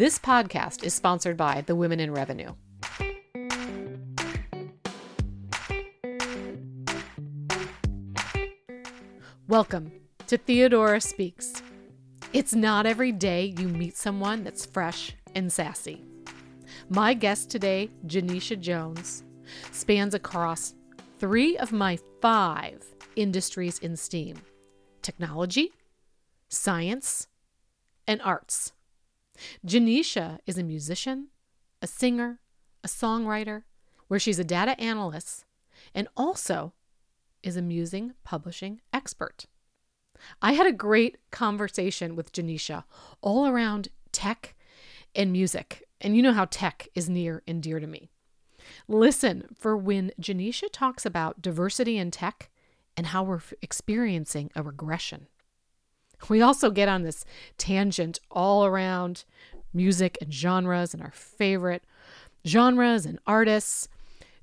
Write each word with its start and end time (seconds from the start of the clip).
This 0.00 0.18
podcast 0.18 0.82
is 0.82 0.94
sponsored 0.94 1.36
by 1.36 1.60
the 1.60 1.76
Women 1.76 2.00
in 2.00 2.10
Revenue. 2.10 2.54
Welcome 9.46 9.92
to 10.26 10.38
Theodora 10.38 11.02
Speaks. 11.02 11.62
It's 12.32 12.54
not 12.54 12.86
every 12.86 13.12
day 13.12 13.52
you 13.58 13.68
meet 13.68 13.94
someone 13.94 14.42
that's 14.42 14.64
fresh 14.64 15.14
and 15.34 15.52
sassy. 15.52 16.02
My 16.88 17.12
guest 17.12 17.50
today, 17.50 17.90
Janisha 18.06 18.58
Jones, 18.58 19.22
spans 19.70 20.14
across 20.14 20.72
three 21.18 21.58
of 21.58 21.72
my 21.72 21.98
five 22.22 22.82
industries 23.16 23.78
in 23.80 23.98
STEAM 23.98 24.38
technology, 25.02 25.72
science, 26.48 27.28
and 28.06 28.22
arts. 28.22 28.72
Janisha 29.66 30.38
is 30.46 30.58
a 30.58 30.62
musician, 30.62 31.28
a 31.82 31.86
singer, 31.86 32.40
a 32.84 32.88
songwriter, 32.88 33.64
where 34.08 34.20
she's 34.20 34.38
a 34.38 34.44
data 34.44 34.78
analyst, 34.80 35.44
and 35.94 36.08
also 36.16 36.72
is 37.42 37.56
a 37.56 37.62
musing 37.62 38.14
publishing 38.24 38.80
expert. 38.92 39.46
I 40.42 40.52
had 40.52 40.66
a 40.66 40.72
great 40.72 41.18
conversation 41.30 42.16
with 42.16 42.32
Janisha 42.32 42.84
all 43.22 43.46
around 43.46 43.88
tech 44.12 44.54
and 45.14 45.32
music, 45.32 45.84
and 46.00 46.16
you 46.16 46.22
know 46.22 46.32
how 46.32 46.44
tech 46.46 46.88
is 46.94 47.08
near 47.08 47.42
and 47.46 47.62
dear 47.62 47.80
to 47.80 47.86
me. 47.86 48.10
Listen 48.88 49.48
for 49.54 49.76
when 49.76 50.12
Janisha 50.20 50.68
talks 50.70 51.06
about 51.06 51.42
diversity 51.42 51.96
in 51.96 52.10
tech 52.10 52.50
and 52.96 53.08
how 53.08 53.22
we're 53.22 53.40
experiencing 53.62 54.50
a 54.54 54.62
regression. 54.62 55.26
We 56.28 56.42
also 56.42 56.70
get 56.70 56.88
on 56.88 57.02
this 57.02 57.24
tangent 57.58 58.20
all 58.30 58.64
around 58.64 59.24
music 59.72 60.18
and 60.20 60.32
genres 60.32 60.94
and 60.94 61.02
our 61.02 61.12
favorite 61.12 61.84
genres 62.46 63.06
and 63.06 63.18
artists. 63.26 63.88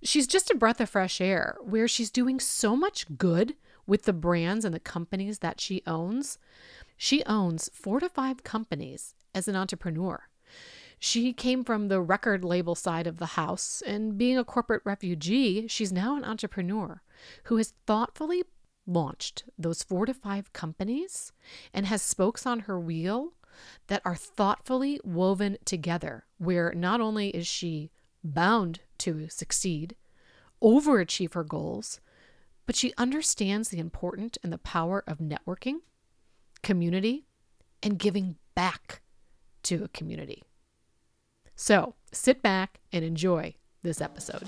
She's 0.04 0.28
just 0.28 0.52
a 0.52 0.56
breath 0.56 0.80
of 0.80 0.90
fresh 0.90 1.20
air 1.20 1.58
where 1.62 1.88
she's 1.88 2.12
doing 2.12 2.40
so 2.40 2.76
much 2.76 3.18
good 3.18 3.56
with 3.86 4.04
the 4.04 4.14
brands 4.14 4.66
and 4.66 4.74
the 4.74 4.80
companies 4.80 5.40
that 5.40 5.60
she 5.60 5.82
owns. 5.88 6.38
She 6.98 7.24
owns 7.26 7.70
four 7.74 8.00
to 8.00 8.10
five 8.10 8.44
companies 8.44 9.16
as 9.34 9.48
an 9.48 9.56
entrepreneur. 9.56 10.28
She 11.00 11.32
came 11.32 11.64
from 11.64 11.88
the 11.88 12.02
record 12.02 12.44
label 12.44 12.74
side 12.74 13.06
of 13.06 13.18
the 13.18 13.28
house, 13.28 13.84
and 13.86 14.18
being 14.18 14.38
a 14.38 14.44
corporate 14.44 14.82
refugee, 14.84 15.68
she's 15.68 15.92
now 15.92 16.18
an 16.18 16.24
entrepreneur 16.24 17.02
who 17.46 17.58
has 17.58 17.74
thoughtfully 17.86 18.44
launched 18.88 19.44
those 19.58 19.84
four 19.84 20.06
to 20.06 20.14
five 20.14 20.54
companies 20.54 21.34
and 21.74 21.86
has 21.86 22.02
spokes 22.02 22.46
on 22.46 22.62
her 22.62 22.80
wheel 22.80 23.34
that 23.88 24.02
are 24.06 24.16
thoughtfully 24.16 25.00
woven 25.04 25.58
together, 25.66 26.26
where 26.38 26.74
not 26.74 27.02
only 27.02 27.30
is 27.30 27.46
she 27.46 27.92
bound 28.24 28.80
to 29.00 29.28
succeed, 29.30 29.96
overachieve 30.62 31.34
her 31.34 31.44
goals, 31.44 32.00
but 32.66 32.76
she 32.76 32.94
understands 32.98 33.70
the 33.70 33.80
importance 33.80 34.38
and 34.44 34.52
the 34.52 34.58
power 34.58 35.04
of 35.08 35.20
networking, 35.20 35.78
community, 36.62 37.26
and 37.82 38.00
giving 38.00 38.36
back 38.56 39.02
to 39.64 39.84
a 39.84 39.90
community. 39.90 40.44
So 41.56 41.96
sit 42.12 42.42
back 42.42 42.80
and 42.92 43.04
enjoy 43.04 43.56
this 43.84 44.02
episode. 44.02 44.48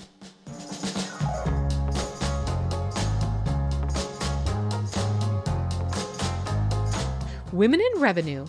Women 7.52 7.80
in 7.80 8.00
Revenue 8.00 8.46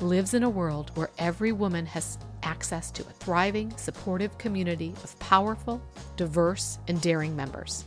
lives 0.00 0.34
in 0.34 0.42
a 0.42 0.50
world 0.50 0.90
where 0.96 1.10
every 1.18 1.52
woman 1.52 1.86
has 1.86 2.18
access 2.42 2.90
to 2.90 3.02
a 3.02 3.12
thriving, 3.12 3.72
supportive 3.76 4.36
community 4.38 4.92
of 5.04 5.16
powerful, 5.20 5.80
diverse, 6.16 6.80
and 6.88 7.00
daring 7.00 7.36
members. 7.36 7.84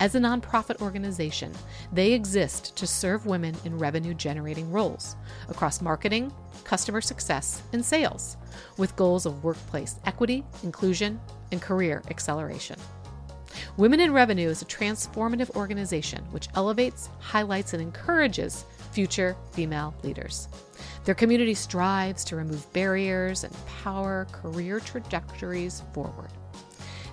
As 0.00 0.14
a 0.14 0.18
nonprofit 0.18 0.80
organization, 0.80 1.52
they 1.92 2.14
exist 2.14 2.74
to 2.76 2.86
serve 2.86 3.26
women 3.26 3.54
in 3.66 3.76
revenue 3.76 4.14
generating 4.14 4.72
roles 4.72 5.14
across 5.50 5.82
marketing, 5.82 6.32
customer 6.64 7.02
success, 7.02 7.62
and 7.74 7.84
sales, 7.84 8.38
with 8.78 8.96
goals 8.96 9.26
of 9.26 9.44
workplace 9.44 9.96
equity, 10.06 10.42
inclusion, 10.62 11.20
and 11.52 11.60
career 11.60 12.02
acceleration. 12.08 12.78
Women 13.76 14.00
in 14.00 14.14
Revenue 14.14 14.48
is 14.48 14.62
a 14.62 14.66
transformative 14.66 15.54
organization 15.54 16.24
which 16.30 16.48
elevates, 16.54 17.10
highlights, 17.18 17.74
and 17.74 17.82
encourages 17.82 18.64
future 18.98 19.36
female 19.52 19.94
leaders. 20.02 20.48
Their 21.04 21.14
community 21.14 21.54
strives 21.54 22.24
to 22.24 22.34
remove 22.34 22.72
barriers 22.72 23.44
and 23.44 23.56
power 23.84 24.26
career 24.32 24.80
trajectories 24.80 25.84
forward. 25.94 26.30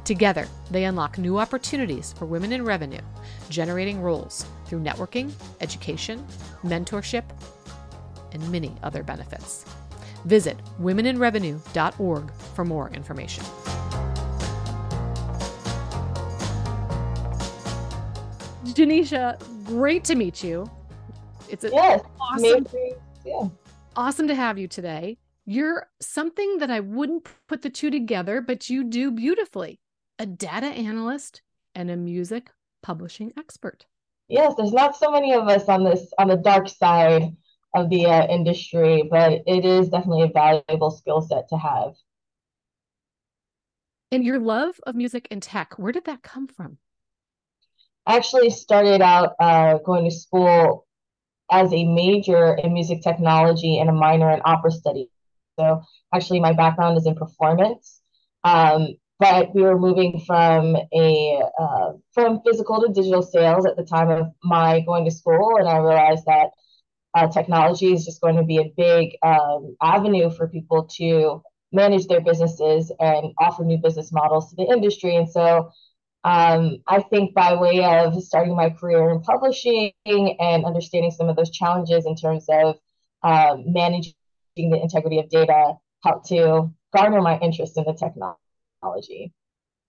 Together, 0.04 0.48
they 0.72 0.86
unlock 0.86 1.20
new 1.20 1.38
opportunities 1.38 2.12
for 2.14 2.26
women 2.26 2.54
in 2.54 2.66
revenue, 2.66 3.04
generating 3.50 4.02
roles 4.02 4.48
through 4.66 4.80
networking, 4.80 5.32
education, 5.62 6.26
mentorship, 6.64 7.24
and 8.32 8.52
many 8.52 8.74
other 8.82 9.04
benefits. 9.04 9.64
Visit 10.26 10.58
womeninrevenue.org 10.82 12.32
for 12.56 12.66
more 12.66 12.90
information. 12.90 13.44
Janisha, 18.74 19.38
great 19.68 20.04
to 20.06 20.16
meet 20.16 20.44
you. 20.44 20.68
It's 21.56 21.64
a 21.64 21.70
yes, 21.72 22.02
awesome, 22.20 22.68
yeah. 23.26 23.48
awesome 23.96 24.28
to 24.28 24.36
have 24.36 24.58
you 24.58 24.68
today. 24.68 25.18
You're 25.46 25.88
something 26.02 26.58
that 26.58 26.70
I 26.70 26.82
wouldn't 26.82 27.30
put 27.48 27.62
the 27.62 27.70
two 27.70 27.90
together, 27.90 28.42
but 28.42 28.70
you 28.70 28.84
do 28.84 29.10
beautifully 29.10 29.80
a 30.20 30.26
data 30.26 30.68
analyst, 30.68 31.42
and 31.74 31.90
a 31.90 31.96
music 31.96 32.52
publishing 32.84 33.32
expert. 33.38 33.86
Yes, 34.28 34.54
there's 34.58 34.74
not 34.74 34.98
so 34.98 35.12
many 35.12 35.34
of 35.34 35.48
us 35.48 35.70
on 35.70 35.86
this 35.86 36.12
on 36.18 36.28
the 36.28 36.36
dark 36.36 36.68
side 36.68 37.36
of 37.74 37.90
the 37.90 38.06
uh, 38.06 38.28
industry, 38.28 39.08
but 39.10 39.44
it 39.46 39.64
is 39.64 39.88
definitely 39.88 40.24
a 40.24 40.28
valuable 40.28 40.92
skill 40.92 41.22
set 41.22 41.48
to 41.50 41.58
have. 41.58 41.94
And 44.12 44.26
your 44.26 44.40
love 44.40 44.80
of 44.86 44.96
music 44.96 45.28
and 45.32 45.42
tech, 45.42 45.80
where 45.80 45.94
did 45.94 46.06
that 46.06 46.22
come 46.22 46.48
from? 46.48 46.80
I 48.06 48.18
actually 48.18 48.50
started 48.50 49.02
out 49.02 49.36
uh, 49.40 49.80
going 49.80 50.06
to 50.06 50.12
school 50.12 50.86
as 51.52 51.72
a 51.74 51.86
major 51.86 52.56
in 52.56 52.74
music 52.74 53.02
technology 53.02 53.80
and 53.80 53.90
a 53.90 53.94
minor 53.94 54.32
in 54.32 54.42
opera 54.46 54.72
study. 54.72 55.10
So 55.60 55.82
actually, 56.14 56.40
my 56.40 56.54
background 56.54 56.98
is 56.98 57.06
in 57.06 57.16
performance. 57.16 58.02
Um, 58.44 58.96
but 59.20 59.56
we 59.56 59.62
were 59.62 59.80
moving 59.80 60.20
from 60.28 60.76
a 60.94 61.42
uh, 61.60 61.94
from 62.14 62.42
physical 62.46 62.82
to 62.82 62.92
digital 62.92 63.22
sales 63.22 63.66
at 63.66 63.78
the 63.78 63.86
time 63.86 64.10
of 64.10 64.28
my 64.44 64.82
going 64.82 65.06
to 65.06 65.12
school, 65.12 65.56
and 65.58 65.70
I 65.70 65.78
realized 65.78 66.26
that 66.26 66.50
uh, 67.14 67.28
technology 67.28 67.94
is 67.94 68.04
just 68.04 68.20
going 68.20 68.36
to 68.36 68.44
be 68.44 68.58
a 68.58 68.74
big 68.76 69.16
um, 69.24 69.78
avenue 69.82 70.30
for 70.30 70.50
people 70.50 70.90
to 70.98 71.42
manage 71.72 72.08
their 72.08 72.22
businesses 72.22 72.92
and 73.00 73.34
offer 73.40 73.64
new 73.64 73.78
business 73.78 74.12
models 74.12 74.50
to 74.50 74.56
the 74.58 74.64
industry. 74.64 75.16
And 75.16 75.30
so, 75.30 75.72
um, 76.26 76.78
I 76.88 77.02
think 77.04 77.34
by 77.34 77.56
way 77.56 77.84
of 77.86 78.22
starting 78.22 78.56
my 78.56 78.72
career 78.72 79.12
in 79.12 79.22
publishing 79.22 79.94
and 80.06 80.66
understanding 80.66 81.12
some 81.12 81.30
of 81.30 81.38
those 81.38 81.52
challenges 81.52 82.06
in 82.06 82.16
terms 82.16 82.46
of 82.50 82.76
um, 83.24 83.64
managing 83.68 84.14
the 84.58 84.82
integrity 84.82 85.20
of 85.20 85.30
data, 85.30 85.76
helped 86.04 86.28
to 86.28 86.72
garner 86.94 87.22
my 87.22 87.40
interest 87.40 87.78
in 87.78 87.86
the 87.86 87.94
technology 87.94 88.40
technology. 88.86 89.34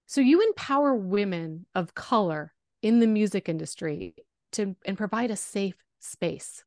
So 0.06 0.20
you 0.20 0.40
empower 0.40 0.94
women 0.94 1.66
of 1.74 1.94
color 1.94 2.52
in 2.82 3.00
the 3.00 3.06
music 3.06 3.48
industry 3.48 4.14
to 4.52 4.76
and 4.84 4.96
provide 4.96 5.30
a 5.30 5.36
safe 5.36 5.76
space. 6.00 6.64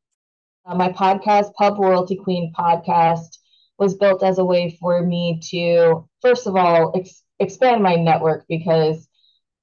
Uh, 0.65 0.75
my 0.75 0.89
podcast, 0.89 1.53
Pub 1.53 1.79
Royalty 1.79 2.15
Queen 2.15 2.53
podcast, 2.57 3.37
was 3.77 3.95
built 3.95 4.23
as 4.23 4.39
a 4.39 4.45
way 4.45 4.77
for 4.79 5.05
me 5.05 5.39
to, 5.49 6.07
first 6.21 6.47
of 6.47 6.55
all, 6.55 6.91
ex- 6.95 7.23
expand 7.39 7.81
my 7.81 7.95
network 7.95 8.45
because 8.49 9.07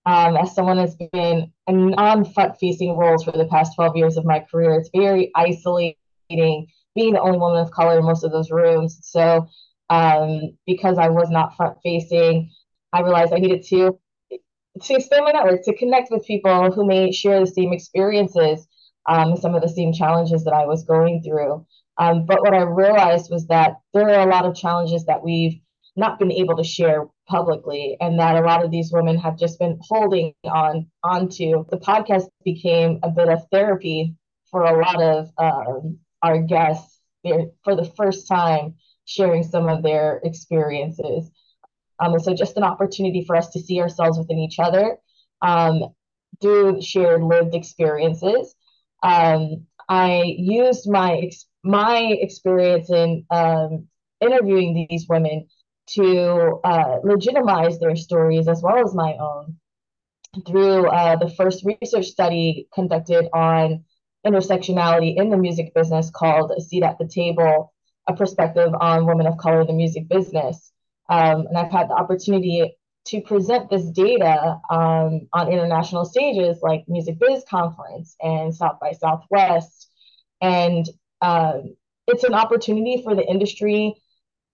um, 0.06 0.36
as 0.36 0.54
someone 0.54 0.78
has 0.78 0.94
been 0.94 1.52
in 1.66 1.90
non-front 1.90 2.56
facing 2.58 2.96
roles 2.96 3.24
for 3.24 3.32
the 3.32 3.46
past 3.46 3.74
12 3.74 3.96
years 3.96 4.16
of 4.16 4.24
my 4.24 4.40
career, 4.40 4.74
it's 4.78 4.90
very 4.94 5.30
isolating 5.34 5.96
being 6.30 7.12
the 7.12 7.20
only 7.20 7.38
woman 7.38 7.60
of 7.60 7.70
color 7.70 7.98
in 7.98 8.04
most 8.04 8.24
of 8.24 8.32
those 8.32 8.50
rooms. 8.50 8.98
So 9.02 9.46
um, 9.90 10.56
because 10.66 10.98
I 10.98 11.08
was 11.08 11.30
not 11.30 11.56
front 11.56 11.78
facing. 11.82 12.50
I 12.92 13.02
realized 13.02 13.32
I 13.32 13.38
needed 13.38 13.64
to 13.68 13.98
to 14.82 14.94
expand 14.94 15.24
my 15.24 15.32
network, 15.32 15.64
to 15.64 15.76
connect 15.76 16.10
with 16.10 16.26
people 16.26 16.70
who 16.70 16.86
may 16.86 17.10
share 17.10 17.40
the 17.40 17.46
same 17.46 17.72
experiences, 17.72 18.66
um, 19.08 19.34
some 19.36 19.54
of 19.54 19.62
the 19.62 19.68
same 19.68 19.92
challenges 19.92 20.44
that 20.44 20.52
I 20.52 20.66
was 20.66 20.84
going 20.84 21.22
through. 21.22 21.66
Um, 21.96 22.26
but 22.26 22.42
what 22.42 22.52
I 22.52 22.60
realized 22.60 23.30
was 23.30 23.46
that 23.46 23.76
there 23.94 24.06
are 24.10 24.28
a 24.28 24.30
lot 24.30 24.44
of 24.44 24.54
challenges 24.54 25.06
that 25.06 25.24
we've 25.24 25.58
not 25.96 26.18
been 26.18 26.32
able 26.32 26.56
to 26.56 26.64
share 26.64 27.06
publicly, 27.28 27.96
and 28.00 28.18
that 28.20 28.36
a 28.36 28.46
lot 28.46 28.64
of 28.64 28.70
these 28.70 28.92
women 28.92 29.16
have 29.18 29.38
just 29.38 29.58
been 29.58 29.78
holding 29.80 30.34
on 30.44 30.86
onto. 31.02 31.64
The 31.70 31.78
podcast 31.78 32.28
became 32.44 33.00
a 33.02 33.10
bit 33.10 33.28
of 33.28 33.46
therapy 33.50 34.14
for 34.50 34.64
a 34.64 34.80
lot 34.80 35.02
of 35.02 35.30
um, 35.38 35.98
our 36.22 36.40
guests 36.42 37.00
for 37.64 37.74
the 37.74 37.90
first 37.96 38.28
time 38.28 38.74
sharing 39.04 39.42
some 39.42 39.68
of 39.68 39.82
their 39.82 40.20
experiences. 40.24 41.30
Um, 41.98 42.12
and 42.12 42.22
so 42.22 42.34
just 42.34 42.56
an 42.56 42.62
opportunity 42.62 43.24
for 43.24 43.36
us 43.36 43.50
to 43.50 43.60
see 43.60 43.80
ourselves 43.80 44.18
within 44.18 44.38
each 44.38 44.58
other 44.58 44.98
um, 45.42 45.82
through 46.40 46.82
shared 46.82 47.22
lived 47.22 47.54
experiences. 47.54 48.54
Um, 49.02 49.66
I 49.88 50.34
used 50.36 50.88
my 50.88 51.30
my 51.62 51.98
experience 52.20 52.90
in 52.90 53.24
um, 53.30 53.88
interviewing 54.20 54.86
these 54.88 55.06
women 55.08 55.46
to 55.88 56.60
uh, 56.64 56.98
legitimize 57.04 57.78
their 57.78 57.96
stories 57.96 58.48
as 58.48 58.62
well 58.62 58.84
as 58.84 58.94
my 58.94 59.14
own 59.18 59.56
through 60.46 60.86
uh, 60.88 61.16
the 61.16 61.30
first 61.30 61.64
research 61.64 62.06
study 62.06 62.68
conducted 62.74 63.28
on 63.32 63.84
intersectionality 64.26 65.16
in 65.16 65.30
the 65.30 65.36
music 65.36 65.72
business 65.74 66.10
called 66.10 66.52
A 66.56 66.60
Seat 66.60 66.82
at 66.82 66.98
the 66.98 67.06
Table, 67.06 67.72
a 68.08 68.14
perspective 68.14 68.72
on 68.80 69.06
women 69.06 69.26
of 69.26 69.38
color 69.38 69.62
in 69.62 69.66
the 69.66 69.72
music 69.72 70.08
business. 70.08 70.72
Um, 71.08 71.46
and 71.46 71.56
I've 71.56 71.70
had 71.70 71.88
the 71.88 71.94
opportunity 71.94 72.76
to 73.06 73.20
present 73.20 73.70
this 73.70 73.84
data 73.90 74.58
um, 74.68 75.28
on 75.32 75.52
international 75.52 76.04
stages 76.04 76.58
like 76.60 76.84
Music 76.88 77.18
Biz 77.20 77.44
Conference 77.48 78.16
and 78.20 78.54
South 78.54 78.80
by 78.80 78.92
Southwest. 78.92 79.90
And 80.40 80.86
um, 81.22 81.76
it's 82.08 82.24
an 82.24 82.34
opportunity 82.34 83.00
for 83.02 83.14
the 83.14 83.24
industry 83.24 83.94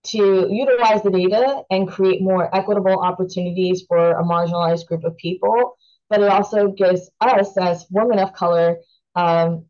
to 0.05 0.49
utilize 0.51 1.03
the 1.03 1.11
data 1.11 1.63
and 1.71 1.89
create 1.89 2.21
more 2.21 2.55
equitable 2.55 2.99
opportunities 2.99 3.85
for 3.87 4.13
a 4.13 4.25
marginalized 4.25 4.87
group 4.87 5.05
of 5.05 5.17
people. 5.17 5.77
But 6.11 6.21
it 6.21 6.29
also 6.29 6.69
gives 6.69 7.11
us, 7.21 7.57
as 7.57 7.87
women 7.91 8.19
of 8.19 8.33
color, 8.33 8.79
um, 9.15 9.67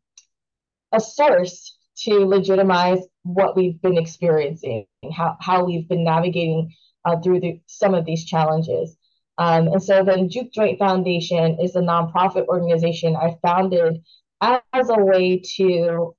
a 0.90 1.00
source 1.00 1.78
to 1.98 2.24
legitimize 2.26 3.00
what 3.22 3.56
we've 3.56 3.80
been 3.80 3.98
experiencing, 3.98 4.86
how, 5.14 5.36
how 5.40 5.64
we've 5.64 5.88
been 5.88 6.04
navigating 6.04 6.72
uh, 7.04 7.20
through 7.20 7.40
the, 7.40 7.60
some 7.66 7.94
of 7.94 8.04
these 8.04 8.24
challenges. 8.24 8.96
Um, 9.38 9.68
and 9.68 9.82
so 9.82 10.04
the 10.04 10.26
Juke 10.28 10.52
Joint 10.52 10.78
Foundation 10.78 11.58
is 11.60 11.76
a 11.76 11.80
nonprofit 11.80 12.46
organization 12.46 13.16
I 13.16 13.36
founded 13.42 14.02
as 14.40 14.88
a 14.88 14.98
way 14.98 15.42
to 15.56 16.14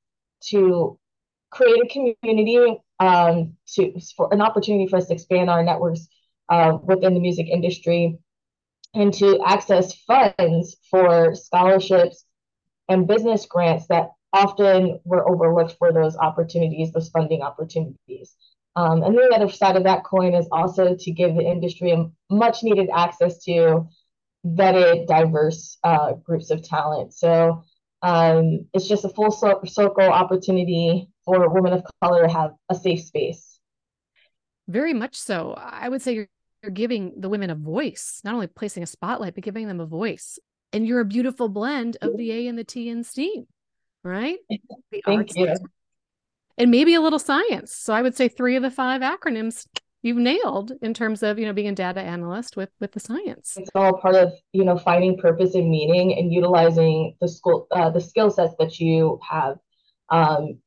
to 0.50 1.00
create 1.51 1.83
a 1.83 1.88
community 1.88 2.81
um, 3.03 3.53
to 3.67 4.00
for 4.15 4.33
an 4.33 4.41
opportunity 4.41 4.88
for 4.88 4.97
us 4.97 5.07
to 5.07 5.13
expand 5.13 5.50
our 5.50 5.63
networks 5.63 6.07
uh, 6.50 6.77
within 6.81 7.13
the 7.13 7.19
music 7.19 7.47
industry 7.50 8.17
and 8.94 9.13
to 9.13 9.39
access 9.45 9.94
funds 9.94 10.77
for 10.89 11.35
scholarships 11.35 12.25
and 12.88 13.07
business 13.07 13.45
grants 13.45 13.88
that 13.88 14.11
often 14.31 15.00
were 15.03 15.27
overlooked 15.27 15.75
for 15.77 15.91
those 15.91 16.15
opportunities, 16.15 16.91
those 16.91 17.09
funding 17.09 17.41
opportunities. 17.41 18.35
Um, 18.75 19.03
and 19.03 19.15
the 19.15 19.31
other 19.35 19.50
side 19.50 19.75
of 19.75 19.83
that 19.83 20.03
coin 20.03 20.33
is 20.33 20.47
also 20.51 20.95
to 20.95 21.11
give 21.11 21.35
the 21.35 21.44
industry 21.44 21.91
a 21.91 22.09
much 22.29 22.63
needed 22.63 22.89
access 22.94 23.44
to 23.44 23.88
vetted, 24.45 25.07
diverse 25.07 25.77
uh, 25.83 26.13
groups 26.13 26.51
of 26.51 26.63
talent. 26.63 27.13
So 27.13 27.63
um, 28.01 28.65
it's 28.73 28.88
just 28.88 29.05
a 29.05 29.09
full 29.09 29.31
circle 29.31 30.03
opportunity 30.03 31.09
for 31.25 31.49
women 31.49 31.73
of 31.73 31.83
color 32.01 32.23
to 32.23 32.31
have 32.31 32.51
a 32.69 32.75
safe 32.75 33.01
space. 33.01 33.59
Very 34.67 34.93
much 34.93 35.15
so. 35.15 35.53
I 35.57 35.89
would 35.89 36.01
say 36.01 36.13
you're, 36.13 36.29
you're 36.61 36.71
giving 36.71 37.13
the 37.17 37.29
women 37.29 37.49
a 37.49 37.55
voice, 37.55 38.21
not 38.23 38.33
only 38.33 38.47
placing 38.47 38.83
a 38.83 38.87
spotlight, 38.87 39.35
but 39.35 39.43
giving 39.43 39.67
them 39.67 39.79
a 39.79 39.85
voice. 39.85 40.39
And 40.71 40.87
you're 40.87 41.01
a 41.01 41.05
beautiful 41.05 41.49
blend 41.49 41.97
of 42.01 42.17
the 42.17 42.31
A 42.31 42.47
and 42.47 42.57
the 42.57 42.63
T 42.63 42.89
in 42.89 43.03
STEAM 43.03 43.45
right? 44.03 44.37
The 44.91 45.01
Thank 45.05 45.35
you. 45.35 45.55
And 46.57 46.69
maybe 46.69 46.93
a 46.93 47.01
little 47.01 47.19
science. 47.19 47.75
So 47.75 47.93
I 47.93 48.03
would 48.03 48.15
say 48.15 48.27
three 48.27 48.55
of 48.55 48.61
the 48.61 48.69
five 48.69 49.01
acronyms 49.01 49.65
you've 50.03 50.17
nailed 50.17 50.71
in 50.83 50.93
terms 50.93 51.23
of 51.23 51.39
you 51.39 51.47
know 51.47 51.53
being 51.53 51.69
a 51.69 51.73
data 51.73 51.99
analyst 51.99 52.55
with 52.55 52.69
with 52.79 52.91
the 52.91 52.99
science. 52.99 53.57
It's 53.57 53.71
all 53.73 53.97
part 53.97 54.13
of 54.13 54.33
you 54.51 54.63
know 54.65 54.77
finding 54.77 55.17
purpose 55.17 55.55
and 55.55 55.67
meaning 55.67 56.15
and 56.15 56.31
utilizing 56.31 57.15
the 57.21 57.27
school 57.27 57.67
uh, 57.71 57.89
the 57.89 58.01
skill 58.01 58.29
sets 58.29 58.53
that 58.59 58.79
you 58.79 59.19
have. 59.27 59.57
Um, 60.09 60.59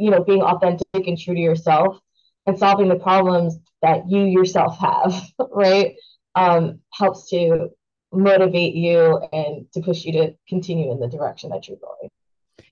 you 0.00 0.10
know, 0.10 0.24
being 0.24 0.42
authentic 0.42 0.84
and 0.94 1.18
true 1.18 1.34
to 1.34 1.40
yourself 1.40 1.98
and 2.46 2.58
solving 2.58 2.88
the 2.88 2.96
problems 2.98 3.58
that 3.82 4.08
you 4.08 4.24
yourself 4.24 4.78
have, 4.78 5.22
right? 5.50 5.94
Um, 6.34 6.80
helps 6.92 7.28
to 7.30 7.70
motivate 8.12 8.74
you 8.74 9.18
and 9.32 9.66
to 9.72 9.80
push 9.80 10.04
you 10.04 10.12
to 10.12 10.34
continue 10.48 10.90
in 10.90 11.00
the 11.00 11.08
direction 11.08 11.50
that 11.50 11.68
you're 11.68 11.78
going. 11.78 12.10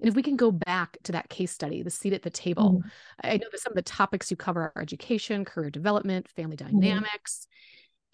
And 0.00 0.08
if 0.08 0.14
we 0.14 0.22
can 0.22 0.36
go 0.36 0.50
back 0.50 0.96
to 1.04 1.12
that 1.12 1.28
case 1.28 1.50
study, 1.50 1.82
the 1.82 1.90
seat 1.90 2.12
at 2.12 2.22
the 2.22 2.30
table, 2.30 2.72
mm-hmm. 2.72 2.88
I 3.22 3.36
know 3.36 3.46
that 3.50 3.60
some 3.60 3.72
of 3.72 3.76
the 3.76 3.82
topics 3.82 4.30
you 4.30 4.36
cover 4.36 4.72
are 4.74 4.82
education, 4.82 5.44
career 5.44 5.70
development, 5.70 6.28
family 6.28 6.56
mm-hmm. 6.56 6.80
dynamics. 6.80 7.46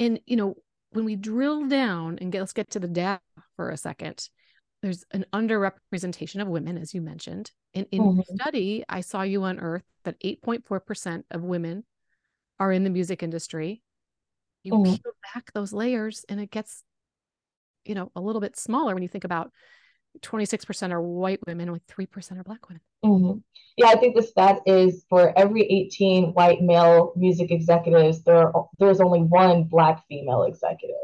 Mm-hmm. 0.01 0.05
And, 0.07 0.21
you 0.27 0.37
know, 0.37 0.55
when 0.91 1.05
we 1.05 1.17
drill 1.17 1.67
down 1.67 2.19
and 2.21 2.33
get, 2.33 2.41
let's 2.41 2.53
get 2.53 2.71
to 2.71 2.81
the 2.81 2.89
data 2.89 3.21
for 3.57 3.71
a 3.71 3.77
second, 3.77 4.29
there's 4.85 5.03
an 5.13 5.25
underrepresentation 5.33 6.43
of 6.43 6.47
women, 6.47 6.77
as 6.77 6.93
you 6.93 7.01
mentioned. 7.01 7.51
And 7.73 7.87
in 7.91 8.03
mm-hmm. 8.03 8.17
your 8.17 8.25
study, 8.39 8.85
I 8.87 9.01
saw 9.01 9.23
you 9.23 9.45
unearth 9.45 9.83
that 10.05 10.21
8.4% 10.21 11.25
of 11.31 11.43
women 11.43 11.85
are 12.61 12.71
in 12.71 12.85
the 12.85 12.91
music 12.91 13.23
industry. 13.23 13.81
You 14.63 14.75
mm-hmm. 14.75 14.93
peel 14.93 15.13
back 15.33 15.51
those 15.55 15.73
layers 15.73 16.27
and 16.29 16.39
it 16.39 16.51
gets, 16.51 16.83
you 17.87 17.95
know, 17.95 18.13
a 18.15 18.21
little 18.21 18.43
bit 18.43 18.59
smaller 18.59 18.93
when 18.93 19.03
you 19.03 19.09
think 19.09 19.25
about 19.25 19.53
26% 20.21 20.93
are 20.93 21.01
white 21.01 21.41
women, 21.47 21.71
only 21.71 21.81
3% 21.91 22.39
are 22.39 22.45
black 22.45 22.69
women. 22.69 22.83
Mm-hmm. 23.03 23.39
Yeah, 23.79 23.87
I 23.87 23.97
think 23.97 24.15
the 24.15 24.23
stat 24.23 24.59
is 24.67 25.07
for 25.09 25.33
every 25.35 25.63
18 25.63 26.35
white 26.35 26.61
male 26.61 27.15
music 27.17 27.51
executives, 27.51 28.23
there 28.25 28.53
there's 28.79 29.01
only 29.01 29.21
one 29.21 29.65
black 29.65 30.05
female 30.11 30.43
executive. 30.43 30.97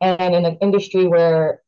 And 0.00 0.34
in 0.34 0.46
an 0.46 0.56
industry 0.62 1.06
where 1.06 1.60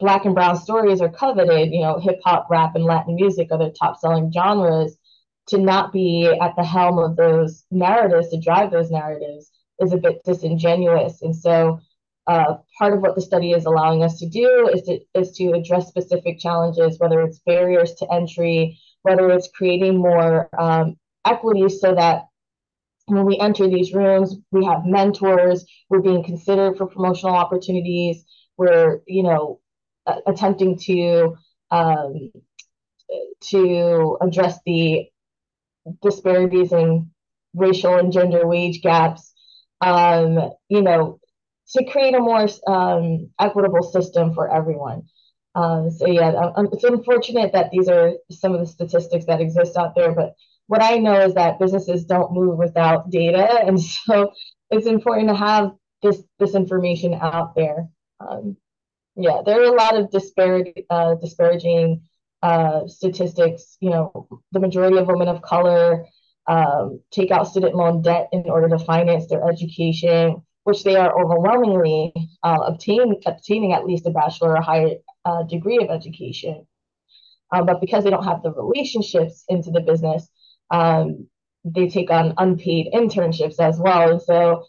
black 0.00 0.24
and 0.24 0.34
brown 0.34 0.56
stories 0.56 1.00
are 1.00 1.08
coveted, 1.08 1.72
you 1.72 1.80
know, 1.80 1.98
hip 1.98 2.20
hop, 2.24 2.48
rap, 2.50 2.74
and 2.74 2.84
Latin 2.84 3.14
music 3.14 3.48
are 3.50 3.58
the 3.58 3.74
top 3.78 3.98
selling 3.98 4.32
genres, 4.32 4.96
to 5.48 5.58
not 5.58 5.92
be 5.92 6.26
at 6.40 6.54
the 6.56 6.64
helm 6.64 6.98
of 6.98 7.16
those 7.16 7.64
narratives, 7.70 8.28
to 8.28 8.40
drive 8.40 8.70
those 8.70 8.90
narratives, 8.90 9.50
is 9.80 9.92
a 9.92 9.96
bit 9.96 10.22
disingenuous. 10.24 11.22
And 11.22 11.34
so 11.34 11.80
uh, 12.26 12.58
part 12.78 12.92
of 12.92 13.00
what 13.00 13.14
the 13.14 13.22
study 13.22 13.52
is 13.52 13.64
allowing 13.64 14.02
us 14.02 14.18
to 14.18 14.28
do 14.28 14.68
is 14.72 14.82
to, 14.82 15.00
is 15.14 15.32
to 15.32 15.52
address 15.52 15.88
specific 15.88 16.38
challenges, 16.38 16.98
whether 16.98 17.22
it's 17.22 17.40
barriers 17.40 17.94
to 17.94 18.12
entry, 18.12 18.78
whether 19.02 19.30
it's 19.30 19.48
creating 19.48 19.96
more 19.96 20.50
um, 20.60 20.96
equity 21.24 21.68
so 21.68 21.94
that 21.94 22.26
when 23.06 23.24
we 23.24 23.38
enter 23.38 23.66
these 23.66 23.94
rooms, 23.94 24.36
we 24.50 24.66
have 24.66 24.84
mentors, 24.84 25.64
we're 25.88 26.02
being 26.02 26.22
considered 26.22 26.76
for 26.76 26.86
promotional 26.86 27.34
opportunities, 27.34 28.24
we're, 28.58 29.00
you 29.06 29.22
know, 29.22 29.60
attempting 30.26 30.78
to 30.78 31.36
um, 31.70 32.30
to 33.40 34.18
address 34.20 34.58
the 34.66 35.06
disparities 36.02 36.72
in 36.72 37.10
racial 37.54 37.96
and 37.96 38.12
gender 38.12 38.46
wage 38.46 38.82
gaps. 38.82 39.32
Um, 39.80 40.50
you 40.68 40.82
know, 40.82 41.20
to 41.74 41.84
create 41.84 42.14
a 42.14 42.20
more 42.20 42.46
um, 42.66 43.30
equitable 43.38 43.82
system 43.82 44.34
for 44.34 44.52
everyone. 44.52 45.04
Um, 45.54 45.90
so 45.90 46.06
yeah, 46.06 46.28
um, 46.30 46.52
um, 46.56 46.68
it's 46.72 46.84
unfortunate 46.84 47.52
that 47.52 47.70
these 47.70 47.88
are 47.88 48.12
some 48.30 48.54
of 48.54 48.60
the 48.60 48.66
statistics 48.66 49.26
that 49.26 49.40
exist 49.40 49.76
out 49.76 49.94
there, 49.94 50.12
but 50.12 50.34
what 50.66 50.82
I 50.82 50.98
know 50.98 51.20
is 51.20 51.34
that 51.34 51.58
businesses 51.58 52.04
don't 52.04 52.32
move 52.32 52.58
without 52.58 53.10
data, 53.10 53.60
and 53.66 53.80
so 54.06 54.32
it's 54.70 54.86
important 54.86 55.28
to 55.28 55.34
have 55.34 55.72
this 56.02 56.22
this 56.38 56.54
information 56.54 57.14
out 57.14 57.54
there. 57.54 57.88
Um, 58.20 58.56
yeah, 59.18 59.42
there 59.44 59.60
are 59.60 59.74
a 59.74 59.76
lot 59.76 59.96
of 59.96 60.10
disparity, 60.10 60.86
uh, 60.90 61.14
disparaging 61.16 62.02
uh, 62.42 62.86
statistics. 62.86 63.76
You 63.80 63.90
know, 63.90 64.28
the 64.52 64.60
majority 64.60 64.96
of 64.98 65.06
women 65.06 65.28
of 65.28 65.42
color 65.42 66.06
um, 66.46 67.00
take 67.10 67.30
out 67.30 67.48
student 67.48 67.74
loan 67.74 68.02
debt 68.02 68.28
in 68.32 68.48
order 68.48 68.68
to 68.70 68.78
finance 68.78 69.26
their 69.28 69.46
education 69.48 70.42
which 70.68 70.84
they 70.84 70.96
are 70.96 71.18
overwhelmingly 71.18 72.12
uh, 72.42 72.58
obtain, 72.66 73.14
obtaining 73.24 73.72
at 73.72 73.86
least 73.86 74.04
a 74.04 74.10
bachelor 74.10 74.54
or 74.54 74.60
higher 74.60 74.96
uh, 75.24 75.42
degree 75.44 75.78
of 75.78 75.88
education. 75.88 76.66
Um, 77.50 77.64
but 77.64 77.80
because 77.80 78.04
they 78.04 78.10
don't 78.10 78.24
have 78.24 78.42
the 78.42 78.52
relationships 78.52 79.44
into 79.48 79.70
the 79.70 79.80
business, 79.80 80.28
um, 80.70 81.26
they 81.64 81.88
take 81.88 82.10
on 82.10 82.34
unpaid 82.36 82.88
internships 82.92 83.58
as 83.58 83.78
well. 83.78 84.10
And 84.10 84.20
so 84.20 84.66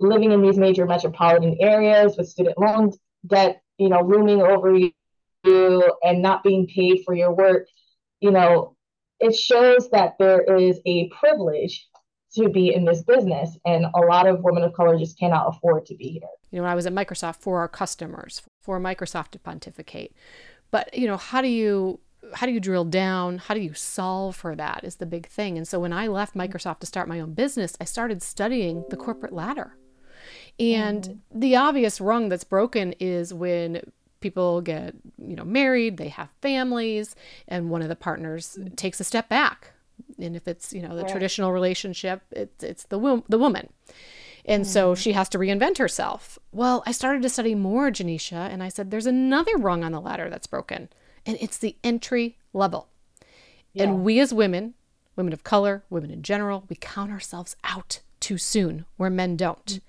living 0.00 0.32
in 0.32 0.42
these 0.42 0.58
major 0.58 0.86
metropolitan 0.86 1.56
areas 1.60 2.16
with 2.16 2.28
student 2.28 2.58
loan 2.58 2.90
debt, 3.24 3.62
you 3.78 3.88
know, 3.88 4.00
looming 4.00 4.42
over 4.42 4.76
you 4.76 5.92
and 6.02 6.22
not 6.22 6.42
being 6.42 6.66
paid 6.66 7.02
for 7.04 7.14
your 7.14 7.32
work, 7.32 7.66
you 8.20 8.30
know, 8.30 8.76
it 9.20 9.34
shows 9.34 9.90
that 9.90 10.14
there 10.18 10.42
is 10.56 10.80
a 10.86 11.08
privilege 11.08 11.86
to 12.34 12.48
be 12.48 12.74
in 12.74 12.84
this 12.84 13.02
business 13.02 13.56
and 13.64 13.86
a 13.94 14.00
lot 14.00 14.26
of 14.26 14.42
women 14.42 14.62
of 14.62 14.72
color 14.74 14.98
just 14.98 15.18
cannot 15.18 15.46
afford 15.48 15.86
to 15.86 15.94
be 15.94 16.08
here. 16.08 16.28
You 16.50 16.60
know, 16.60 16.68
I 16.68 16.74
was 16.74 16.86
at 16.86 16.92
Microsoft 16.92 17.36
for 17.36 17.58
our 17.58 17.68
customers, 17.68 18.42
for 18.60 18.78
Microsoft 18.78 19.30
to 19.30 19.38
pontificate. 19.38 20.14
But, 20.70 20.94
you 20.94 21.06
know, 21.06 21.16
how 21.16 21.40
do 21.40 21.48
you 21.48 22.00
how 22.34 22.46
do 22.46 22.52
you 22.52 22.60
drill 22.60 22.84
down? 22.84 23.38
How 23.38 23.54
do 23.54 23.60
you 23.60 23.74
solve 23.74 24.36
for 24.36 24.54
that 24.56 24.84
is 24.84 24.96
the 24.96 25.06
big 25.06 25.28
thing. 25.28 25.56
And 25.56 25.66
so 25.66 25.80
when 25.80 25.92
I 25.92 26.08
left 26.08 26.34
Microsoft 26.34 26.80
to 26.80 26.86
start 26.86 27.08
my 27.08 27.20
own 27.20 27.32
business, 27.32 27.76
I 27.80 27.84
started 27.84 28.22
studying 28.22 28.84
the 28.90 28.96
corporate 28.96 29.32
ladder. 29.32 29.76
And 30.58 31.02
mm-hmm. 31.02 31.40
the 31.40 31.56
obvious 31.56 32.00
rung 32.00 32.28
that's 32.28 32.44
broken 32.44 32.94
is 32.98 33.32
when 33.32 33.82
people 34.20 34.60
get, 34.60 34.94
you 35.18 35.36
know, 35.36 35.44
married, 35.44 35.96
they 35.96 36.08
have 36.08 36.28
families, 36.42 37.14
and 37.46 37.70
one 37.70 37.82
of 37.82 37.88
the 37.88 37.96
partners 37.96 38.56
mm-hmm. 38.58 38.74
takes 38.74 39.00
a 39.00 39.04
step 39.04 39.28
back. 39.28 39.72
And 40.18 40.34
if 40.34 40.48
it's, 40.48 40.72
you 40.72 40.82
know, 40.82 40.96
the 40.96 41.02
right. 41.02 41.10
traditional 41.10 41.52
relationship, 41.52 42.22
it's 42.32 42.62
it's 42.64 42.84
the 42.84 42.98
wo- 42.98 43.24
the 43.28 43.38
woman. 43.38 43.68
And 44.44 44.64
mm-hmm. 44.64 44.72
so 44.72 44.94
she 44.94 45.12
has 45.12 45.28
to 45.30 45.38
reinvent 45.38 45.78
herself. 45.78 46.38
Well, 46.52 46.82
I 46.86 46.92
started 46.92 47.22
to 47.22 47.28
study 47.28 47.54
more 47.54 47.90
Janisha 47.90 48.48
and 48.50 48.62
I 48.62 48.68
said 48.68 48.90
there's 48.90 49.06
another 49.06 49.56
rung 49.56 49.84
on 49.84 49.92
the 49.92 50.00
ladder 50.00 50.30
that's 50.30 50.46
broken 50.46 50.88
and 51.26 51.36
it's 51.40 51.58
the 51.58 51.76
entry 51.84 52.38
level. 52.52 52.88
Yeah. 53.74 53.84
And 53.84 54.04
we 54.04 54.18
as 54.20 54.32
women, 54.32 54.74
women 55.16 55.32
of 55.34 55.44
color, 55.44 55.84
women 55.90 56.10
in 56.10 56.22
general, 56.22 56.64
we 56.68 56.76
count 56.76 57.10
ourselves 57.10 57.56
out 57.62 58.00
too 58.20 58.38
soon 58.38 58.86
where 58.96 59.10
men 59.10 59.36
don't. 59.36 59.66
Mm-hmm. 59.66 59.84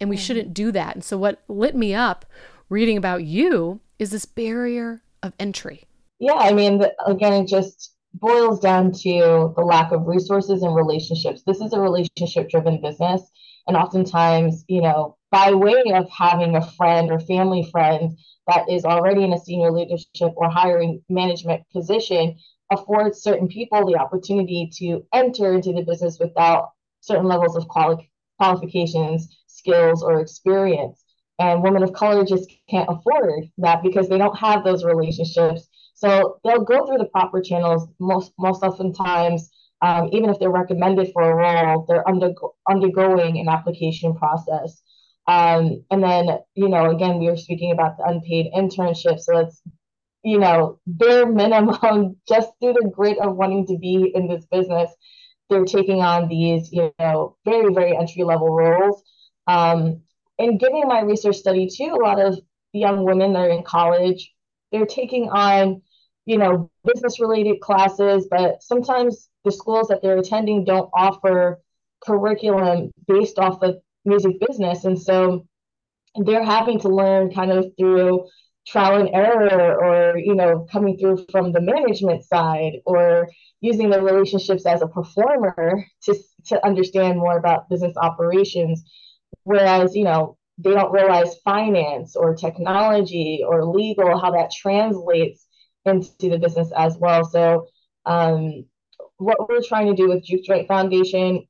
And 0.00 0.10
we 0.10 0.16
mm-hmm. 0.16 0.22
shouldn't 0.22 0.54
do 0.54 0.72
that. 0.72 0.94
And 0.94 1.04
so, 1.04 1.16
what 1.18 1.42
lit 1.48 1.74
me 1.74 1.94
up 1.94 2.26
reading 2.68 2.96
about 2.96 3.24
you 3.24 3.80
is 3.98 4.10
this 4.10 4.24
barrier 4.24 5.02
of 5.22 5.32
entry. 5.38 5.84
Yeah, 6.18 6.34
I 6.34 6.52
mean, 6.52 6.84
again, 7.06 7.32
it 7.32 7.48
just 7.48 7.94
boils 8.14 8.60
down 8.60 8.92
to 8.92 9.52
the 9.56 9.62
lack 9.64 9.92
of 9.92 10.06
resources 10.06 10.62
and 10.62 10.74
relationships. 10.74 11.42
This 11.46 11.60
is 11.60 11.72
a 11.72 11.80
relationship 11.80 12.50
driven 12.50 12.80
business. 12.80 13.22
And 13.66 13.76
oftentimes, 13.76 14.64
you 14.68 14.82
know, 14.82 15.16
by 15.30 15.52
way 15.52 15.82
of 15.94 16.08
having 16.10 16.56
a 16.56 16.70
friend 16.72 17.10
or 17.10 17.20
family 17.20 17.68
friend 17.70 18.18
that 18.48 18.68
is 18.68 18.84
already 18.84 19.24
in 19.24 19.32
a 19.32 19.38
senior 19.38 19.70
leadership 19.70 20.32
or 20.36 20.50
hiring 20.50 21.02
management 21.08 21.62
position 21.72 22.36
affords 22.70 23.22
certain 23.22 23.48
people 23.48 23.86
the 23.86 23.98
opportunity 23.98 24.70
to 24.78 25.04
enter 25.12 25.54
into 25.54 25.72
the 25.72 25.82
business 25.82 26.18
without 26.18 26.70
certain 27.00 27.26
levels 27.26 27.56
of 27.56 27.68
quali- 27.68 28.10
qualifications, 28.38 29.28
skills, 29.62 30.02
or 30.02 30.20
experience. 30.20 31.04
And 31.38 31.62
women 31.62 31.82
of 31.82 31.92
color 31.92 32.24
just 32.24 32.50
can't 32.68 32.88
afford 32.88 33.44
that 33.58 33.82
because 33.82 34.08
they 34.08 34.18
don't 34.18 34.38
have 34.38 34.64
those 34.64 34.84
relationships. 34.84 35.68
So 35.94 36.38
they'll 36.44 36.64
go 36.64 36.86
through 36.86 36.98
the 36.98 37.06
proper 37.06 37.40
channels 37.40 37.88
most 37.98 38.32
most 38.38 38.62
oftentimes. 38.62 39.50
Um, 39.80 40.10
even 40.12 40.30
if 40.30 40.38
they're 40.38 40.50
recommended 40.50 41.10
for 41.12 41.22
a 41.22 41.34
role, 41.34 41.84
they're 41.88 42.08
undergo- 42.08 42.54
undergoing 42.68 43.38
an 43.38 43.48
application 43.48 44.14
process. 44.14 44.80
Um, 45.26 45.84
and 45.90 46.02
then, 46.02 46.38
you 46.54 46.68
know, 46.68 46.90
again, 46.90 47.18
we 47.18 47.28
were 47.28 47.36
speaking 47.36 47.72
about 47.72 47.96
the 47.96 48.04
unpaid 48.04 48.46
internship. 48.56 49.18
So 49.18 49.38
it's, 49.38 49.60
you 50.24 50.38
know, 50.38 50.78
bare 50.86 51.26
minimum, 51.26 52.16
just 52.28 52.50
through 52.60 52.74
the 52.74 52.90
grit 52.94 53.18
of 53.18 53.36
wanting 53.36 53.66
to 53.68 53.78
be 53.78 54.12
in 54.14 54.28
this 54.28 54.44
business, 54.46 54.90
they're 55.50 55.64
taking 55.64 56.00
on 56.00 56.28
these, 56.28 56.72
you 56.72 56.92
know, 56.98 57.36
very, 57.44 57.72
very 57.72 57.96
entry 57.96 58.24
level 58.24 58.50
roles. 58.54 59.02
Um, 59.46 60.02
and 60.38 60.58
given 60.58 60.82
my 60.86 61.00
research 61.00 61.36
study 61.36 61.68
too, 61.68 61.94
a 61.94 62.02
lot 62.02 62.20
of 62.20 62.38
young 62.72 63.04
women 63.04 63.32
that 63.32 63.40
are 63.40 63.50
in 63.50 63.62
college, 63.64 64.32
they're 64.70 64.86
taking 64.86 65.28
on, 65.28 65.82
you 66.24 66.38
know, 66.38 66.70
business 66.84 67.20
related 67.20 67.60
classes, 67.60 68.26
but 68.30 68.62
sometimes 68.62 69.28
the 69.44 69.52
schools 69.52 69.88
that 69.88 70.00
they're 70.02 70.18
attending 70.18 70.64
don't 70.64 70.90
offer 70.94 71.60
curriculum 72.00 72.90
based 73.06 73.38
off 73.38 73.62
of 73.62 73.76
music 74.04 74.36
business. 74.46 74.84
And 74.84 75.00
so 75.00 75.46
they're 76.24 76.44
having 76.44 76.80
to 76.80 76.88
learn 76.88 77.32
kind 77.32 77.50
of 77.50 77.66
through 77.78 78.26
trial 78.66 79.00
and 79.00 79.10
error 79.12 79.76
or, 79.76 80.18
you 80.18 80.34
know, 80.34 80.66
coming 80.70 80.96
through 80.96 81.24
from 81.30 81.52
the 81.52 81.60
management 81.60 82.24
side 82.24 82.74
or 82.84 83.28
using 83.60 83.90
their 83.90 84.02
relationships 84.02 84.66
as 84.66 84.82
a 84.82 84.86
performer 84.86 85.84
to, 86.02 86.14
to 86.46 86.64
understand 86.66 87.18
more 87.18 87.36
about 87.38 87.68
business 87.68 87.96
operations. 87.96 88.84
Whereas, 89.44 89.94
you 89.94 90.04
know, 90.04 90.36
they 90.58 90.70
don't 90.70 90.92
realize 90.92 91.36
finance 91.44 92.14
or 92.16 92.34
technology 92.34 93.42
or 93.46 93.64
legal, 93.64 94.18
how 94.18 94.32
that 94.32 94.52
translates 94.52 95.46
into 95.84 96.28
the 96.30 96.38
business 96.38 96.70
as 96.76 96.96
well. 96.96 97.24
So, 97.24 97.66
um, 98.06 98.64
what 99.16 99.48
we're 99.48 99.62
trying 99.62 99.86
to 99.88 99.94
do 99.94 100.08
with 100.08 100.24
Juke 100.24 100.44
Joint 100.44 100.68
Foundation 100.68 101.46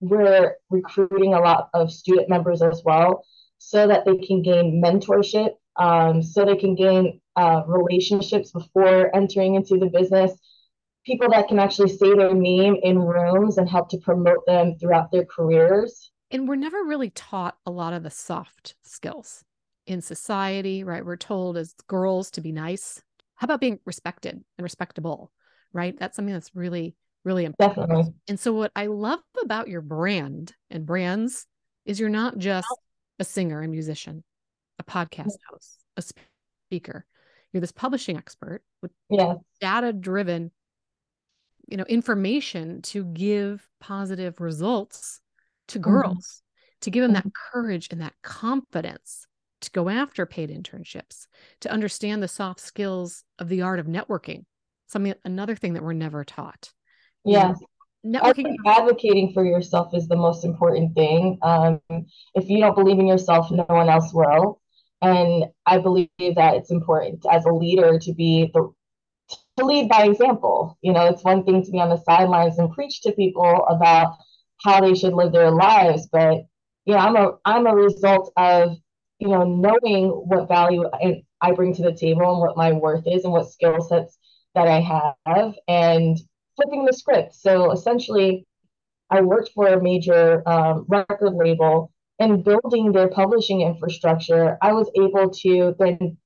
we're 0.00 0.56
recruiting 0.70 1.34
a 1.34 1.40
lot 1.40 1.70
of 1.74 1.92
student 1.92 2.28
members 2.28 2.62
as 2.62 2.82
well 2.84 3.24
so 3.58 3.86
that 3.86 4.04
they 4.04 4.16
can 4.18 4.42
gain 4.42 4.82
mentorship, 4.84 5.50
um, 5.76 6.22
so 6.22 6.44
they 6.44 6.56
can 6.56 6.74
gain 6.74 7.20
uh, 7.36 7.62
relationships 7.66 8.52
before 8.52 9.14
entering 9.14 9.54
into 9.54 9.78
the 9.78 9.86
business, 9.86 10.32
people 11.04 11.28
that 11.30 11.48
can 11.48 11.58
actually 11.58 11.88
say 11.88 12.14
their 12.14 12.34
name 12.34 12.76
in 12.82 12.98
rooms 12.98 13.58
and 13.58 13.68
help 13.68 13.88
to 13.88 13.98
promote 13.98 14.44
them 14.46 14.76
throughout 14.78 15.10
their 15.10 15.24
careers. 15.24 16.10
And 16.30 16.48
we're 16.48 16.56
never 16.56 16.82
really 16.82 17.10
taught 17.10 17.56
a 17.64 17.70
lot 17.70 17.92
of 17.92 18.02
the 18.02 18.10
soft 18.10 18.74
skills 18.82 19.44
in 19.86 20.00
society, 20.00 20.82
right? 20.82 21.04
We're 21.04 21.16
told 21.16 21.56
as 21.56 21.74
girls 21.86 22.30
to 22.32 22.40
be 22.40 22.52
nice. 22.52 23.02
How 23.36 23.44
about 23.44 23.60
being 23.60 23.78
respected 23.84 24.34
and 24.34 24.62
respectable, 24.62 25.30
right? 25.72 25.96
That's 25.98 26.16
something 26.16 26.34
that's 26.34 26.54
really 26.54 26.96
really 27.26 27.44
important. 27.44 27.88
Definitely. 27.88 28.14
And 28.28 28.40
so, 28.40 28.54
what 28.54 28.70
I 28.74 28.86
love 28.86 29.18
about 29.42 29.68
your 29.68 29.82
brand 29.82 30.54
and 30.70 30.86
brands 30.86 31.46
is 31.84 32.00
you're 32.00 32.08
not 32.08 32.38
just 32.38 32.68
a 33.18 33.24
singer 33.24 33.60
and 33.60 33.70
musician, 33.70 34.24
a 34.78 34.84
mm. 34.84 34.86
podcast 34.86 35.36
host, 35.50 35.84
a 35.98 36.04
speaker. 36.68 37.04
You're 37.52 37.60
this 37.60 37.72
publishing 37.72 38.16
expert 38.16 38.62
with 38.80 38.92
yeah. 39.10 39.34
data 39.60 39.92
driven, 39.92 40.50
you 41.68 41.76
know, 41.76 41.84
information 41.84 42.82
to 42.82 43.04
give 43.04 43.66
positive 43.80 44.40
results 44.40 45.20
to 45.68 45.78
mm-hmm. 45.78 45.90
girls, 45.90 46.16
mm-hmm. 46.16 46.76
to 46.82 46.90
give 46.90 47.02
them 47.02 47.12
mm-hmm. 47.14 47.28
that 47.28 47.52
courage 47.52 47.88
and 47.90 48.00
that 48.00 48.14
confidence 48.22 49.26
to 49.62 49.70
go 49.70 49.88
after 49.88 50.26
paid 50.26 50.50
internships, 50.50 51.26
to 51.60 51.70
understand 51.70 52.22
the 52.22 52.28
soft 52.28 52.60
skills 52.60 53.24
of 53.38 53.48
the 53.48 53.62
art 53.62 53.80
of 53.80 53.86
networking. 53.86 54.44
Something 54.86 55.14
another 55.24 55.56
thing 55.56 55.74
that 55.74 55.82
we're 55.82 55.92
never 55.92 56.24
taught. 56.24 56.70
Yes. 57.24 57.58
Networking. 58.06 58.54
advocating 58.64 59.32
for 59.32 59.44
yourself 59.44 59.92
is 59.92 60.06
the 60.06 60.16
most 60.16 60.44
important 60.44 60.94
thing. 60.94 61.38
Um, 61.42 61.80
if 62.34 62.48
you 62.48 62.60
don't 62.60 62.76
believe 62.76 63.00
in 63.00 63.06
yourself, 63.08 63.50
no 63.50 63.64
one 63.64 63.88
else 63.88 64.14
will. 64.14 64.60
And 65.02 65.46
I 65.66 65.78
believe 65.78 66.08
that 66.18 66.54
it's 66.54 66.70
important 66.70 67.26
as 67.28 67.44
a 67.44 67.52
leader 67.52 67.98
to 67.98 68.14
be 68.14 68.50
the 68.54 68.72
to 69.56 69.64
lead 69.64 69.88
by 69.88 70.04
example. 70.04 70.78
You 70.82 70.92
know, 70.92 71.06
it's 71.06 71.24
one 71.24 71.44
thing 71.44 71.64
to 71.64 71.70
be 71.70 71.80
on 71.80 71.88
the 71.88 72.02
sidelines 72.04 72.58
and 72.58 72.70
preach 72.70 73.02
to 73.02 73.12
people 73.12 73.66
about 73.68 74.16
how 74.66 74.80
they 74.80 74.94
should 74.94 75.14
live 75.14 75.32
their 75.32 75.52
lives, 75.52 76.08
but 76.10 76.38
you 76.84 76.94
know, 76.94 76.98
I'm 76.98 77.16
a 77.16 77.32
I'm 77.44 77.66
a 77.66 77.74
result 77.74 78.32
of 78.36 78.76
you 79.18 79.28
know 79.28 79.44
knowing 79.44 80.08
what 80.08 80.48
value 80.48 80.84
I 81.40 81.52
bring 81.52 81.72
to 81.74 81.82
the 81.82 81.94
table 81.94 82.28
and 82.32 82.40
what 82.40 82.56
my 82.56 82.72
worth 82.72 83.04
is 83.06 83.24
and 83.24 83.32
what 83.32 83.50
skill 83.50 83.80
sets 83.80 84.18
that 84.54 84.66
I 84.66 84.80
have, 84.80 85.54
and 85.68 86.18
flipping 86.56 86.84
the 86.84 86.92
script. 86.92 87.34
So 87.34 87.70
essentially, 87.70 88.46
I 89.08 89.20
worked 89.20 89.50
for 89.54 89.68
a 89.68 89.82
major 89.82 90.42
um, 90.48 90.84
record 90.88 91.34
label 91.34 91.92
and 92.18 92.42
building 92.42 92.92
their 92.92 93.08
publishing 93.08 93.60
infrastructure. 93.60 94.58
I 94.62 94.72
was 94.72 94.90
able 94.96 95.30
to 95.42 95.74
then 95.78 96.16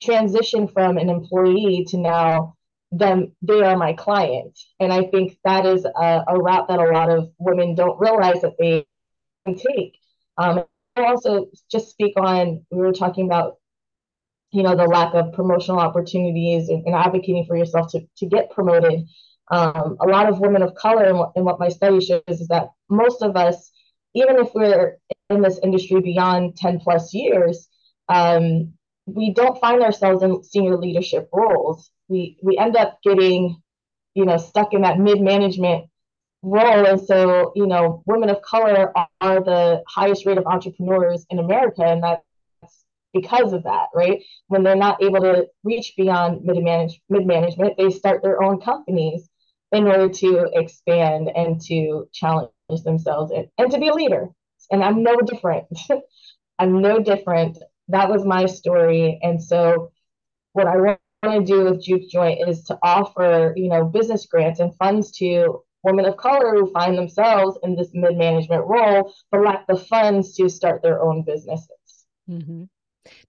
transition 0.00 0.68
from 0.68 0.96
an 0.96 1.08
employee 1.08 1.84
to 1.88 1.98
now 1.98 2.54
them 2.92 3.32
they 3.42 3.62
are 3.62 3.76
my 3.76 3.92
client. 3.92 4.58
And 4.80 4.92
i 4.92 5.04
think 5.04 5.38
that 5.44 5.66
is 5.66 5.84
a, 5.84 6.24
a 6.28 6.36
route 6.38 6.68
that 6.68 6.80
a 6.80 6.90
lot 6.90 7.10
of 7.10 7.30
women 7.38 7.74
don't 7.74 8.00
realize 8.00 8.42
that 8.42 8.56
they 8.58 8.86
can 9.46 9.56
take. 9.56 9.96
Um, 10.36 10.64
I 10.96 11.04
also 11.04 11.46
just 11.70 11.90
speak 11.90 12.14
on 12.16 12.64
we 12.70 12.78
were 12.78 12.92
talking 12.92 13.26
about 13.26 13.56
you 14.52 14.62
know 14.62 14.74
the 14.74 14.84
lack 14.84 15.14
of 15.14 15.32
promotional 15.32 15.80
opportunities 15.80 16.68
and, 16.68 16.84
and 16.86 16.94
advocating 16.94 17.44
for 17.46 17.56
yourself 17.56 17.90
to, 17.92 18.00
to 18.18 18.26
get 18.26 18.50
promoted. 18.50 19.06
Um, 19.50 19.96
a 20.00 20.06
lot 20.06 20.28
of 20.28 20.38
women 20.38 20.62
of 20.62 20.74
color, 20.74 21.04
and 21.04 21.18
what, 21.18 21.32
and 21.34 21.44
what 21.44 21.58
my 21.58 21.68
study 21.68 22.00
shows 22.00 22.22
is 22.28 22.48
that 22.48 22.68
most 22.88 23.22
of 23.22 23.36
us, 23.36 23.72
even 24.14 24.36
if 24.38 24.54
we're 24.54 24.98
in 25.28 25.42
this 25.42 25.58
industry 25.62 26.00
beyond 26.00 26.56
10 26.56 26.80
plus 26.80 27.12
years, 27.12 27.68
um, 28.08 28.74
we 29.06 29.32
don't 29.34 29.60
find 29.60 29.82
ourselves 29.82 30.22
in 30.22 30.42
senior 30.42 30.76
leadership 30.76 31.28
roles. 31.32 31.90
We 32.10 32.38
we 32.42 32.58
end 32.58 32.76
up 32.76 32.98
getting, 33.02 33.62
you 34.14 34.26
know, 34.26 34.36
stuck 34.36 34.74
in 34.74 34.82
that 34.82 34.98
mid 34.98 35.20
management 35.22 35.86
role. 36.42 36.86
And 36.86 37.00
so, 37.00 37.52
you 37.56 37.66
know, 37.66 38.02
women 38.06 38.30
of 38.30 38.42
color 38.42 38.92
are 39.20 39.44
the 39.44 39.82
highest 39.88 40.26
rate 40.26 40.38
of 40.38 40.46
entrepreneurs 40.46 41.26
in 41.30 41.38
America. 41.38 41.82
And 41.84 42.02
that's 42.02 42.22
because 43.12 43.52
of 43.52 43.64
that, 43.64 43.88
right? 43.94 44.22
When 44.48 44.62
they're 44.62 44.76
not 44.76 45.02
able 45.02 45.20
to 45.20 45.46
reach 45.64 45.94
beyond 45.96 46.44
mid 46.44 46.62
manage 46.62 47.00
mid 47.08 47.26
management, 47.26 47.76
they 47.78 47.90
start 47.90 48.22
their 48.22 48.42
own 48.42 48.60
companies 48.60 49.28
in 49.72 49.86
order 49.86 50.08
to 50.08 50.50
expand 50.52 51.30
and 51.34 51.60
to 51.62 52.08
challenge 52.12 52.50
themselves 52.84 53.30
and, 53.30 53.48
and 53.58 53.70
to 53.70 53.78
be 53.78 53.88
a 53.88 53.94
leader. 53.94 54.28
And 54.70 54.82
I'm 54.82 55.02
no 55.02 55.16
different. 55.20 55.66
I'm 56.58 56.82
no 56.82 57.00
different. 57.00 57.58
That 57.88 58.10
was 58.10 58.24
my 58.24 58.46
story. 58.46 59.18
And 59.22 59.42
so 59.42 59.92
what 60.52 60.66
I 60.66 60.98
to 61.22 61.44
do 61.44 61.64
with 61.64 61.82
Juke 61.82 62.08
Joint 62.10 62.48
is 62.48 62.64
to 62.64 62.78
offer, 62.82 63.52
you 63.56 63.68
know, 63.68 63.84
business 63.84 64.26
grants 64.26 64.60
and 64.60 64.74
funds 64.76 65.12
to 65.18 65.60
women 65.82 66.04
of 66.04 66.16
color 66.16 66.54
who 66.54 66.70
find 66.72 66.96
themselves 66.96 67.58
in 67.62 67.74
this 67.74 67.88
mid-management 67.92 68.66
role 68.66 69.14
but 69.30 69.42
lack 69.42 69.66
the 69.66 69.76
funds 69.76 70.34
to 70.36 70.48
start 70.48 70.82
their 70.82 71.02
own 71.02 71.22
businesses. 71.22 72.06
Mm-hmm. 72.28 72.64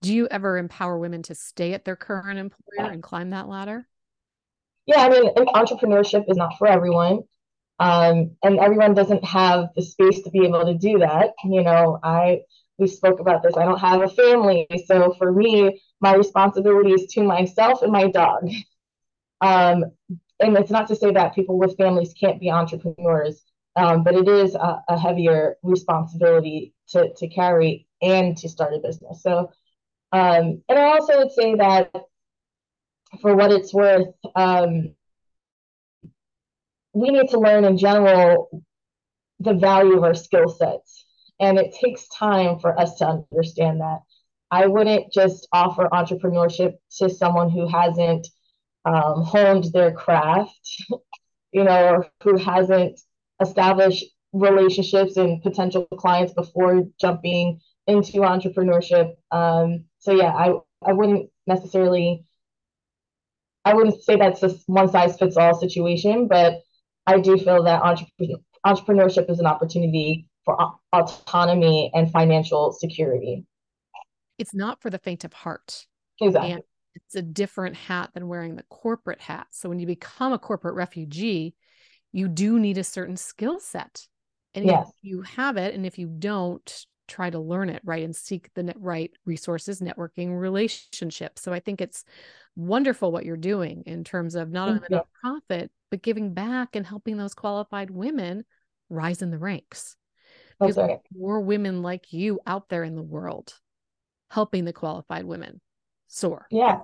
Do 0.01 0.13
you 0.13 0.27
ever 0.29 0.57
empower 0.57 0.97
women 0.99 1.23
to 1.23 1.35
stay 1.35 1.73
at 1.73 1.85
their 1.85 1.95
current 1.95 2.39
employer 2.39 2.87
yeah. 2.87 2.91
and 2.91 3.01
climb 3.01 3.29
that 3.29 3.47
ladder? 3.47 3.87
Yeah, 4.85 4.99
I 4.99 5.09
mean, 5.09 5.33
entrepreneurship 5.35 6.25
is 6.29 6.37
not 6.37 6.57
for 6.57 6.67
everyone. 6.67 7.21
Um, 7.79 8.35
and 8.43 8.59
everyone 8.59 8.93
doesn't 8.93 9.23
have 9.23 9.69
the 9.75 9.81
space 9.81 10.21
to 10.23 10.29
be 10.29 10.45
able 10.45 10.65
to 10.65 10.75
do 10.75 10.99
that. 10.99 11.31
You 11.43 11.63
know, 11.63 11.99
I 12.03 12.41
we 12.77 12.87
spoke 12.87 13.19
about 13.19 13.43
this. 13.43 13.55
I 13.57 13.65
don't 13.65 13.79
have 13.79 14.01
a 14.01 14.07
family, 14.07 14.67
so 14.85 15.15
for 15.17 15.31
me, 15.31 15.81
my 16.01 16.15
responsibility 16.15 16.91
is 16.91 17.05
to 17.13 17.23
myself 17.23 17.81
and 17.83 17.91
my 17.91 18.07
dog. 18.07 18.49
Um, 19.39 19.85
and 20.39 20.57
it's 20.57 20.71
not 20.71 20.87
to 20.87 20.95
say 20.95 21.11
that 21.11 21.35
people 21.35 21.57
with 21.57 21.77
families 21.77 22.13
can't 22.19 22.39
be 22.39 22.51
entrepreneurs, 22.51 23.43
um, 23.75 24.03
but 24.03 24.15
it 24.15 24.27
is 24.27 24.55
a, 24.55 24.83
a, 24.87 24.99
heavier 24.99 25.57
responsibility 25.63 26.73
to, 26.89 27.13
to 27.13 27.27
carry 27.27 27.87
and 28.01 28.37
to 28.37 28.49
start 28.49 28.73
a 28.73 28.79
business. 28.79 29.21
So, 29.21 29.51
um, 30.11 30.63
and 30.67 30.79
I 30.79 30.83
also 30.83 31.17
would 31.19 31.31
say 31.31 31.55
that 31.55 31.91
for 33.21 33.35
what 33.35 33.51
it's 33.51 33.73
worth, 33.73 34.13
um, 34.35 34.95
we 36.93 37.09
need 37.09 37.29
to 37.29 37.39
learn 37.39 37.63
in 37.63 37.77
general 37.77 38.63
the 39.39 39.53
value 39.53 39.97
of 39.97 40.03
our 40.03 40.15
skill 40.15 40.49
sets. 40.49 41.05
And 41.39 41.57
it 41.57 41.73
takes 41.73 42.07
time 42.09 42.59
for 42.59 42.79
us 42.79 42.95
to 42.95 43.07
understand 43.07 43.81
that. 43.81 44.01
I 44.51 44.67
wouldn't 44.67 45.13
just 45.13 45.47
offer 45.53 45.87
entrepreneurship 45.91 46.73
to 46.97 47.09
someone 47.09 47.49
who 47.49 47.67
hasn't 47.67 48.27
um, 48.83 49.23
honed 49.23 49.65
their 49.73 49.93
craft, 49.93 50.83
you 51.51 51.63
know, 51.63 51.87
or 51.87 52.07
who 52.23 52.37
hasn't 52.37 52.99
established 53.41 54.05
relationships 54.33 55.17
and 55.17 55.41
potential 55.41 55.85
clients 55.85 56.33
before 56.33 56.83
jumping 56.99 57.61
into 57.87 58.19
entrepreneurship. 58.19 59.13
Um, 59.31 59.85
so 59.99 60.13
yeah, 60.13 60.33
I 60.33 60.53
I 60.85 60.93
wouldn't 60.93 61.29
necessarily 61.47 62.25
I 63.63 63.73
wouldn't 63.73 64.03
say 64.03 64.15
that's 64.15 64.43
a 64.43 64.49
one 64.65 64.89
size 64.89 65.17
fits 65.17 65.37
all 65.37 65.53
situation, 65.53 66.27
but 66.27 66.61
I 67.07 67.19
do 67.19 67.37
feel 67.37 67.63
that 67.63 67.81
entrepreneur, 67.81 68.37
entrepreneurship 68.65 69.29
is 69.29 69.39
an 69.39 69.45
opportunity 69.45 70.27
for 70.45 70.57
autonomy 70.91 71.91
and 71.93 72.11
financial 72.11 72.71
security. 72.71 73.45
It's 74.37 74.53
not 74.53 74.81
for 74.81 74.89
the 74.89 74.99
faint 74.99 75.23
of 75.23 75.33
heart. 75.33 75.85
Exactly. 76.19 76.51
And 76.53 76.61
it's 76.95 77.15
a 77.15 77.21
different 77.21 77.75
hat 77.75 78.11
than 78.13 78.27
wearing 78.27 78.55
the 78.55 78.65
corporate 78.69 79.21
hat. 79.21 79.47
So 79.51 79.69
when 79.69 79.79
you 79.79 79.87
become 79.87 80.33
a 80.33 80.39
corporate 80.39 80.75
refugee, 80.75 81.55
you 82.11 82.27
do 82.27 82.59
need 82.59 82.77
a 82.77 82.83
certain 82.83 83.17
skill 83.17 83.59
set. 83.59 84.07
And 84.53 84.65
yes. 84.65 84.89
if 84.89 84.95
you 85.01 85.21
have 85.21 85.57
it, 85.57 85.73
and 85.73 85.85
if 85.85 85.97
you 85.97 86.07
don't, 86.07 86.85
try 87.07 87.29
to 87.29 87.39
learn 87.39 87.69
it, 87.69 87.81
right? 87.83 88.03
And 88.03 88.15
seek 88.15 88.49
the 88.53 88.73
right 88.77 89.11
resources, 89.25 89.81
networking, 89.81 90.37
relationships. 90.37 91.41
So 91.41 91.53
I 91.53 91.59
think 91.59 91.81
it's 91.81 92.03
wonderful 92.55 93.11
what 93.11 93.25
you're 93.25 93.37
doing 93.37 93.83
in 93.85 94.03
terms 94.03 94.35
of 94.35 94.49
not 94.49 94.69
only 94.69 94.87
the 94.89 95.03
profit, 95.21 95.71
but 95.89 96.01
giving 96.01 96.33
back 96.33 96.75
and 96.75 96.85
helping 96.85 97.17
those 97.17 97.33
qualified 97.33 97.91
women 97.91 98.43
rise 98.89 99.21
in 99.21 99.31
the 99.31 99.37
ranks. 99.37 99.95
Because 100.59 100.77
right. 100.77 100.99
more 101.15 101.41
women 101.41 101.81
like 101.81 102.13
you 102.13 102.39
out 102.45 102.69
there 102.69 102.83
in 102.83 102.95
the 102.95 103.01
world 103.01 103.53
helping 104.31 104.63
the 104.63 104.73
qualified 104.73 105.25
women 105.25 105.59
soar. 106.07 106.47
Yeah. 106.49 106.79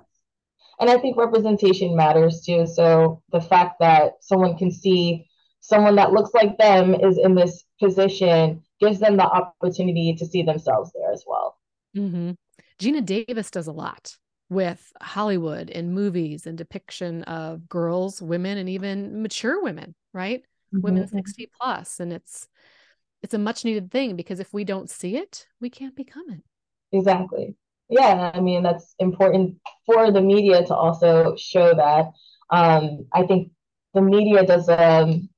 And 0.78 0.90
I 0.90 0.98
think 0.98 1.16
representation 1.16 1.96
matters 1.96 2.42
too. 2.44 2.66
So 2.66 3.22
the 3.32 3.40
fact 3.40 3.76
that 3.80 4.12
someone 4.20 4.56
can 4.56 4.70
see 4.70 5.26
someone 5.60 5.96
that 5.96 6.12
looks 6.12 6.30
like 6.34 6.58
them 6.58 6.94
is 6.94 7.18
in 7.18 7.34
this 7.34 7.64
position 7.80 8.62
gives 8.80 9.00
them 9.00 9.16
the 9.16 9.24
opportunity 9.24 10.14
to 10.18 10.26
see 10.26 10.42
themselves 10.42 10.92
there 10.94 11.10
as 11.10 11.24
well. 11.26 11.56
Mm-hmm. 11.96 12.32
Geena 12.78 13.04
Davis 13.04 13.50
does 13.50 13.66
a 13.66 13.72
lot 13.72 14.16
with 14.50 14.92
Hollywood 15.00 15.70
and 15.70 15.94
movies 15.94 16.46
and 16.46 16.56
depiction 16.56 17.22
of 17.24 17.68
girls, 17.68 18.22
women, 18.22 18.58
and 18.58 18.68
even 18.68 19.22
mature 19.22 19.62
women, 19.62 19.94
right? 20.12 20.42
Mm-hmm. 20.74 20.80
Women 20.82 21.08
60 21.08 21.50
plus. 21.60 21.98
And 21.98 22.12
it's 22.12 22.46
it's 23.22 23.34
a 23.34 23.38
much 23.38 23.64
needed 23.64 23.90
thing 23.90 24.16
because 24.16 24.38
if 24.38 24.52
we 24.52 24.64
don't 24.64 24.90
see 24.90 25.16
it, 25.16 25.46
we 25.60 25.70
can't 25.70 25.96
become 25.96 26.30
it. 26.30 26.42
Exactly 26.92 27.54
yeah, 27.90 28.30
I 28.34 28.40
mean, 28.40 28.62
that's 28.64 28.94
important 28.98 29.56
for 29.86 30.10
the 30.12 30.20
media 30.20 30.62
to 30.66 30.74
also 30.74 31.36
show 31.38 31.74
that. 31.74 32.12
Um, 32.50 33.06
I 33.14 33.26
think 33.26 33.50
the 33.94 34.02
media 34.02 34.44
does 34.44 34.68
um, 34.68 35.30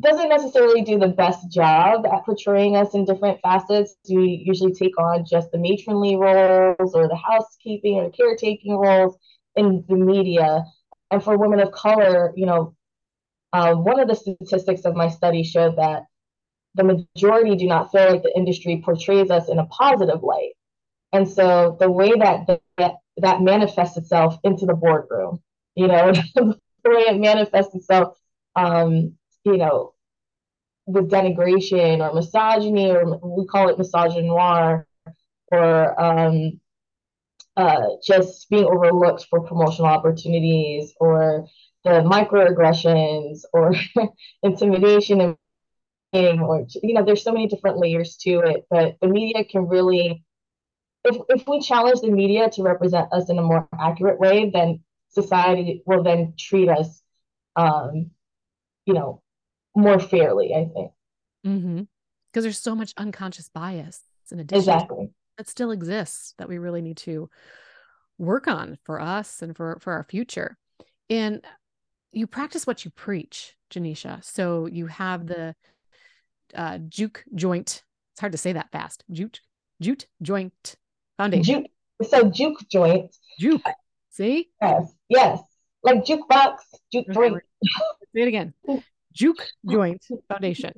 doesn't 0.00 0.28
necessarily 0.28 0.82
do 0.82 0.98
the 0.98 1.08
best 1.08 1.50
job 1.50 2.06
at 2.06 2.24
portraying 2.24 2.76
us 2.76 2.94
in 2.94 3.04
different 3.04 3.40
facets. 3.42 3.96
We 4.08 4.42
usually 4.46 4.72
take 4.72 4.98
on 4.98 5.24
just 5.28 5.50
the 5.50 5.58
matronly 5.58 6.16
roles 6.16 6.94
or 6.94 7.08
the 7.08 7.16
housekeeping 7.16 7.96
or 7.96 8.10
caretaking 8.10 8.76
roles 8.76 9.16
in 9.56 9.84
the 9.88 9.96
media. 9.96 10.64
And 11.10 11.22
for 11.22 11.36
women 11.36 11.60
of 11.60 11.72
color, 11.72 12.32
you 12.36 12.46
know, 12.46 12.74
um, 13.52 13.84
one 13.84 14.00
of 14.00 14.08
the 14.08 14.16
statistics 14.16 14.84
of 14.84 14.96
my 14.96 15.08
study 15.08 15.44
showed 15.44 15.76
that 15.76 16.04
the 16.74 16.84
majority 16.84 17.56
do 17.56 17.66
not 17.66 17.90
feel 17.90 18.10
like 18.10 18.22
the 18.22 18.36
industry 18.36 18.82
portrays 18.84 19.30
us 19.30 19.48
in 19.48 19.58
a 19.58 19.66
positive 19.66 20.22
light. 20.22 20.52
And 21.12 21.28
so 21.28 21.76
the 21.80 21.90
way 21.90 22.12
that 22.18 22.60
that, 22.78 22.94
that 23.16 23.42
manifests 23.42 23.96
itself 23.96 24.38
into 24.44 24.66
the 24.66 24.74
boardroom, 24.74 25.42
you 25.74 25.88
know, 25.88 26.12
the 26.34 26.56
way 26.84 27.02
it 27.02 27.18
manifests 27.20 27.74
itself, 27.74 28.16
um, 28.56 29.14
you 29.44 29.56
know, 29.56 29.94
with 30.86 31.10
denigration 31.10 32.00
or 32.00 32.14
misogyny, 32.14 32.90
or 32.90 33.18
we 33.24 33.46
call 33.46 33.68
it 33.68 33.78
misogynoir, 33.78 34.84
or 35.52 36.00
um, 36.00 36.60
uh, 37.56 37.86
just 38.06 38.48
being 38.50 38.64
overlooked 38.64 39.26
for 39.28 39.40
promotional 39.40 39.90
opportunities, 39.90 40.94
or 41.00 41.46
the 41.84 41.90
microaggressions, 41.90 43.40
or 43.52 43.74
intimidation, 44.42 45.20
and 45.20 45.36
or 46.12 46.66
you 46.82 46.94
know, 46.94 47.04
there's 47.04 47.22
so 47.22 47.32
many 47.32 47.46
different 47.46 47.78
layers 47.78 48.16
to 48.18 48.40
it. 48.40 48.66
But 48.70 48.96
the 49.00 49.08
media 49.08 49.44
can 49.44 49.66
really 49.66 50.24
if 51.04 51.16
if 51.28 51.48
we 51.48 51.60
challenge 51.60 52.00
the 52.00 52.10
media 52.10 52.50
to 52.50 52.62
represent 52.62 53.12
us 53.12 53.30
in 53.30 53.38
a 53.38 53.42
more 53.42 53.68
accurate 53.78 54.18
way, 54.18 54.50
then 54.52 54.80
society 55.10 55.82
will 55.86 56.02
then 56.02 56.34
treat 56.38 56.68
us, 56.68 57.02
um, 57.56 58.10
you 58.86 58.94
know, 58.94 59.22
more 59.74 59.98
fairly. 59.98 60.54
I 60.54 60.68
think. 60.72 60.92
Mm-hmm. 61.46 61.82
Because 62.30 62.44
there's 62.44 62.58
so 62.58 62.74
much 62.74 62.92
unconscious 62.96 63.48
bias 63.48 64.00
in 64.30 64.38
addition 64.38 64.58
exactly 64.58 65.10
that 65.40 65.48
still 65.48 65.70
exists 65.70 66.34
that 66.38 66.48
we 66.48 66.58
really 66.58 66.82
need 66.82 66.98
to 66.98 67.30
work 68.18 68.46
on 68.46 68.78
for 68.84 69.00
us 69.00 69.40
and 69.40 69.56
for 69.56 69.78
for 69.80 69.94
our 69.94 70.04
future. 70.04 70.58
And 71.08 71.42
you 72.12 72.26
practice 72.26 72.66
what 72.66 72.84
you 72.84 72.90
preach, 72.90 73.56
Janisha. 73.70 74.22
So 74.22 74.66
you 74.66 74.86
have 74.86 75.26
the 75.26 75.54
uh, 76.54 76.78
juke 76.88 77.24
joint. 77.34 77.82
It's 78.12 78.20
hard 78.20 78.32
to 78.32 78.38
say 78.38 78.52
that 78.52 78.70
fast. 78.72 79.04
Juke, 79.10 79.38
jute 79.80 80.06
joint 80.22 80.76
Foundation. 81.16 81.66
Juke, 82.00 82.10
so 82.10 82.30
juke 82.30 82.68
joint. 82.70 83.14
Juke. 83.38 83.62
See? 84.10 84.50
Yes. 84.60 84.92
Yes. 85.08 85.40
Like 85.82 86.04
jukebox, 86.04 86.56
juke 86.92 87.06
joint. 87.12 87.42
Say 88.14 88.22
it 88.22 88.28
again. 88.28 88.54
Juke 89.12 89.46
Joint 89.68 90.04
Foundation. 90.28 90.72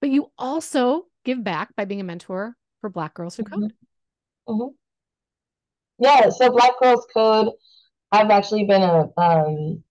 But 0.00 0.10
you 0.10 0.30
also 0.38 1.06
give 1.24 1.44
back 1.44 1.74
by 1.76 1.84
being 1.84 2.00
a 2.00 2.04
mentor 2.04 2.56
for 2.80 2.88
Black 2.90 3.14
Girls 3.14 3.36
Who 3.36 3.44
Code. 3.44 3.72
Mm-hmm. 4.48 4.52
Mm-hmm. 4.52 4.74
Yeah, 5.98 6.30
so 6.30 6.50
Black 6.50 6.72
Girls 6.80 7.06
Code, 7.12 7.50
I've 8.10 8.30
actually 8.30 8.64
been 8.64 8.82
a 8.82 9.06
um, 9.18 9.84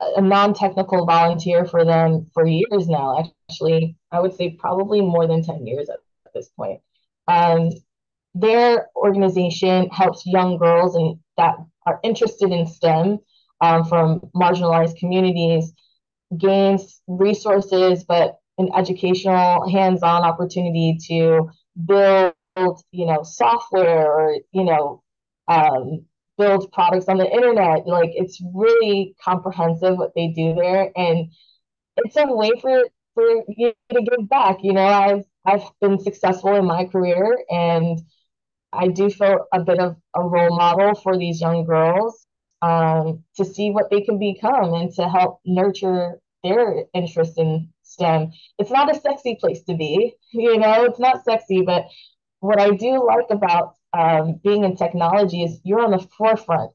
a 0.00 0.20
non-technical 0.20 1.06
volunteer 1.06 1.64
for 1.64 1.84
them 1.84 2.30
for 2.34 2.46
years 2.46 2.88
now. 2.88 3.24
Actually, 3.48 3.96
I 4.12 4.20
would 4.20 4.34
say 4.34 4.50
probably 4.50 5.00
more 5.00 5.26
than 5.26 5.42
10 5.42 5.66
years 5.66 5.88
at, 5.88 5.98
at 6.26 6.34
this 6.34 6.48
point. 6.48 6.80
Um, 7.28 7.70
their 8.34 8.88
organization 8.94 9.88
helps 9.88 10.26
young 10.26 10.58
girls 10.58 10.94
and 10.94 11.18
that 11.36 11.56
are 11.86 12.00
interested 12.02 12.50
in 12.50 12.66
STEM 12.66 13.18
um, 13.60 13.84
from 13.84 14.20
marginalized 14.34 14.98
communities 14.98 15.72
gains 16.36 17.00
resources, 17.06 18.04
but 18.04 18.38
an 18.58 18.70
educational 18.76 19.68
hands-on 19.68 20.22
opportunity 20.22 20.98
to 21.06 21.50
build, 21.84 22.34
you 22.90 23.06
know, 23.06 23.22
software 23.22 24.10
or, 24.10 24.36
you 24.52 24.64
know, 24.64 25.02
um, 25.48 26.04
build 26.38 26.70
products 26.72 27.06
on 27.08 27.18
the 27.18 27.30
internet. 27.30 27.86
Like 27.86 28.10
it's 28.14 28.40
really 28.54 29.14
comprehensive 29.22 29.96
what 29.98 30.12
they 30.14 30.28
do 30.28 30.54
there. 30.54 30.90
And 30.96 31.32
it's 31.98 32.16
a 32.16 32.26
way 32.26 32.50
for 32.60 32.84
for 33.14 33.24
you 33.48 33.72
to 33.92 34.02
give 34.02 34.28
back. 34.28 34.58
You 34.62 34.74
know, 34.74 34.86
I've 34.86 35.24
I've 35.44 35.64
been 35.80 35.98
successful 36.00 36.54
in 36.56 36.66
my 36.66 36.84
career 36.86 37.38
and 37.50 37.98
I 38.72 38.88
do 38.88 39.10
feel 39.10 39.46
a 39.52 39.60
bit 39.62 39.78
of 39.78 39.96
a 40.14 40.22
role 40.22 40.56
model 40.56 40.94
for 40.94 41.16
these 41.16 41.40
young 41.40 41.64
girls 41.64 42.26
um, 42.62 43.24
to 43.36 43.44
see 43.44 43.70
what 43.70 43.90
they 43.90 44.02
can 44.02 44.18
become 44.18 44.74
and 44.74 44.92
to 44.94 45.08
help 45.08 45.40
nurture 45.46 46.20
their 46.42 46.84
interest 46.94 47.38
in 47.38 47.70
STEM. 47.82 48.32
It's 48.58 48.70
not 48.70 48.94
a 48.94 49.00
sexy 49.00 49.36
place 49.40 49.62
to 49.64 49.74
be, 49.76 50.14
you 50.32 50.58
know, 50.58 50.84
it's 50.84 50.98
not 50.98 51.24
sexy, 51.24 51.62
but 51.62 51.86
what 52.40 52.60
I 52.60 52.70
do 52.70 53.04
like 53.06 53.30
about 53.30 53.74
um, 53.96 54.40
being 54.44 54.64
in 54.64 54.76
technology 54.76 55.42
is 55.42 55.60
you're 55.64 55.80
on 55.80 55.90
the 55.90 56.06
forefront 56.18 56.72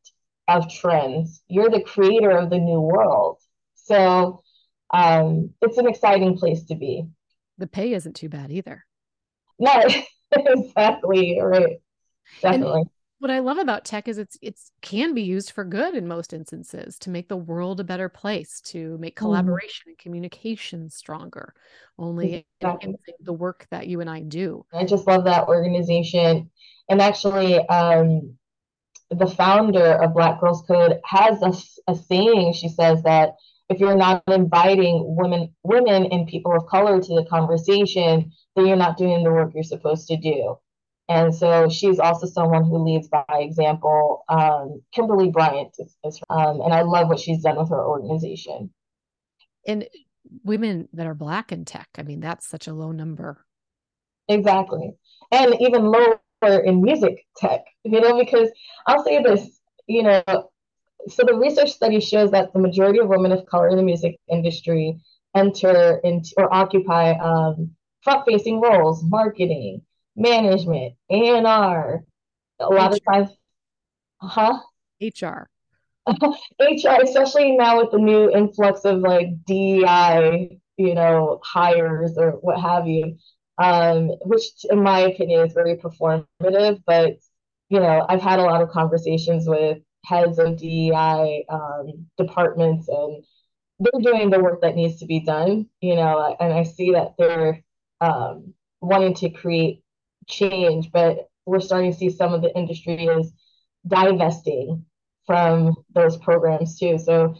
of 0.47 0.71
trends. 0.71 1.43
You're 1.47 1.69
the 1.69 1.81
creator 1.81 2.31
of 2.31 2.49
the 2.49 2.57
new 2.57 2.81
world. 2.81 3.39
So 3.75 4.41
um, 4.91 5.51
it's 5.61 5.77
an 5.77 5.87
exciting 5.87 6.37
place 6.37 6.63
to 6.65 6.75
be. 6.75 7.05
The 7.57 7.67
pay 7.67 7.93
isn't 7.93 8.15
too 8.15 8.29
bad 8.29 8.51
either. 8.51 8.83
No, 9.59 9.83
exactly. 10.31 11.39
Right. 11.41 11.79
Definitely. 12.41 12.81
And 12.81 12.89
what 13.21 13.29
I 13.29 13.37
love 13.37 13.59
about 13.59 13.85
tech 13.85 14.07
is 14.07 14.17
it's 14.17 14.35
it's 14.41 14.71
can 14.81 15.13
be 15.13 15.21
used 15.21 15.51
for 15.51 15.63
good 15.63 15.93
in 15.93 16.07
most 16.07 16.33
instances 16.33 16.97
to 16.99 17.11
make 17.11 17.29
the 17.29 17.37
world 17.37 17.79
a 17.79 17.83
better 17.83 18.09
place, 18.09 18.59
to 18.61 18.97
make 18.97 19.15
mm-hmm. 19.15 19.25
collaboration 19.25 19.83
mm. 19.85 19.89
and 19.91 19.97
communication 19.99 20.89
stronger. 20.89 21.53
Only 21.99 22.47
exactly. 22.59 22.95
the 23.19 23.33
work 23.33 23.67
that 23.69 23.85
you 23.85 24.01
and 24.01 24.09
I 24.09 24.21
do. 24.21 24.65
I 24.73 24.85
just 24.85 25.05
love 25.05 25.25
that 25.25 25.47
organization. 25.47 26.49
And 26.89 26.99
actually, 26.99 27.59
um, 27.67 28.37
the 29.11 29.27
founder 29.27 30.01
of 30.01 30.15
Black 30.15 30.39
Girls 30.39 30.63
Code 30.67 30.99
has 31.05 31.43
a, 31.43 31.53
a 31.91 31.95
saying. 31.95 32.53
She 32.53 32.69
says 32.69 33.03
that 33.03 33.35
if 33.69 33.79
you're 33.79 33.95
not 33.95 34.23
inviting 34.29 35.15
women 35.15 35.53
women 35.61 36.07
and 36.07 36.27
people 36.27 36.55
of 36.55 36.65
color 36.65 36.99
to 36.99 37.15
the 37.15 37.25
conversation, 37.29 38.31
then 38.55 38.65
you're 38.65 38.75
not 38.77 38.97
doing 38.97 39.23
the 39.23 39.31
work 39.31 39.51
you're 39.53 39.63
supposed 39.63 40.07
to 40.07 40.17
do. 40.17 40.57
And 41.11 41.35
so 41.35 41.67
she's 41.67 41.99
also 41.99 42.25
someone 42.25 42.63
who 42.63 42.77
leads 42.85 43.09
by 43.09 43.25
example. 43.31 44.23
Um, 44.29 44.81
Kimberly 44.93 45.29
Bryant 45.29 45.75
is, 45.77 45.93
is 46.05 46.21
um, 46.29 46.61
and 46.61 46.73
I 46.73 46.83
love 46.83 47.09
what 47.09 47.19
she's 47.19 47.43
done 47.43 47.57
with 47.57 47.69
her 47.69 47.83
organization. 47.85 48.69
And 49.67 49.89
women 50.45 50.87
that 50.93 51.05
are 51.05 51.13
black 51.13 51.51
in 51.51 51.65
tech, 51.65 51.89
I 51.97 52.03
mean, 52.03 52.21
that's 52.21 52.47
such 52.47 52.67
a 52.67 52.73
low 52.73 52.93
number. 52.93 53.45
Exactly. 54.29 54.93
And 55.31 55.53
even 55.59 55.91
lower 55.91 56.21
in 56.63 56.81
music 56.81 57.25
tech, 57.35 57.65
you 57.83 57.99
know, 57.99 58.17
because 58.17 58.49
I'll 58.87 59.03
say 59.03 59.21
this, 59.21 59.59
you 59.87 60.03
know, 60.03 60.23
so 61.09 61.23
the 61.27 61.35
research 61.35 61.71
study 61.71 61.99
shows 61.99 62.31
that 62.31 62.53
the 62.53 62.59
majority 62.59 62.99
of 62.99 63.09
women 63.09 63.33
of 63.33 63.45
color 63.47 63.67
in 63.67 63.75
the 63.75 63.83
music 63.83 64.15
industry 64.31 64.97
enter 65.35 65.99
into 66.05 66.31
or 66.37 66.53
occupy 66.53 67.11
um, 67.17 67.71
front-facing 68.01 68.61
roles, 68.61 69.03
marketing, 69.03 69.81
management, 70.15 70.95
A&R. 71.09 72.03
A 72.59 72.65
lot 72.67 72.93
of 72.93 72.99
times, 73.05 73.29
huh? 74.21 74.59
HR. 75.01 75.49
HR, 76.07 76.15
especially 77.03 77.55
now 77.55 77.77
with 77.77 77.91
the 77.91 77.97
new 77.97 78.29
influx 78.31 78.85
of 78.85 78.99
like 78.99 79.29
DEI, 79.45 80.59
you 80.77 80.95
know, 80.95 81.39
hires 81.43 82.17
or 82.17 82.31
what 82.31 82.59
have 82.59 82.87
you, 82.87 83.17
um, 83.57 84.09
which 84.25 84.43
in 84.69 84.83
my 84.83 84.99
opinion 85.01 85.45
is 85.45 85.53
very 85.53 85.75
performative. 85.77 86.81
But 86.85 87.17
you 87.69 87.79
know, 87.79 88.05
I've 88.07 88.21
had 88.21 88.39
a 88.39 88.43
lot 88.43 88.61
of 88.61 88.69
conversations 88.69 89.47
with 89.47 89.79
heads 90.05 90.39
of 90.39 90.57
DEI 90.57 91.45
um, 91.49 92.07
departments, 92.17 92.87
and 92.89 93.23
they're 93.79 94.01
doing 94.01 94.29
the 94.29 94.39
work 94.39 94.61
that 94.61 94.75
needs 94.75 94.99
to 94.99 95.05
be 95.05 95.21
done. 95.21 95.67
You 95.81 95.95
know, 95.95 96.35
and 96.39 96.53
I 96.53 96.63
see 96.63 96.91
that 96.91 97.13
they're 97.17 97.63
um, 98.01 98.53
wanting 98.81 99.13
to 99.15 99.29
create 99.29 99.83
change, 100.31 100.91
but 100.91 101.29
we're 101.45 101.59
starting 101.59 101.91
to 101.91 101.97
see 101.97 102.09
some 102.09 102.33
of 102.33 102.41
the 102.41 102.55
industry 102.55 103.05
is 103.05 103.33
divesting 103.87 104.85
from 105.25 105.75
those 105.93 106.17
programs 106.17 106.79
too. 106.79 106.97
So, 106.97 107.35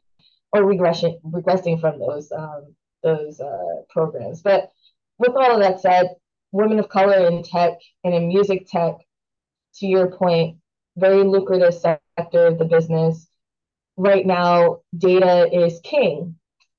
or 0.53 0.65
regression, 0.65 1.19
regressing 1.25 1.79
from 1.79 1.99
those 1.99 2.31
um, 2.31 2.75
those 3.03 3.39
uh, 3.39 3.81
programs. 3.89 4.41
But 4.41 4.71
with 5.17 5.31
all 5.31 5.53
of 5.53 5.61
that 5.61 5.81
said, 5.81 6.15
women 6.51 6.79
of 6.79 6.89
color 6.89 7.27
in 7.27 7.43
tech 7.43 7.73
and 8.03 8.13
in 8.13 8.27
music 8.27 8.67
tech, 8.69 8.95
to 9.75 9.87
your 9.87 10.11
point, 10.11 10.57
very 10.97 11.23
lucrative 11.23 11.73
sector 11.73 12.47
of 12.47 12.59
the 12.59 12.65
business. 12.65 13.27
Right 13.97 14.25
now, 14.25 14.81
data 14.97 15.49
is 15.53 15.79
king. 15.83 16.35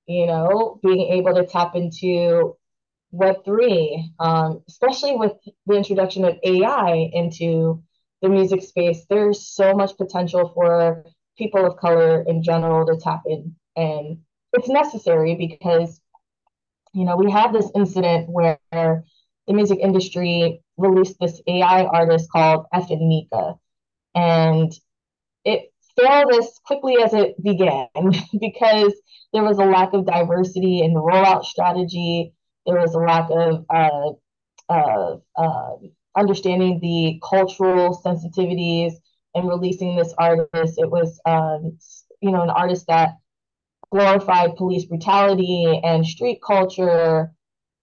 You 0.06 0.26
know, 0.26 0.80
being 0.82 1.12
able 1.12 1.34
to 1.34 1.46
tap 1.46 1.76
into 1.76 2.56
Web3, 3.14 4.10
um, 4.20 4.62
especially 4.68 5.16
with 5.16 5.32
the 5.66 5.74
introduction 5.74 6.24
of 6.24 6.38
AI 6.42 7.10
into 7.12 7.82
the 8.22 8.28
music 8.28 8.62
space, 8.62 9.04
there's 9.08 9.46
so 9.46 9.74
much 9.74 9.96
potential 9.96 10.52
for 10.54 11.04
people 11.36 11.66
of 11.66 11.76
color 11.76 12.22
in 12.22 12.42
general 12.42 12.86
to 12.86 12.96
tap 12.98 13.22
in. 13.26 13.54
And 13.76 14.18
it's 14.52 14.68
necessary 14.68 15.34
because, 15.34 16.00
you 16.94 17.04
know, 17.04 17.16
we 17.16 17.30
have 17.30 17.52
this 17.52 17.70
incident 17.74 18.28
where 18.28 18.58
the 18.72 19.02
music 19.48 19.78
industry 19.80 20.62
released 20.76 21.16
this 21.20 21.40
AI 21.46 21.84
artist 21.84 22.30
called 22.30 22.66
FN 22.74 23.02
Meka. 23.02 23.58
And 24.14 24.72
it 25.44 25.72
failed 25.98 26.32
as 26.34 26.58
quickly 26.64 26.96
as 27.02 27.12
it 27.12 27.42
began 27.42 27.88
because 28.40 28.94
there 29.32 29.42
was 29.42 29.58
a 29.58 29.64
lack 29.64 29.92
of 29.92 30.06
diversity 30.06 30.82
in 30.82 30.94
the 30.94 31.00
rollout 31.00 31.44
strategy 31.44 32.32
there 32.66 32.80
was 32.80 32.94
a 32.94 32.98
lack 32.98 33.28
of 33.30 33.64
uh, 33.70 34.10
uh, 34.68 35.16
uh, 35.36 35.70
understanding 36.16 36.78
the 36.80 37.20
cultural 37.28 38.00
sensitivities 38.04 38.92
and 39.34 39.48
releasing 39.48 39.96
this 39.96 40.14
artist. 40.18 40.78
It 40.78 40.90
was, 40.90 41.20
um, 41.26 41.78
you 42.20 42.30
know, 42.30 42.42
an 42.42 42.50
artist 42.50 42.86
that 42.88 43.16
glorified 43.90 44.56
police 44.56 44.84
brutality 44.84 45.80
and 45.82 46.06
street 46.06 46.40
culture. 46.44 47.32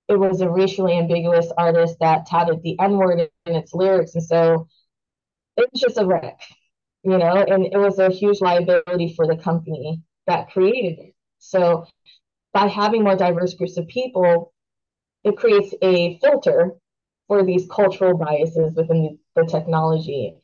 It 0.07 0.17
was 0.17 0.41
a 0.41 0.49
racially 0.49 0.97
ambiguous 0.97 1.51
artist 1.57 1.97
that 1.99 2.27
touted 2.27 2.63
the 2.63 2.79
N 2.79 2.97
word 2.97 3.29
in 3.45 3.55
its 3.55 3.73
lyrics. 3.73 4.15
And 4.15 4.23
so 4.23 4.67
it 5.57 5.69
was 5.71 5.81
just 5.81 5.97
a 5.97 6.05
wreck, 6.05 6.39
you 7.03 7.17
know, 7.17 7.35
and 7.35 7.65
it 7.65 7.77
was 7.77 7.99
a 7.99 8.09
huge 8.09 8.41
liability 8.41 9.13
for 9.15 9.27
the 9.27 9.37
company 9.37 10.01
that 10.25 10.49
created 10.49 10.99
it. 10.99 11.15
So 11.39 11.85
by 12.53 12.67
having 12.67 13.03
more 13.03 13.15
diverse 13.15 13.53
groups 13.53 13.77
of 13.77 13.87
people, 13.87 14.53
it 15.23 15.37
creates 15.37 15.73
a 15.81 16.17
filter 16.19 16.71
for 17.27 17.43
these 17.43 17.67
cultural 17.69 18.17
biases 18.17 18.75
within 18.75 19.19
the, 19.35 19.41
the 19.41 19.47
technology 19.49 20.35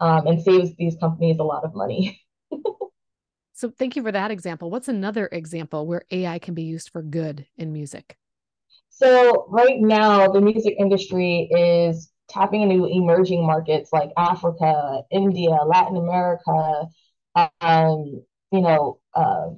um, 0.00 0.26
and 0.26 0.42
saves 0.42 0.74
these 0.76 0.96
companies 0.96 1.38
a 1.38 1.44
lot 1.44 1.64
of 1.64 1.74
money. 1.74 2.20
so, 3.52 3.70
thank 3.70 3.96
you 3.96 4.02
for 4.02 4.12
that 4.12 4.30
example. 4.30 4.70
What's 4.70 4.88
another 4.88 5.28
example 5.30 5.86
where 5.86 6.02
AI 6.10 6.38
can 6.38 6.54
be 6.54 6.64
used 6.64 6.90
for 6.90 7.02
good 7.02 7.46
in 7.56 7.72
music? 7.72 8.16
So, 8.88 9.46
right 9.48 9.80
now, 9.80 10.28
the 10.28 10.40
music 10.40 10.74
industry 10.78 11.48
is 11.50 12.10
tapping 12.28 12.62
into 12.62 12.86
emerging 12.86 13.46
markets 13.46 13.92
like 13.92 14.10
Africa, 14.16 15.02
India, 15.10 15.50
Latin 15.66 15.96
America, 15.96 16.86
um, 17.34 18.22
you 18.50 18.60
know, 18.60 18.98
uh, 19.14 19.50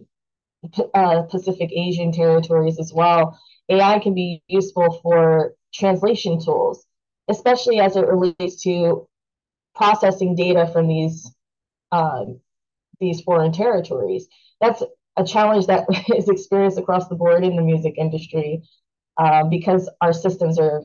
uh, 0.94 1.22
Pacific 1.22 1.70
Asian 1.72 2.12
territories 2.12 2.78
as 2.78 2.92
well. 2.94 3.38
AI 3.68 3.98
can 3.98 4.14
be 4.14 4.42
useful 4.46 5.00
for 5.02 5.54
translation 5.72 6.40
tools, 6.42 6.86
especially 7.28 7.80
as 7.80 7.96
it 7.96 8.06
relates 8.06 8.62
to 8.62 9.08
processing 9.74 10.34
data 10.34 10.68
from 10.72 10.88
these 10.88 11.34
um, 11.92 12.40
these 13.00 13.20
foreign 13.22 13.52
territories. 13.52 14.26
That's 14.60 14.82
a 15.16 15.24
challenge 15.24 15.66
that 15.66 15.86
is 16.16 16.28
experienced 16.28 16.78
across 16.78 17.08
the 17.08 17.14
board 17.14 17.44
in 17.44 17.56
the 17.56 17.62
music 17.62 17.94
industry 17.98 18.62
uh, 19.16 19.44
because 19.44 19.88
our 20.00 20.12
systems 20.12 20.58
are 20.58 20.82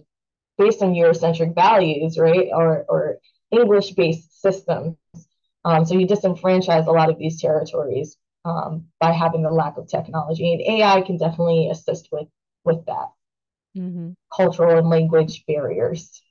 based 0.58 0.82
on 0.82 0.94
Eurocentric 0.94 1.56
values, 1.56 2.18
right, 2.18 2.50
or 2.54 2.86
or 2.90 3.18
English-based 3.52 4.42
systems. 4.42 4.96
Um, 5.66 5.86
so 5.86 5.96
you 5.96 6.08
disenfranchise 6.08 6.88
a 6.88 6.92
lot 6.92 7.10
of 7.10 7.18
these 7.18 7.42
territories 7.42 8.18
um, 8.46 8.86
by 9.00 9.12
having 9.12 9.44
the 9.44 9.52
lack 9.52 9.78
of 9.78 9.88
technology, 9.88 10.54
and 10.54 10.80
AI 10.80 11.02
can 11.02 11.18
definitely 11.18 11.70
assist 11.70 12.10
with 12.12 12.28
with 12.70 12.86
that 12.86 13.08
mm-hmm. 13.78 14.12
cultural 14.36 14.78
and 14.78 14.90
language 14.90 15.44
barriers. 15.48 16.22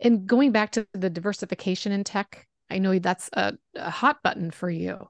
And 0.00 0.26
going 0.26 0.52
back 0.52 0.72
to 0.72 0.86
the 0.92 1.10
diversification 1.10 1.92
in 1.92 2.04
tech, 2.04 2.46
I 2.70 2.78
know 2.78 2.98
that's 2.98 3.30
a, 3.32 3.54
a 3.74 3.90
hot 3.90 4.22
button 4.22 4.50
for 4.50 4.68
you. 4.68 5.08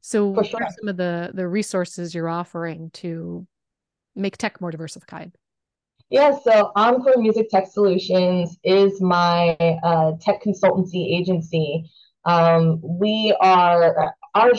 So, 0.00 0.32
For 0.32 0.42
what 0.42 0.62
are 0.62 0.68
some 0.78 0.88
of 0.88 0.96
the 0.96 1.32
the 1.34 1.48
resources 1.48 2.14
you're 2.14 2.28
offering 2.28 2.90
to 2.94 3.46
make 4.14 4.36
tech 4.36 4.60
more 4.60 4.70
diversified? 4.70 5.32
Yeah, 6.08 6.38
so 6.38 6.70
Encore 6.76 7.16
Music 7.16 7.50
Tech 7.50 7.66
Solutions 7.66 8.56
is 8.62 9.00
my 9.00 9.56
uh, 9.82 10.12
tech 10.20 10.42
consultancy 10.44 11.18
agency. 11.18 11.90
Um, 12.24 12.80
we 12.82 13.36
are, 13.40 14.14
our 14.34 14.52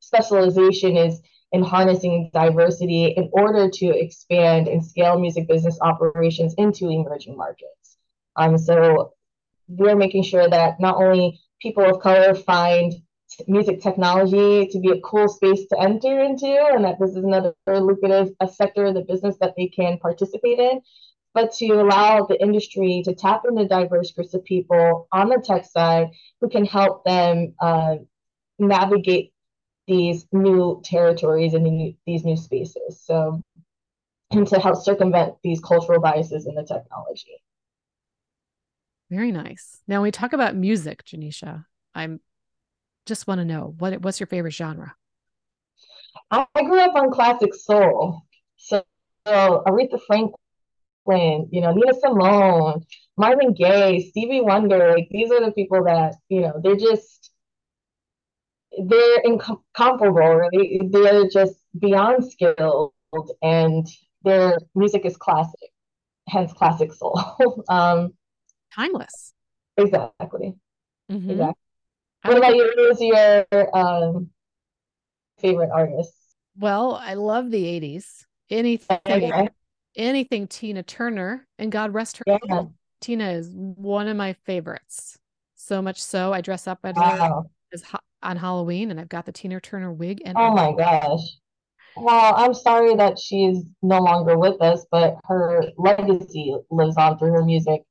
specialization 0.00 0.96
is 0.96 1.20
in 1.54 1.62
harnessing 1.62 2.30
diversity 2.34 3.14
in 3.16 3.30
order 3.32 3.70
to 3.70 3.86
expand 3.86 4.66
and 4.66 4.84
scale 4.84 5.20
music 5.20 5.46
business 5.46 5.78
operations 5.80 6.52
into 6.58 6.90
emerging 6.90 7.36
markets. 7.36 7.96
Um, 8.34 8.58
so 8.58 9.12
we're 9.68 9.94
making 9.94 10.24
sure 10.24 10.50
that 10.50 10.80
not 10.80 10.96
only 10.96 11.40
people 11.62 11.84
of 11.84 12.00
color 12.00 12.34
find 12.34 12.92
music 13.46 13.80
technology 13.80 14.66
to 14.66 14.80
be 14.80 14.90
a 14.90 15.00
cool 15.02 15.28
space 15.28 15.64
to 15.68 15.80
enter 15.80 16.18
into, 16.24 16.52
and 16.72 16.84
that 16.84 16.96
this 16.98 17.10
is 17.10 17.22
another 17.22 17.54
lucrative 17.68 18.30
a 18.40 18.48
sector 18.48 18.86
of 18.86 18.94
the 18.94 19.02
business 19.02 19.36
that 19.40 19.54
they 19.56 19.68
can 19.68 19.96
participate 19.98 20.58
in, 20.58 20.80
but 21.34 21.52
to 21.52 21.68
allow 21.68 22.26
the 22.26 22.40
industry 22.42 23.02
to 23.04 23.14
tap 23.14 23.42
into 23.48 23.68
diverse 23.68 24.10
groups 24.10 24.34
of 24.34 24.44
people 24.44 25.06
on 25.12 25.28
the 25.28 25.40
tech 25.44 25.64
side 25.64 26.08
who 26.40 26.48
can 26.48 26.66
help 26.66 27.04
them 27.04 27.54
uh, 27.60 27.94
navigate 28.58 29.33
these 29.86 30.26
new 30.32 30.80
territories 30.84 31.54
and 31.54 31.66
the, 31.66 31.96
these 32.06 32.24
new 32.24 32.36
spaces. 32.36 33.02
So, 33.04 33.40
and 34.30 34.46
to 34.48 34.58
help 34.58 34.76
circumvent 34.82 35.34
these 35.42 35.60
cultural 35.60 36.00
biases 36.00 36.46
in 36.46 36.54
the 36.54 36.62
technology. 36.62 37.42
Very 39.10 39.30
nice. 39.30 39.82
Now, 39.86 40.02
we 40.02 40.10
talk 40.10 40.32
about 40.32 40.56
music, 40.56 41.04
Janisha, 41.04 41.66
I'm 41.94 42.20
just 43.06 43.26
want 43.26 43.38
to 43.40 43.44
know 43.44 43.74
what 43.78 44.00
what's 44.00 44.18
your 44.18 44.26
favorite 44.26 44.52
genre? 44.52 44.94
I 46.30 46.46
grew 46.54 46.80
up 46.80 46.94
on 46.94 47.10
classic 47.12 47.54
soul, 47.54 48.22
so, 48.56 48.82
so 49.26 49.62
Aretha 49.66 50.00
Franklin, 50.06 51.48
you 51.52 51.60
know, 51.60 51.72
Nina 51.72 51.92
Simone, 52.00 52.84
Marvin 53.16 53.52
Gaye, 53.52 54.08
Stevie 54.10 54.40
Wonder, 54.40 54.94
like 54.96 55.08
these 55.10 55.30
are 55.30 55.44
the 55.44 55.52
people 55.52 55.84
that 55.84 56.14
you 56.28 56.40
know 56.40 56.60
they're 56.62 56.76
just 56.76 57.30
they're 58.86 59.20
incomparable. 59.24 60.48
They 60.52 60.80
they're 60.90 61.28
just 61.28 61.54
beyond 61.78 62.30
skilled, 62.30 62.92
and 63.42 63.86
their 64.22 64.58
music 64.74 65.04
is 65.04 65.16
classic, 65.16 65.70
hence 66.28 66.52
classic 66.52 66.92
soul. 66.92 67.64
um, 67.68 68.14
Timeless. 68.74 69.32
Exactly. 69.76 70.54
Mm-hmm. 71.10 71.30
Exactly. 71.30 71.54
What 72.24 72.38
about 72.38 72.54
you? 72.54 72.72
Who's 72.76 73.00
your 73.00 73.76
um, 73.76 74.30
favorite 75.38 75.70
artist? 75.70 76.12
Well, 76.58 76.94
I 76.94 77.14
love 77.14 77.50
the 77.50 77.64
'80s. 77.64 78.24
Anything, 78.50 78.98
okay. 79.08 79.48
anything 79.96 80.46
Tina 80.46 80.82
Turner, 80.82 81.46
and 81.58 81.72
God 81.72 81.94
rest 81.94 82.18
her 82.18 82.24
yeah. 82.26 82.64
Tina 83.00 83.30
is 83.30 83.50
one 83.54 84.08
of 84.08 84.16
my 84.16 84.34
favorites. 84.44 85.18
So 85.54 85.80
much 85.80 86.02
so, 86.02 86.32
I 86.32 86.40
dress 86.40 86.66
up 86.66 86.80
as 86.84 86.94
wow. 86.96 87.46
as 87.72 87.82
on 88.24 88.36
Halloween, 88.36 88.90
and 88.90 89.00
I've 89.00 89.08
got 89.08 89.26
the 89.26 89.32
Tina 89.32 89.60
Turner 89.60 89.92
wig. 89.92 90.22
And 90.24 90.36
oh 90.36 90.54
my 90.54 90.72
gosh! 90.72 91.20
Well, 91.96 92.34
I'm 92.36 92.54
sorry 92.54 92.96
that 92.96 93.18
she's 93.18 93.62
no 93.82 94.00
longer 94.00 94.36
with 94.38 94.60
us, 94.60 94.84
but 94.90 95.16
her 95.24 95.62
legacy 95.76 96.56
lives 96.70 96.96
on 96.96 97.18
through 97.18 97.32
her 97.32 97.44
music. 97.44 97.82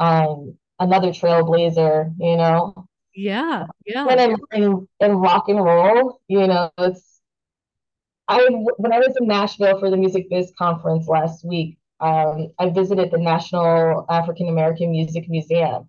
Um, 0.00 0.56
another 0.78 1.08
trailblazer, 1.08 2.14
you 2.18 2.36
know. 2.36 2.86
Yeah, 3.14 3.66
yeah. 3.86 4.06
When 4.06 4.18
in, 4.18 4.36
in, 4.52 4.88
in 5.00 5.12
rock 5.12 5.48
and 5.48 5.62
roll, 5.62 6.20
you 6.26 6.46
know, 6.46 6.70
it's 6.78 7.20
I 8.26 8.46
when 8.76 8.92
I 8.92 8.98
was 8.98 9.16
in 9.20 9.28
Nashville 9.28 9.78
for 9.78 9.90
the 9.90 9.96
Music 9.96 10.28
Biz 10.30 10.52
conference 10.58 11.06
last 11.06 11.44
week, 11.44 11.78
um, 12.00 12.48
I 12.58 12.70
visited 12.70 13.10
the 13.10 13.18
National 13.18 14.06
African 14.08 14.48
American 14.48 14.90
Music 14.90 15.28
Museum, 15.28 15.88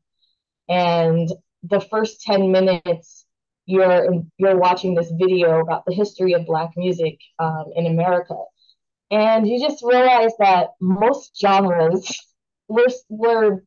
and 0.68 1.32
the 1.64 1.80
first 1.80 2.22
ten 2.22 2.52
minutes 2.52 3.25
you're 3.66 4.24
you're 4.38 4.58
watching 4.58 4.96
this 4.96 5.12
video 5.12 5.60
about 5.60 5.86
the 5.86 5.94
history 5.94 6.34
of 6.34 6.46
Black 6.46 6.72
music 6.78 7.20
um, 7.40 7.66
in 7.76 7.88
America, 7.88 8.36
and 9.12 9.48
you 9.48 9.60
just 9.60 9.84
realize 9.84 10.32
that 10.40 10.70
most 10.82 11.38
genres 11.40 12.12
were 12.68 12.88
were 13.10 13.64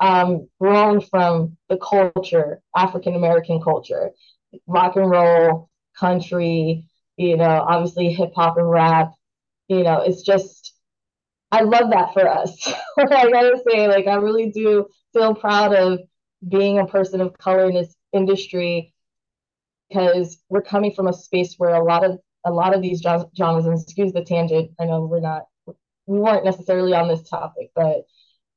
um, 0.00 0.48
grown 0.60 1.00
from 1.00 1.56
the 1.68 1.76
culture, 1.76 2.60
African 2.76 3.14
American 3.14 3.60
culture, 3.60 4.10
rock 4.66 4.96
and 4.96 5.10
roll, 5.10 5.68
country, 5.98 6.84
you 7.16 7.36
know, 7.36 7.44
obviously 7.68 8.12
hip 8.12 8.32
hop 8.34 8.56
and 8.56 8.68
rap. 8.70 9.12
You 9.68 9.82
know, 9.84 10.00
it's 10.00 10.22
just, 10.22 10.74
I 11.52 11.62
love 11.62 11.90
that 11.90 12.12
for 12.14 12.28
us. 12.28 12.66
I 12.98 13.04
gotta 13.30 13.60
say, 13.70 13.86
like, 13.88 14.06
I 14.06 14.14
really 14.14 14.50
do 14.50 14.86
feel 15.12 15.34
proud 15.34 15.74
of 15.74 16.00
being 16.46 16.78
a 16.78 16.86
person 16.86 17.20
of 17.20 17.36
color 17.38 17.68
in 17.68 17.74
this 17.74 17.94
industry 18.12 18.94
because 19.90 20.38
we're 20.48 20.62
coming 20.62 20.92
from 20.92 21.08
a 21.08 21.12
space 21.12 21.56
where 21.58 21.74
a 21.74 21.84
lot 21.84 22.04
of 22.04 22.18
a 22.46 22.50
lot 22.50 22.74
of 22.74 22.80
these 22.80 23.02
genres, 23.02 23.66
and 23.66 23.78
excuse 23.78 24.12
the 24.12 24.24
tangent, 24.24 24.70
I 24.80 24.86
know 24.86 25.04
we're 25.04 25.20
not, 25.20 25.42
we 26.06 26.18
weren't 26.18 26.44
necessarily 26.44 26.94
on 26.94 27.06
this 27.06 27.28
topic, 27.28 27.70
but 27.74 28.06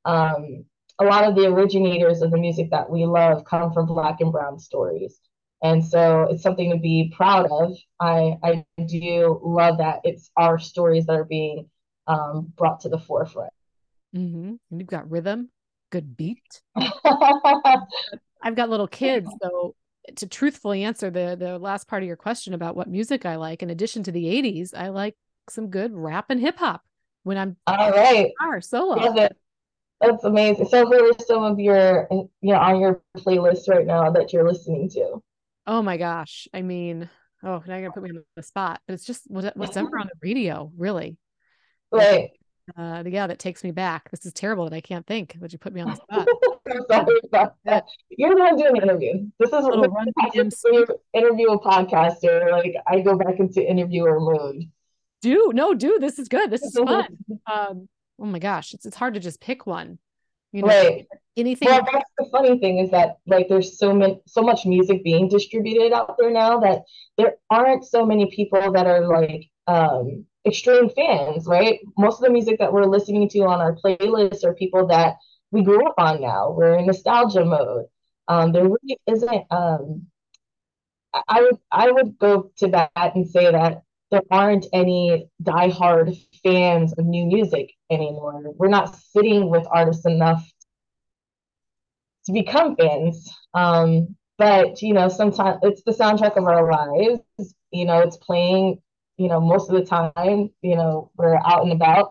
um, 0.06 0.64
a 0.98 1.04
lot 1.04 1.24
of 1.24 1.34
the 1.34 1.46
originators 1.46 2.22
of 2.22 2.30
the 2.30 2.38
music 2.38 2.70
that 2.70 2.88
we 2.88 3.04
love 3.04 3.44
come 3.44 3.74
from 3.74 3.86
black 3.86 4.22
and 4.22 4.32
brown 4.32 4.58
stories. 4.58 5.20
And 5.62 5.84
so 5.84 6.28
it's 6.30 6.42
something 6.42 6.70
to 6.70 6.78
be 6.78 7.12
proud 7.14 7.50
of. 7.50 7.76
I 8.00 8.36
i 8.42 8.64
do 8.86 9.38
love 9.42 9.78
that 9.78 10.00
it's 10.04 10.30
our 10.36 10.58
stories 10.58 11.06
that 11.06 11.16
are 11.16 11.24
being 11.24 11.68
um, 12.06 12.52
brought 12.56 12.80
to 12.80 12.88
the 12.88 12.98
forefront. 12.98 13.52
Mm-hmm. 14.16 14.54
and 14.70 14.80
you've 14.80 14.86
got 14.86 15.10
rhythm 15.10 15.50
good 15.94 16.16
beat. 16.16 16.60
I've 18.42 18.56
got 18.56 18.68
little 18.68 18.88
kids 18.88 19.30
so 19.40 19.76
to 20.16 20.26
truthfully 20.26 20.84
answer 20.84 21.10
the 21.10 21.36
the 21.38 21.58
last 21.58 21.88
part 21.88 22.02
of 22.02 22.06
your 22.06 22.16
question 22.16 22.54
about 22.54 22.76
what 22.76 22.88
music 22.88 23.24
i 23.24 23.36
like 23.36 23.62
in 23.62 23.70
addition 23.70 24.02
to 24.02 24.12
the 24.12 24.24
80s 24.24 24.74
i 24.76 24.88
like 24.88 25.16
some 25.48 25.68
good 25.68 25.92
rap 25.94 26.26
and 26.30 26.40
hip-hop 26.40 26.82
when 27.22 27.38
i'm 27.38 27.56
all 27.66 27.90
right 27.90 28.32
guitar 28.38 28.60
solo 28.60 28.96
love 28.96 29.16
it 29.16 29.36
that's 30.00 30.24
amazing. 30.24 30.66
So 30.66 30.86
who 30.86 31.10
are 31.10 31.12
some 31.26 31.44
of 31.44 31.58
your 31.58 32.08
you 32.10 32.28
know 32.42 32.56
on 32.56 32.80
your 32.80 33.02
playlist 33.16 33.68
right 33.68 33.86
now 33.86 34.10
that 34.10 34.32
you're 34.32 34.46
listening 34.46 34.90
to? 34.90 35.22
Oh 35.66 35.82
my 35.82 35.96
gosh. 35.96 36.46
I 36.52 36.62
mean, 36.62 37.08
oh, 37.42 37.62
now 37.66 37.76
you're 37.76 37.88
gonna 37.88 37.92
put 37.92 38.02
me 38.02 38.10
on 38.10 38.24
the 38.36 38.42
spot, 38.42 38.80
but 38.86 38.94
it's 38.94 39.06
just 39.06 39.22
what's 39.28 39.76
ever 39.76 39.98
on 39.98 40.06
the 40.06 40.18
radio, 40.20 40.70
really. 40.76 41.16
Right. 41.90 42.30
Uh, 42.76 43.02
yeah, 43.06 43.26
that 43.26 43.38
takes 43.38 43.62
me 43.62 43.70
back. 43.70 44.10
This 44.10 44.24
is 44.24 44.32
terrible 44.32 44.64
that 44.64 44.74
I 44.74 44.80
can't 44.80 45.06
think, 45.06 45.36
Would 45.40 45.52
you 45.52 45.58
put 45.58 45.72
me 45.74 45.82
on 45.82 45.88
the 45.88 45.96
spot. 45.96 46.28
Sorry 46.90 47.20
about 47.24 47.54
that. 47.64 47.84
You're 48.08 48.36
one 48.36 48.56
doing 48.56 48.76
interview. 48.76 49.30
This 49.38 49.48
is 49.48 49.64
what 49.64 49.90
run 49.90 50.08
interview 51.12 51.48
a 51.50 51.60
podcaster. 51.60 52.50
Like 52.50 52.74
I 52.86 53.00
go 53.00 53.16
back 53.16 53.38
into 53.38 53.62
interviewer 53.62 54.18
mode. 54.18 54.70
Do 55.20 55.52
no, 55.54 55.74
do 55.74 55.98
this 55.98 56.18
is 56.18 56.28
good. 56.28 56.50
This 56.50 56.62
is 56.62 56.74
fun. 56.86 57.06
um, 57.46 57.88
oh 58.18 58.26
my 58.26 58.38
gosh, 58.38 58.72
it's 58.72 58.86
it's 58.86 58.96
hard 58.96 59.14
to 59.14 59.20
just 59.20 59.40
pick 59.40 59.66
one. 59.66 59.98
You 60.52 60.62
know, 60.62 60.68
right. 60.68 61.06
Anything. 61.36 61.68
Well, 61.68 61.86
that's 61.92 62.10
the 62.16 62.28
funny 62.30 62.58
thing 62.60 62.78
is 62.78 62.90
that 62.92 63.18
like 63.26 63.48
there's 63.48 63.78
so 63.78 63.92
many 63.92 64.20
so 64.26 64.40
much 64.40 64.64
music 64.64 65.02
being 65.02 65.28
distributed 65.28 65.92
out 65.92 66.16
there 66.18 66.30
now 66.30 66.60
that 66.60 66.82
there 67.18 67.34
aren't 67.50 67.84
so 67.84 68.06
many 68.06 68.30
people 68.34 68.72
that 68.72 68.86
are 68.86 69.06
like 69.06 69.50
um 69.66 70.26
extreme 70.46 70.90
fans, 70.90 71.46
right? 71.46 71.80
Most 71.98 72.20
of 72.20 72.26
the 72.26 72.30
music 72.32 72.58
that 72.58 72.72
we're 72.72 72.84
listening 72.86 73.28
to 73.30 73.40
on 73.40 73.60
our 73.60 73.76
playlists 73.76 74.44
are 74.44 74.54
people 74.54 74.86
that 74.88 75.16
we 75.50 75.62
grew 75.62 75.86
up 75.86 75.94
on 75.98 76.20
now. 76.20 76.50
We're 76.52 76.78
in 76.78 76.86
nostalgia 76.86 77.44
mode. 77.44 77.86
Um, 78.28 78.52
there 78.52 78.64
really 78.64 78.98
isn't 79.06 79.44
um 79.50 80.06
I 81.28 81.42
would 81.42 81.58
I 81.70 81.90
would 81.90 82.18
go 82.18 82.50
to 82.58 82.68
that 82.68 82.90
and 83.14 83.28
say 83.28 83.50
that 83.50 83.82
there 84.10 84.22
aren't 84.30 84.66
any 84.72 85.28
diehard 85.42 86.16
fans 86.42 86.92
of 86.98 87.06
new 87.06 87.26
music 87.26 87.72
anymore. 87.90 88.52
We're 88.56 88.68
not 88.68 88.96
sitting 88.96 89.50
with 89.50 89.66
artists 89.70 90.06
enough 90.06 90.44
to 92.26 92.32
become 92.32 92.76
fans. 92.76 93.30
Um, 93.54 94.16
but 94.38 94.82
you 94.82 94.94
know, 94.94 95.08
sometimes 95.08 95.60
it's 95.62 95.82
the 95.84 95.92
soundtrack 95.92 96.36
of 96.36 96.44
our 96.44 96.70
lives. 96.70 97.54
You 97.70 97.86
know, 97.86 98.00
it's 98.00 98.16
playing. 98.16 98.80
You 99.16 99.28
know, 99.28 99.40
most 99.40 99.70
of 99.70 99.76
the 99.76 99.84
time, 99.84 100.50
you 100.62 100.76
know, 100.76 101.10
we're 101.16 101.36
out 101.36 101.62
and 101.62 101.72
about. 101.72 102.10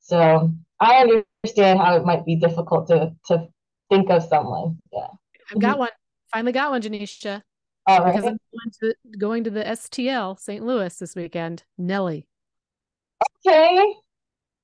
So 0.00 0.52
I 0.78 1.22
understand 1.42 1.80
how 1.80 1.96
it 1.96 2.04
might 2.04 2.24
be 2.24 2.36
difficult 2.36 2.88
to 2.88 3.12
to 3.26 3.48
think 3.90 4.10
of 4.10 4.22
someone. 4.22 4.78
Yeah, 4.92 5.08
I've 5.50 5.60
got 5.60 5.78
one. 5.78 5.90
Finally 6.32 6.52
got 6.52 6.70
one, 6.70 6.82
Janisha. 6.82 7.42
All 7.86 8.00
right. 8.00 8.14
Because 8.14 8.26
I'm 8.26 8.38
going 8.52 8.72
to, 8.80 9.18
going 9.18 9.44
to 9.44 9.50
the 9.50 9.62
STL 9.62 10.38
St. 10.38 10.64
Louis 10.64 10.94
this 10.96 11.14
weekend. 11.14 11.62
Nelly. 11.78 12.26
Okay. 13.46 13.94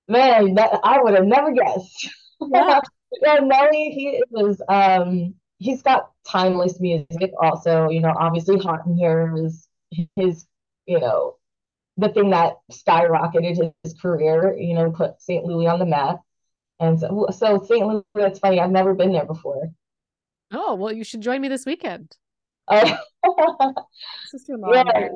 Man, 0.08 0.54
that, 0.54 0.80
I 0.82 1.00
would 1.00 1.14
have 1.14 1.24
never 1.24 1.52
guessed. 1.52 2.10
Yeah. 2.40 2.80
yeah, 3.22 3.36
Nelly, 3.40 3.90
he 3.90 4.22
is 4.40 4.60
um 4.68 5.34
he's 5.58 5.82
got 5.82 6.10
timeless 6.28 6.80
music 6.80 7.30
also, 7.40 7.88
you 7.88 8.00
know, 8.00 8.14
obviously 8.18 8.58
Hot 8.58 8.84
in 8.86 8.96
Here 8.96 9.32
is, 9.36 9.68
his, 10.16 10.46
you 10.86 10.98
know, 10.98 11.36
the 11.96 12.08
thing 12.08 12.30
that 12.30 12.54
skyrocketed 12.70 13.72
his 13.82 13.94
career, 13.94 14.56
you 14.56 14.74
know, 14.74 14.90
put 14.90 15.20
St. 15.20 15.44
Louis 15.44 15.66
on 15.66 15.78
the 15.78 15.86
map. 15.86 16.20
And 16.80 16.98
so, 16.98 17.28
so 17.30 17.62
St. 17.62 17.86
Louis, 17.86 18.02
that's 18.14 18.38
funny. 18.38 18.60
I've 18.60 18.70
never 18.70 18.94
been 18.94 19.12
there 19.12 19.26
before. 19.26 19.70
Oh, 20.52 20.74
well, 20.74 20.92
you 20.92 21.04
should 21.04 21.20
join 21.20 21.40
me 21.40 21.48
this 21.48 21.66
weekend. 21.66 22.16
Uh, 22.68 22.94
Yeah. 24.72 25.08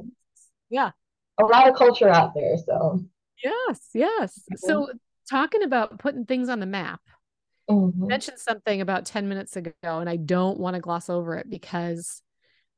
yeah. 0.68 0.90
A 1.38 1.44
lot 1.44 1.68
of 1.68 1.76
culture 1.76 2.08
out 2.08 2.34
there. 2.34 2.56
So, 2.56 3.00
yes, 3.42 3.80
yes. 3.94 4.38
Mm-hmm. 4.38 4.66
So, 4.66 4.88
talking 5.30 5.62
about 5.62 5.98
putting 5.98 6.24
things 6.24 6.48
on 6.48 6.60
the 6.60 6.66
map, 6.66 7.00
mm-hmm. 7.70 8.06
mentioned 8.06 8.38
something 8.38 8.80
about 8.80 9.06
10 9.06 9.28
minutes 9.28 9.56
ago, 9.56 9.72
and 9.84 10.08
I 10.08 10.16
don't 10.16 10.58
want 10.58 10.74
to 10.74 10.80
gloss 10.80 11.08
over 11.08 11.36
it 11.36 11.48
because 11.48 12.22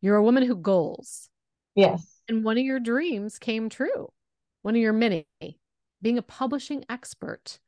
you're 0.00 0.16
a 0.16 0.22
woman 0.22 0.44
who 0.44 0.56
goals. 0.56 1.28
Yes. 1.74 2.17
And 2.28 2.44
one 2.44 2.58
of 2.58 2.64
your 2.64 2.80
dreams 2.80 3.38
came 3.38 3.68
true. 3.68 4.08
One 4.62 4.74
of 4.74 4.80
your 4.80 4.92
many, 4.92 5.26
being 6.02 6.18
a 6.18 6.22
publishing 6.22 6.84
expert. 6.88 7.58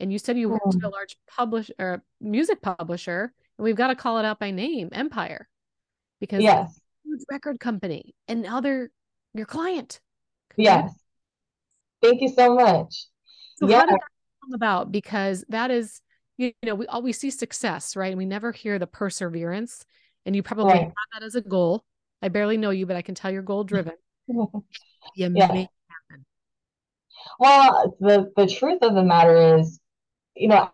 And 0.00 0.12
you 0.12 0.18
said 0.18 0.38
you 0.38 0.48
worked 0.48 0.74
hmm. 0.74 0.84
at 0.84 0.88
a 0.88 0.88
large 0.88 1.16
publish 1.26 1.70
or 1.78 2.02
music 2.20 2.60
publisher, 2.62 3.32
and 3.58 3.64
we've 3.64 3.76
got 3.76 3.88
to 3.88 3.94
call 3.94 4.18
it 4.18 4.24
out 4.24 4.38
by 4.38 4.50
name, 4.50 4.88
Empire. 4.92 5.48
Because 6.20 6.42
yes. 6.42 6.80
huge 7.04 7.22
record 7.30 7.60
company. 7.60 8.14
And 8.28 8.42
now 8.42 8.60
they're 8.60 8.90
your 9.34 9.46
client. 9.46 10.00
Yes. 10.56 10.94
Thank 12.02 12.20
you 12.20 12.28
so 12.28 12.54
much. 12.54 13.06
So 13.56 13.68
yeah. 13.68 13.80
how 13.80 13.86
did 13.86 13.94
that 13.94 14.08
come 14.42 14.54
about? 14.54 14.92
Because 14.92 15.44
that 15.48 15.70
is 15.70 16.00
you 16.36 16.52
know, 16.62 16.74
we 16.74 16.86
always 16.86 17.18
see 17.18 17.30
success, 17.30 17.96
right? 17.96 18.08
And 18.08 18.18
we 18.18 18.26
never 18.26 18.52
hear 18.52 18.78
the 18.78 18.86
perseverance. 18.86 19.84
And 20.26 20.34
you 20.34 20.42
probably 20.42 20.72
right. 20.72 20.82
have 20.82 20.92
that 21.14 21.22
as 21.22 21.34
a 21.34 21.40
goal. 21.40 21.84
I 22.22 22.28
barely 22.28 22.56
know 22.56 22.70
you, 22.70 22.86
but 22.86 22.96
I 22.96 23.02
can 23.02 23.14
tell 23.14 23.30
you're 23.30 23.42
goal 23.42 23.64
driven. 23.64 23.94
You 24.28 24.50
yeah. 25.16 25.28
make 25.28 25.68
happen. 25.88 26.24
Well, 27.38 27.96
the 28.00 28.32
the 28.36 28.46
truth 28.46 28.78
of 28.82 28.94
the 28.94 29.02
matter 29.02 29.58
is, 29.58 29.80
you 30.34 30.48
know, 30.48 30.70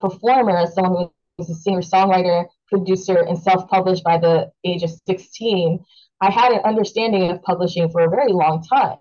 performer, 0.00 0.66
someone 0.66 1.10
who's 1.36 1.50
a 1.50 1.54
singer, 1.54 1.80
songwriter, 1.80 2.46
producer, 2.68 3.18
and 3.18 3.38
self 3.38 3.68
published 3.68 4.04
by 4.04 4.18
the 4.18 4.50
age 4.64 4.82
of 4.82 4.90
16, 5.06 5.84
I 6.20 6.30
had 6.30 6.52
an 6.52 6.60
understanding 6.64 7.30
of 7.30 7.42
publishing 7.42 7.88
for 7.90 8.02
a 8.02 8.10
very 8.10 8.32
long 8.32 8.62
time. 8.62 8.98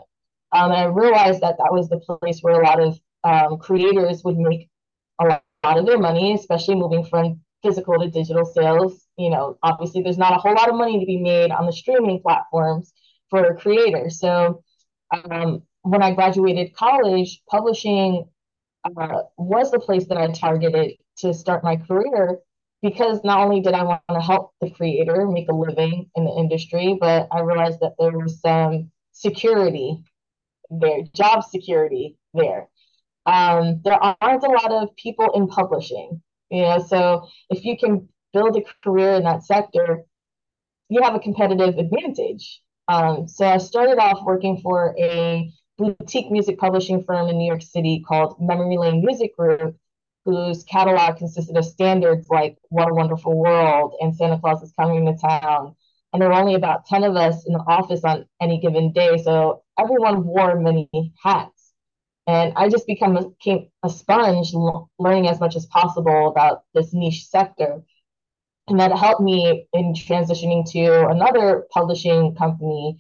Um, 0.54 0.72
and 0.72 0.74
I 0.74 0.86
realized 0.86 1.42
that 1.42 1.58
that 1.58 1.74
was 1.74 1.90
the 1.90 2.00
place 2.00 2.40
where 2.42 2.62
a 2.62 2.66
lot 2.66 2.80
of 2.80 3.00
um, 3.24 3.58
creators 3.58 4.24
would 4.24 4.38
make 4.38 4.70
a 5.20 5.26
lot 5.26 5.44
of 5.78 5.86
their 5.86 5.98
money, 5.98 6.34
especially 6.34 6.76
moving 6.76 7.04
from 7.04 7.42
physical 7.64 8.00
to 8.00 8.10
digital 8.10 8.46
sales. 8.46 9.06
You 9.18 9.32
know, 9.32 9.58
obviously 9.64 10.04
there's 10.04 10.18
not 10.18 10.34
a 10.34 10.38
whole 10.38 10.54
lot 10.54 10.70
of 10.70 10.76
money 10.76 11.00
to 11.00 11.06
be 11.06 11.18
made 11.18 11.52
on 11.52 11.66
the 11.66 11.74
streaming 11.74 12.22
platforms 12.22 12.94
for 13.30 13.56
creators. 13.58 14.20
So 14.20 14.64
um, 15.12 15.64
when 15.82 16.04
I 16.04 16.14
graduated 16.14 16.76
college, 16.76 17.42
publishing 17.50 18.26
uh, 18.84 19.24
was 19.38 19.72
the 19.72 19.80
place 19.80 20.08
that 20.08 20.18
I 20.18 20.28
targeted 20.32 20.94
to 21.20 21.34
start 21.34 21.64
my 21.64 21.78
career 21.78 22.40
because 22.82 23.24
not 23.24 23.40
only 23.40 23.60
did 23.62 23.74
I 23.74 23.84
want 23.84 24.02
to 24.10 24.22
help 24.22 24.54
the 24.62 24.70
creator 24.70 25.28
make 25.28 25.50
a 25.50 25.56
living 25.56 26.10
in 26.16 26.26
the 26.26 26.32
industry, 26.32 26.98
but 27.00 27.28
I 27.32 27.42
realized 27.42 27.80
that 27.82 27.94
there 28.00 28.12
was 28.12 28.40
some 28.40 28.92
security 29.14 30.04
there, 30.70 31.02
job 31.14 31.44
security 31.44 32.18
there 32.34 32.68
um, 33.28 33.82
there 33.84 34.00
aren't 34.02 34.44
a 34.44 34.50
lot 34.50 34.72
of 34.72 34.96
people 34.96 35.30
in 35.36 35.48
publishing. 35.48 36.22
You 36.50 36.62
know, 36.62 36.80
so 36.80 37.28
if 37.50 37.66
you 37.66 37.78
can 37.78 38.08
build 38.34 38.56
a 38.56 38.62
career 38.84 39.16
in 39.16 39.24
that 39.24 39.44
sector, 39.44 40.06
you 40.90 41.02
have 41.04 41.14
a 41.14 41.20
competitive 41.20 41.78
advantage. 41.78 42.62
Um, 42.88 43.28
so 43.28 43.46
I 43.46 43.58
started 43.58 43.98
off 43.98 44.24
working 44.26 44.62
for 44.62 44.96
a 44.98 45.52
boutique 45.78 46.32
music 46.32 46.58
publishing 46.58 47.04
firm 47.04 47.30
in 47.30 47.38
New 47.38 47.48
York 47.48 47.62
City 47.62 48.04
called 48.08 48.38
Memory 48.40 48.78
Lane 48.78 49.04
Music 49.06 49.36
Group, 49.38 49.76
whose 50.26 50.64
catalog 50.64 51.18
consisted 51.18 51.58
of 51.58 51.66
standards 51.66 52.28
like 52.30 52.58
What 52.70 52.90
a 52.90 52.94
Wonderful 52.94 53.38
World 53.38 53.96
and 54.02 54.16
Santa 54.16 54.40
Claus 54.40 54.62
is 54.64 54.74
Coming 54.78 55.06
to 55.06 55.18
Town. 55.18 55.76
And 56.14 56.22
there 56.22 56.30
were 56.30 56.36
only 56.36 56.56
about 56.56 56.86
10 56.86 57.04
of 57.04 57.16
us 57.16 57.46
in 57.46 57.54
the 57.54 57.60
office 57.60 58.04
on 58.04 58.26
any 58.42 58.60
given 58.60 58.92
day. 58.92 59.18
So 59.18 59.64
everyone 59.78 60.26
wore 60.26 60.60
many 60.60 60.90
hats. 61.22 61.74
And 62.26 62.54
I 62.56 62.70
just 62.70 62.88
become 62.88 63.16
a, 63.16 63.30
became 63.30 63.70
a 63.84 63.90
sponge, 63.90 64.54
learning 65.00 65.28
as 65.28 65.40
much 65.40 65.56
as 65.56 65.66
possible 65.68 66.28
about 66.28 66.64
this 66.74 66.94
niche 66.94 67.26
sector. 67.28 67.84
And 68.68 68.80
that 68.80 68.98
helped 68.98 69.22
me 69.22 69.68
in 69.74 69.94
transitioning 69.94 70.70
to 70.72 71.08
another 71.08 71.66
publishing 71.72 72.36
company, 72.36 73.00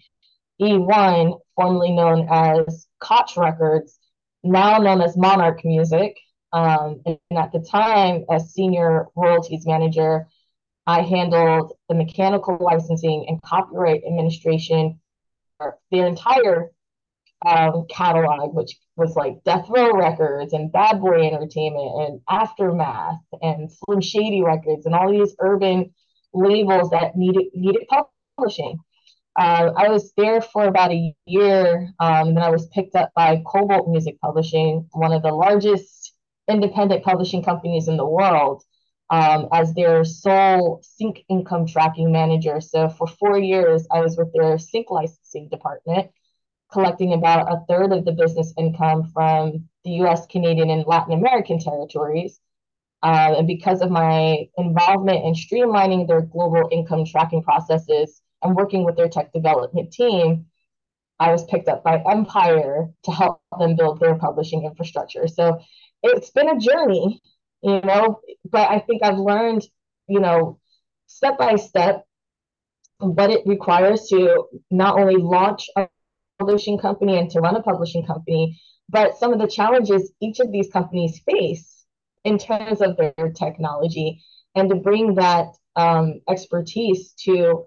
E1, 0.62 1.39
formerly 1.56 1.91
known 1.91 2.27
as 2.30 2.88
Koch 2.99 3.36
Records, 3.36 3.99
now 4.43 4.77
known 4.77 5.01
as 5.01 5.17
MNRK 5.17 5.65
Music. 5.65 6.17
Um, 6.53 7.01
and 7.06 7.19
at 7.38 7.51
the 7.51 7.60
time, 7.60 8.23
as 8.32 8.53
senior 8.53 9.08
royalties 9.15 9.67
manager, 9.67 10.27
I 10.86 11.01
handled 11.01 11.73
the 11.89 11.95
mechanical 11.95 12.58
licensing 12.62 13.25
and 13.27 13.41
copyright 13.41 14.03
administration 14.08 15.01
for 15.58 15.77
their 15.91 16.08
entire 16.08 16.71
um, 17.45 17.86
catalog, 17.89 18.56
which 18.56 18.78
was 18.95 19.15
like 19.15 19.43
Death 19.43 19.67
Row 19.69 19.91
Records 19.91 20.54
and 20.54 20.71
Bad 20.71 21.00
Boy 21.02 21.28
Entertainment 21.28 21.91
and 22.02 22.21
Aftermath 22.30 23.19
and 23.41 23.71
Slim 23.71 24.02
Shady 24.02 24.41
Records 24.41 24.86
and 24.86 24.95
all 24.95 25.12
these 25.12 25.36
urban 25.39 25.93
labels 26.34 26.89
that 26.91 27.15
needed 27.15 27.45
needed 27.54 27.88
publishing. 28.38 28.78
Uh, 29.38 29.71
I 29.78 29.89
was 29.89 30.13
there 30.17 30.41
for 30.41 30.65
about 30.65 30.91
a 30.91 31.13
year, 31.28 31.89
um, 32.00 32.30
and 32.30 32.38
then 32.38 32.43
I 32.43 32.50
was 32.50 32.67
picked 32.67 32.95
up 32.95 33.12
by 33.15 33.43
Kobalt 33.45 33.88
Music 33.88 34.19
Publishing, 34.19 34.88
one 34.93 35.13
of 35.13 35.21
the 35.21 35.32
largest 35.32 36.13
independent 36.50 37.04
publishing 37.04 37.43
companies 37.43 37.88
in 37.88 37.97
the 37.97 38.06
world, 38.06 38.63
um, 39.12 39.47
as 39.54 39.76
their 39.76 40.04
sole 40.04 40.82
sync 40.82 41.23
income 41.30 41.67
tracking 41.67 42.12
manager. 42.12 42.60
So 42.62 42.89
for 42.89 43.06
four 43.06 43.38
years, 43.38 43.86
I 43.91 44.00
was 44.00 44.17
with 44.17 44.34
their 44.34 44.58
sync 44.58 44.89
licensing 44.89 45.50
department 45.50 46.10
collecting 46.71 47.13
about 47.13 47.51
a 47.51 47.63
third 47.67 47.91
of 47.91 48.06
the 48.06 48.12
business 48.12 48.53
income 48.58 49.12
from 49.13 49.67
the 49.84 49.91
US, 50.03 50.25
Canadian, 50.27 50.69
and 50.69 50.86
Latin 50.86 51.13
American 51.13 51.60
territories. 51.60 52.39
Uh, 53.03 53.36
and 53.38 53.47
because 53.47 53.82
of 53.82 53.91
my 53.91 54.47
involvement 54.58 55.23
in 55.23 55.34
streamlining 55.34 56.08
their 56.08 56.21
global 56.21 56.67
income 56.71 57.06
tracking 57.06 57.43
processes 57.43 58.21
and 58.41 58.56
working 58.56 58.84
with 58.84 58.97
their 58.97 59.08
tech 59.08 59.32
development 59.32 59.91
team, 59.91 60.45
I 61.19 61.32
was 61.32 61.45
picked 61.45 61.67
up 61.67 61.84
by 61.84 62.03
Empire 62.10 62.89
to 63.03 63.12
help 63.12 63.41
them 63.58 63.75
build 63.75 63.99
their 63.99 64.15
publishing 64.15 64.65
infrastructure. 64.65 65.27
So 65.27 65.60
it's 66.03 66.30
been 66.32 66.49
a 66.49 66.60
journey, 66.60 67.21
you 67.62 67.82
know, 67.82 68.19
but 68.49 68.69
I 68.69 68.80
think 68.80 69.03
I've 69.03 69.17
learned, 69.17 69.65
you 70.08 70.19
know, 70.19 70.60
step 71.08 71.38
by 71.38 71.56
step 71.56 72.06
what 72.99 73.30
it 73.30 73.41
requires 73.45 74.08
to 74.08 74.45
not 74.71 74.99
only 74.99 75.17
launch 75.17 75.69
a 75.75 75.88
publishing 76.39 76.78
company 76.78 77.17
and 77.17 77.30
to 77.32 77.39
run 77.39 77.56
a 77.56 77.62
publishing 77.62 78.06
company, 78.06 78.60
but 78.89 79.17
some 79.17 79.34
of 79.34 79.39
the 79.39 79.47
challenges 79.47 80.12
each 80.21 80.39
of 80.39 80.52
these 80.52 80.69
companies 80.69 81.21
face 81.30 81.86
in 82.23 82.38
terms 82.38 82.82
of 82.82 82.97
their 82.97 83.32
technology 83.36 84.21
and 84.56 84.69
to 84.69 84.76
bring 84.76 85.15
that 85.15 85.47
um, 85.76 86.21
expertise 86.30 87.13
to, 87.23 87.65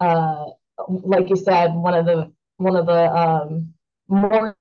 uh, 0.00 0.44
like 0.88 1.28
you 1.28 1.36
said, 1.36 1.74
one 1.74 1.94
of 1.94 2.06
the 2.06 2.32
one 2.56 2.76
of 2.76 2.86
the 2.86 3.12
um, 3.12 3.72
more 4.08 4.56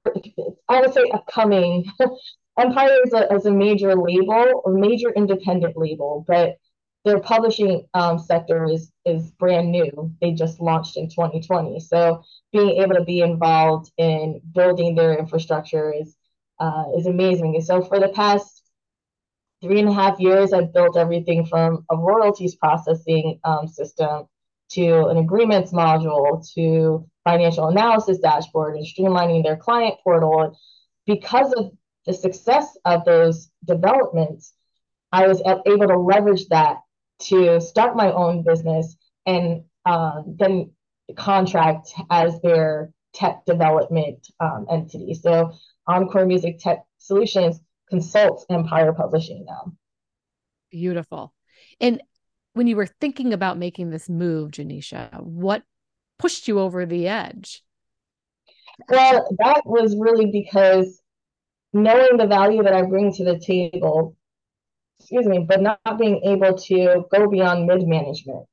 I 0.67 0.81
would 0.81 0.93
say 0.93 1.09
upcoming. 1.13 1.85
Empire 2.59 2.97
is 3.05 3.13
a, 3.13 3.33
is 3.33 3.45
a 3.45 3.51
major 3.51 3.95
label, 3.95 4.63
a 4.65 4.69
major 4.69 5.11
independent 5.11 5.77
label, 5.77 6.25
but 6.27 6.57
their 7.05 7.19
publishing 7.19 7.87
um, 7.93 8.19
sector 8.19 8.65
is 8.65 8.91
is 9.05 9.31
brand 9.31 9.71
new. 9.71 10.13
They 10.21 10.31
just 10.31 10.59
launched 10.59 10.97
in 10.97 11.09
2020. 11.09 11.79
So 11.79 12.23
being 12.51 12.81
able 12.81 12.95
to 12.95 13.03
be 13.03 13.21
involved 13.21 13.91
in 13.97 14.41
building 14.53 14.95
their 14.95 15.17
infrastructure 15.17 15.93
is 15.93 16.15
uh, 16.59 16.85
is 16.97 17.05
amazing. 17.05 17.55
And 17.55 17.63
so 17.63 17.81
for 17.81 17.99
the 17.99 18.09
past 18.09 18.63
three 19.61 19.79
and 19.79 19.89
a 19.89 19.93
half 19.93 20.19
years, 20.19 20.51
I've 20.51 20.73
built 20.73 20.97
everything 20.97 21.45
from 21.45 21.85
a 21.89 21.95
royalties 21.95 22.55
processing 22.55 23.39
um, 23.43 23.67
system 23.67 24.27
to 24.71 25.07
an 25.07 25.17
agreements 25.17 25.71
module 25.71 26.45
to 26.53 27.07
financial 27.23 27.67
analysis 27.67 28.19
dashboard 28.19 28.75
and 28.75 28.85
streamlining 28.85 29.43
their 29.43 29.57
client 29.57 29.95
portal. 30.03 30.57
Because 31.05 31.53
of 31.53 31.71
the 32.05 32.13
success 32.13 32.77
of 32.85 33.05
those 33.05 33.49
developments, 33.65 34.53
I 35.11 35.27
was 35.27 35.41
able 35.65 35.87
to 35.87 35.97
leverage 35.97 36.47
that 36.49 36.77
to 37.19 37.59
start 37.61 37.95
my 37.95 38.11
own 38.11 38.43
business 38.43 38.95
and 39.25 39.63
uh, 39.85 40.21
then 40.25 40.71
contract 41.15 41.93
as 42.09 42.39
their 42.41 42.91
tech 43.13 43.45
development 43.45 44.27
um, 44.39 44.65
entity. 44.69 45.13
So 45.13 45.53
Encore 45.87 46.25
Music 46.25 46.59
Tech 46.59 46.79
Solutions 46.97 47.59
consults 47.89 48.45
Empire 48.49 48.93
Publishing 48.93 49.45
now. 49.47 49.73
Beautiful. 50.71 51.33
And 51.79 52.01
when 52.53 52.67
you 52.67 52.75
were 52.75 52.85
thinking 52.85 53.33
about 53.33 53.57
making 53.57 53.89
this 53.89 54.09
move, 54.09 54.51
Janisha, 54.51 55.21
what 55.21 55.63
pushed 56.19 56.47
you 56.47 56.59
over 56.59 56.85
the 56.85 57.07
edge? 57.07 57.63
Well, 58.87 59.27
that 59.39 59.61
was 59.65 59.95
really 59.97 60.27
because 60.27 61.01
knowing 61.73 62.17
the 62.17 62.27
value 62.27 62.63
that 62.63 62.73
I 62.73 62.83
bring 62.83 63.11
to 63.13 63.25
the 63.25 63.39
table, 63.39 64.15
excuse 64.99 65.25
me, 65.25 65.39
but 65.39 65.61
not 65.61 65.79
being 65.97 66.21
able 66.23 66.57
to 66.57 67.05
go 67.11 67.29
beyond 67.29 67.67
mid 67.67 67.87
management. 67.87 68.45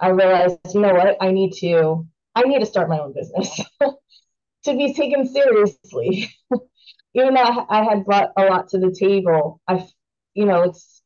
I 0.00 0.08
realized, 0.10 0.58
you 0.74 0.80
know 0.80 0.94
what, 0.94 1.16
I 1.20 1.32
need 1.32 1.54
to 1.60 2.06
I 2.34 2.42
need 2.42 2.60
to 2.60 2.66
start 2.66 2.88
my 2.88 3.00
own 3.00 3.14
business 3.14 3.60
to 4.64 4.76
be 4.76 4.94
taken 4.94 5.26
seriously. 5.26 6.30
Even 7.14 7.34
though 7.34 7.66
I 7.68 7.84
had 7.84 8.04
brought 8.04 8.32
a 8.36 8.44
lot 8.44 8.68
to 8.68 8.78
the 8.78 8.94
table, 8.96 9.60
I, 9.66 9.86
you 10.34 10.44
know, 10.44 10.62
it's 10.62 11.02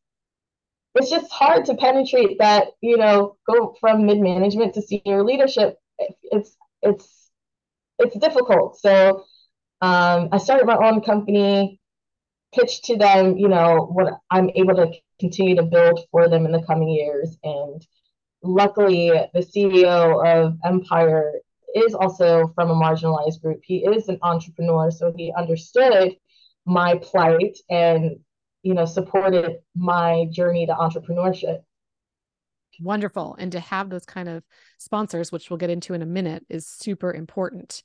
it's 0.94 1.10
just 1.10 1.32
hard 1.32 1.64
to 1.66 1.74
penetrate 1.74 2.38
that, 2.38 2.68
you 2.82 2.98
know, 2.98 3.36
go 3.50 3.74
from 3.80 4.04
mid 4.06 4.20
management 4.20 4.74
to 4.74 4.82
senior 4.82 5.24
leadership. 5.24 5.78
It's 5.98 6.56
it's 6.82 7.30
it's 7.98 8.16
difficult. 8.18 8.78
So 8.78 9.24
um, 9.80 10.28
I 10.32 10.38
started 10.38 10.66
my 10.66 10.76
own 10.76 11.00
company, 11.00 11.80
pitched 12.54 12.84
to 12.84 12.96
them, 12.96 13.36
you 13.36 13.48
know, 13.48 13.88
what 13.92 14.14
I'm 14.30 14.50
able 14.54 14.74
to 14.76 14.92
continue 15.20 15.56
to 15.56 15.62
build 15.62 16.00
for 16.10 16.28
them 16.28 16.46
in 16.46 16.52
the 16.52 16.62
coming 16.62 16.88
years. 16.88 17.36
And 17.42 17.86
luckily, 18.42 19.10
the 19.32 19.40
CEO 19.40 20.24
of 20.24 20.56
Empire 20.64 21.32
is 21.74 21.94
also 21.94 22.52
from 22.54 22.70
a 22.70 22.74
marginalized 22.74 23.40
group. 23.40 23.60
He 23.62 23.78
is 23.78 24.08
an 24.08 24.18
entrepreneur, 24.22 24.90
so 24.90 25.12
he 25.16 25.32
understood 25.36 26.16
my 26.64 26.96
plight 27.02 27.58
and 27.70 28.18
you 28.62 28.74
know 28.74 28.84
supported 28.84 29.58
my 29.74 30.26
journey 30.30 30.66
to 30.66 30.72
entrepreneurship. 30.72 31.62
Wonderful. 32.80 33.36
And 33.38 33.52
to 33.52 33.60
have 33.60 33.90
those 33.90 34.06
kind 34.06 34.28
of 34.28 34.42
sponsors, 34.78 35.30
which 35.30 35.50
we'll 35.50 35.58
get 35.58 35.70
into 35.70 35.94
in 35.94 36.02
a 36.02 36.06
minute, 36.06 36.44
is 36.48 36.66
super 36.66 37.12
important. 37.12 37.82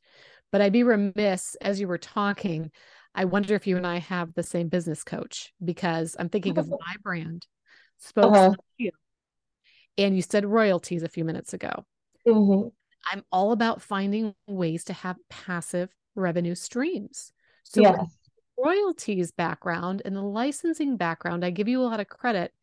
But 0.52 0.62
I'd 0.62 0.74
be 0.74 0.84
remiss 0.84 1.56
as 1.62 1.80
you 1.80 1.88
were 1.88 1.98
talking. 1.98 2.72
I 3.18 3.26
wonder 3.26 3.56
if 3.56 3.66
you 3.66 3.78
and 3.78 3.88
I 3.88 3.98
have 3.98 4.36
the 4.36 4.44
same 4.44 4.70
business 4.70 5.04
coach 5.04 5.52
because 5.64 6.16
I'm 6.20 6.30
thinking 6.30 6.58
of 6.58 6.70
my 6.70 6.96
brand, 7.02 7.48
Spokes 7.98 8.38
uh-huh. 8.38 8.56
you. 8.78 8.92
And 9.98 10.16
you 10.16 10.22
said 10.22 10.46
royalties 10.46 11.02
a 11.02 11.10
few 11.10 11.26
minutes 11.26 11.54
ago. 11.54 11.84
Mm-hmm. 12.28 12.68
I'm 13.12 13.24
all 13.32 13.52
about 13.52 13.82
finding 13.82 14.36
ways 14.46 14.84
to 14.86 14.94
have 14.94 15.18
passive 15.30 15.90
revenue 16.16 16.54
streams. 16.54 17.32
So, 17.64 17.82
yes. 17.82 18.18
royalties 18.64 19.32
background 19.32 20.04
and 20.06 20.16
the 20.16 20.22
licensing 20.22 20.98
background, 20.98 21.44
I 21.44 21.50
give 21.50 21.68
you 21.68 21.82
a 21.82 21.86
lot 21.86 22.00
of 22.00 22.08
credit 22.08 22.54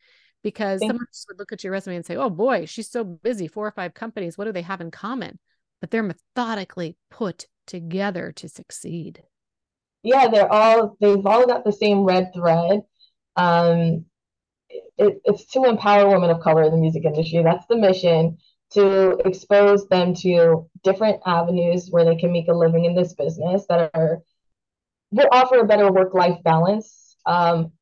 because 0.45 0.81
someone 0.81 1.07
would 1.29 1.39
look 1.39 1.53
at 1.53 1.65
your 1.65 1.73
resume 1.73 1.97
and 1.97 2.07
say, 2.07 2.15
oh 2.15 2.31
boy, 2.31 2.67
she's 2.67 2.91
so 2.91 3.03
busy, 3.03 3.49
four 3.49 3.67
or 3.67 3.73
five 3.73 3.95
companies. 3.95 4.39
What 4.39 4.45
do 4.45 4.53
they 4.53 4.63
have 4.63 4.81
in 4.81 4.93
common? 4.93 5.41
But 5.81 5.91
they're 5.91 6.03
methodically 6.05 6.97
put 7.11 7.47
together 7.67 8.31
to 8.37 8.49
succeed. 8.49 9.25
Yeah, 10.05 10.29
they're 10.29 10.53
all, 10.53 10.97
they've 11.01 11.27
all 11.27 11.47
got 11.47 11.65
the 11.65 11.73
same 11.73 12.05
red 12.05 12.33
thread. 12.35 12.83
Um, 13.37 14.05
it, 14.99 15.21
it's 15.25 15.47
to 15.53 15.65
empower 15.65 16.09
women 16.09 16.31
of 16.31 16.41
color 16.41 16.63
in 16.63 16.73
the 16.73 16.79
music 16.79 17.05
industry. 17.05 17.43
That's 17.43 17.67
the 17.67 17.77
mission 17.77 18.39
to 18.73 19.17
expose 19.25 19.89
them 19.89 20.15
to 20.17 20.69
different 20.83 21.21
avenues 21.27 21.89
where 21.91 22.05
they 22.05 22.17
can 22.17 22.33
make 22.33 22.49
a 22.49 22.53
living 22.53 22.85
in 22.85 22.95
this 22.95 23.15
business 23.15 23.65
that 23.69 23.91
are 23.95 24.23
will 25.11 25.29
offer 25.31 25.59
a 25.61 25.67
better 25.67 25.93
work 25.93 26.15
life 26.15 26.43
balance, 26.43 27.17
um, 27.27 27.73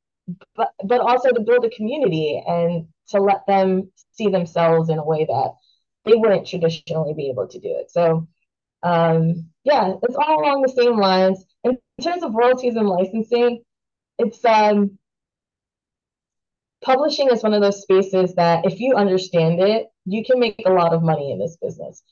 but 0.55 0.71
but 0.85 1.01
also 1.01 1.31
to 1.31 1.41
build 1.41 1.65
a 1.65 1.71
community 1.71 2.43
and 2.47 2.87
to 3.09 3.21
let 3.21 3.47
them 3.47 3.91
see 4.13 4.29
themselves 4.29 4.89
in 4.91 4.99
a 4.99 5.05
way 5.05 5.25
that 5.25 5.55
they 6.05 6.15
wouldn't 6.15 6.47
traditionally 6.47 7.15
be 7.15 7.31
able 7.31 7.49
to 7.49 7.59
do 7.59 7.69
it. 7.69 7.91
So 7.91 8.29
um, 8.83 9.51
yeah, 9.65 9.95
it's 10.03 10.17
all 10.17 10.43
along 10.43 10.63
the 10.63 10.69
same 10.69 10.99
lines. 10.99 11.45
In 11.65 11.79
terms 12.03 12.23
of 12.23 12.35
royalties 12.35 12.77
and 12.77 12.89
licensing, 12.89 13.63
it's 14.19 14.45
um, 14.45 14.99
publishing 16.83 17.31
is 17.31 17.43
one 17.43 17.55
of 17.55 17.63
those 17.63 17.83
spaces 17.83 18.35
that 18.35 18.65
if 18.67 18.81
you 18.81 18.95
understand 18.95 19.61
it, 19.61 19.87
you 20.05 20.25
can 20.25 20.41
make 20.41 20.63
a 20.67 20.73
lot 20.73 20.93
of 20.93 21.03
money 21.03 21.33
in 21.33 21.39
this 21.39 21.57
business. 21.61 22.03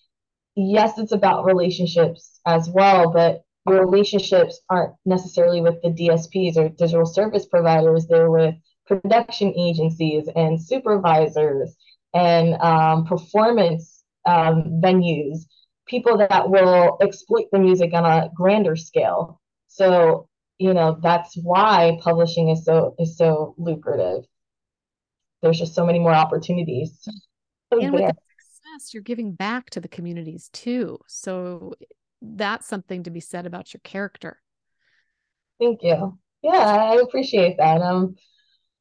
Yes, 0.56 0.98
it's 0.98 1.12
about 1.12 1.44
relationships 1.44 2.40
as 2.46 2.68
well, 2.68 3.10
but 3.12 3.42
your 3.66 3.84
relationships 3.84 4.60
aren't 4.68 4.94
necessarily 5.04 5.60
with 5.60 5.80
the 5.82 5.90
DSPs 5.90 6.56
or 6.56 6.68
digital 6.68 7.06
service 7.06 7.46
providers. 7.46 8.06
They're 8.06 8.30
with 8.30 8.54
production 8.86 9.52
agencies 9.56 10.28
and 10.34 10.60
supervisors 10.60 11.76
and 12.14 12.54
um, 12.60 13.04
performance 13.06 14.02
um, 14.26 14.80
venues, 14.82 15.46
people 15.86 16.18
that 16.18 16.50
will 16.50 16.98
exploit 17.00 17.46
the 17.52 17.58
music 17.58 17.92
on 17.94 18.04
a 18.04 18.30
grander 18.34 18.76
scale. 18.76 19.39
So, 19.70 20.28
you 20.58 20.74
know, 20.74 20.98
that's 21.00 21.36
why 21.36 21.98
publishing 22.02 22.50
is 22.50 22.64
so 22.64 22.94
is 22.98 23.16
so 23.16 23.54
lucrative. 23.56 24.24
There's 25.40 25.58
just 25.58 25.74
so 25.74 25.86
many 25.86 26.00
more 26.00 26.12
opportunities. 26.12 27.08
And 27.70 27.92
with 27.92 28.02
the 28.02 28.14
success 28.36 28.92
you're 28.92 29.02
giving 29.02 29.32
back 29.32 29.70
to 29.70 29.80
the 29.80 29.88
communities 29.88 30.50
too. 30.52 30.98
So 31.06 31.74
that's 32.20 32.66
something 32.66 33.04
to 33.04 33.10
be 33.10 33.20
said 33.20 33.46
about 33.46 33.72
your 33.72 33.80
character. 33.84 34.42
Thank 35.60 35.82
you. 35.82 36.18
Yeah 36.42 36.50
i 36.50 36.96
appreciate 36.96 37.56
that. 37.58 37.80
Um 37.80 38.16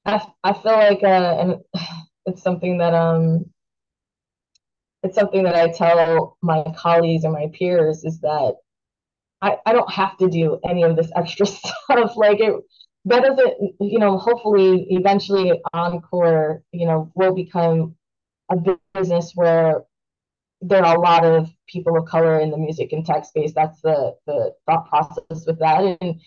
i, 0.06 0.26
I 0.44 0.54
feel 0.54 0.74
like 0.74 1.04
uh 1.04 1.38
and 1.40 1.56
it's 2.26 2.42
something 2.42 2.80
that 2.80 2.96
um 2.96 3.46
it's 5.04 5.16
something 5.16 5.44
that 5.44 5.56
i 5.56 5.70
tell 5.72 6.38
my 6.42 6.64
colleagues 6.76 7.24
and 7.24 7.34
my 7.34 7.48
peers 7.54 8.04
is 8.04 8.20
that 8.22 8.56
I, 9.42 9.58
I 9.66 9.74
don't 9.74 9.92
have 9.92 10.18
to 10.18 10.30
do 10.30 10.60
any 10.68 10.84
of 10.84 10.96
this 10.96 11.12
extra 11.16 11.46
stuff 11.48 12.16
like 12.16 12.40
it 12.40 12.54
that 13.06 13.24
doesn't 13.24 13.54
you 13.80 14.00
know 14.00 14.18
hopefully 14.18 14.88
eventually 14.90 15.54
encore 15.74 16.62
you 16.72 16.86
know 16.86 17.12
will 17.16 17.34
become 17.34 17.96
a 18.52 18.58
business 18.96 19.32
where 19.36 19.84
there 20.62 20.86
are 20.86 20.96
a 20.96 21.00
lot 21.00 21.26
of 21.26 21.50
people 21.68 21.98
of 21.98 22.06
color 22.06 22.40
in 22.40 22.52
the 22.52 22.58
music 22.58 22.92
and 22.92 23.06
tech 23.06 23.26
space. 23.26 23.54
That's 23.56 23.82
the 23.82 24.16
the 24.28 24.54
thought 24.66 24.90
process 24.90 25.46
with 25.48 25.60
that, 25.60 25.98
and 26.02 26.22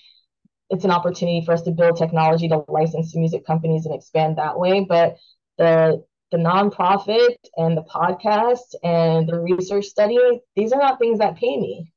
it's 0.71 0.85
an 0.85 0.91
opportunity 0.91 1.45
for 1.45 1.53
us 1.53 1.63
to 1.63 1.71
build 1.73 1.97
technology 1.97 2.49
to 2.49 2.65
license 2.69 3.13
to 3.13 3.19
music 3.19 3.47
companies 3.47 3.87
and 3.87 3.95
expand 3.95 4.39
that 4.39 4.59
way. 4.59 4.85
But 4.89 5.19
the 5.59 6.05
the 6.31 6.39
nonprofit 6.39 7.37
and 7.59 7.77
the 7.77 7.83
podcast 7.83 8.75
and 8.83 9.29
the 9.29 9.39
research 9.39 9.87
study, 9.87 10.19
these 10.57 10.73
are 10.73 10.81
not 10.81 10.99
things 10.99 11.19
that 11.19 11.37
pay 11.37 11.59
me. 11.59 11.92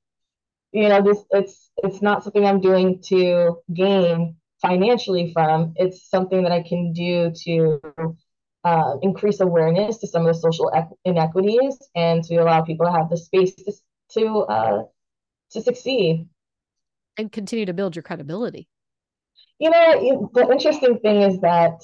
You 0.76 0.90
know, 0.90 1.02
this 1.02 1.24
it's 1.32 1.72
it's 1.78 2.02
not 2.02 2.24
something 2.24 2.46
I'm 2.46 2.60
doing 2.60 3.02
to 3.08 3.62
gain 3.74 4.36
financially 4.62 5.32
from. 5.32 5.74
It's 5.78 6.10
something 6.10 6.44
that 6.44 6.52
I 6.52 6.64
can 6.64 6.92
do 6.92 7.32
to 7.46 7.80
uh, 8.66 8.98
increase 9.02 9.40
awareness 9.40 10.00
to 10.00 10.08
some 10.08 10.28
of 10.28 10.36
the 10.36 10.40
social 10.40 10.70
inequities 11.06 11.78
and 11.96 12.24
to 12.26 12.36
allow 12.36 12.62
people 12.62 12.88
to 12.88 12.92
have 12.92 13.10
the 13.10 13.18
space 13.18 13.56
to 13.56 13.74
to, 14.16 14.40
uh, 14.40 14.84
to 15.52 15.62
succeed 15.62 16.28
and 17.18 17.32
continue 17.32 17.66
to 17.66 17.74
build 17.74 17.96
your 17.96 18.04
credibility. 18.04 18.68
You 19.60 19.70
know, 19.70 20.30
the 20.34 20.50
interesting 20.52 21.00
thing 21.00 21.22
is 21.22 21.40
that 21.40 21.82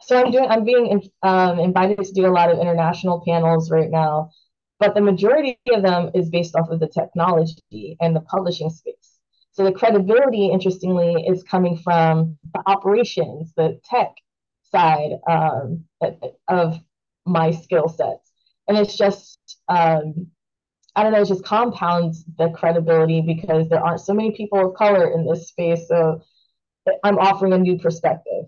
so 0.00 0.22
I'm 0.22 0.30
doing 0.30 0.48
I'm 0.50 0.64
being 0.64 1.10
um, 1.22 1.58
invited 1.58 2.04
to 2.04 2.12
do 2.12 2.26
a 2.26 2.32
lot 2.32 2.50
of 2.50 2.58
international 2.58 3.22
panels 3.26 3.70
right 3.70 3.90
now, 3.90 4.30
but 4.78 4.94
the 4.94 5.00
majority 5.00 5.58
of 5.72 5.82
them 5.82 6.10
is 6.14 6.30
based 6.30 6.54
off 6.54 6.70
of 6.70 6.80
the 6.80 6.88
technology 6.88 7.96
and 8.00 8.14
the 8.14 8.20
publishing 8.20 8.70
space. 8.70 9.18
So 9.52 9.64
the 9.64 9.72
credibility, 9.72 10.46
interestingly, 10.46 11.26
is 11.26 11.42
coming 11.42 11.78
from 11.78 12.38
the 12.54 12.62
operations, 12.66 13.52
the 13.56 13.80
tech, 13.84 14.14
side 14.70 15.12
um, 15.28 15.84
of 16.48 16.78
my 17.26 17.50
skill 17.50 17.88
sets. 17.88 18.30
And 18.66 18.76
it's 18.76 18.96
just, 18.96 19.38
um, 19.68 20.28
I 20.94 21.02
don't 21.02 21.12
know, 21.12 21.22
it 21.22 21.28
just 21.28 21.44
compounds 21.44 22.24
the 22.36 22.50
credibility 22.50 23.20
because 23.20 23.68
there 23.68 23.82
aren't 23.82 24.00
so 24.00 24.14
many 24.14 24.32
people 24.32 24.68
of 24.68 24.74
color 24.74 25.12
in 25.12 25.26
this 25.26 25.48
space. 25.48 25.88
So 25.88 26.20
I'm 27.02 27.18
offering 27.18 27.52
a 27.52 27.58
new 27.58 27.78
perspective. 27.78 28.44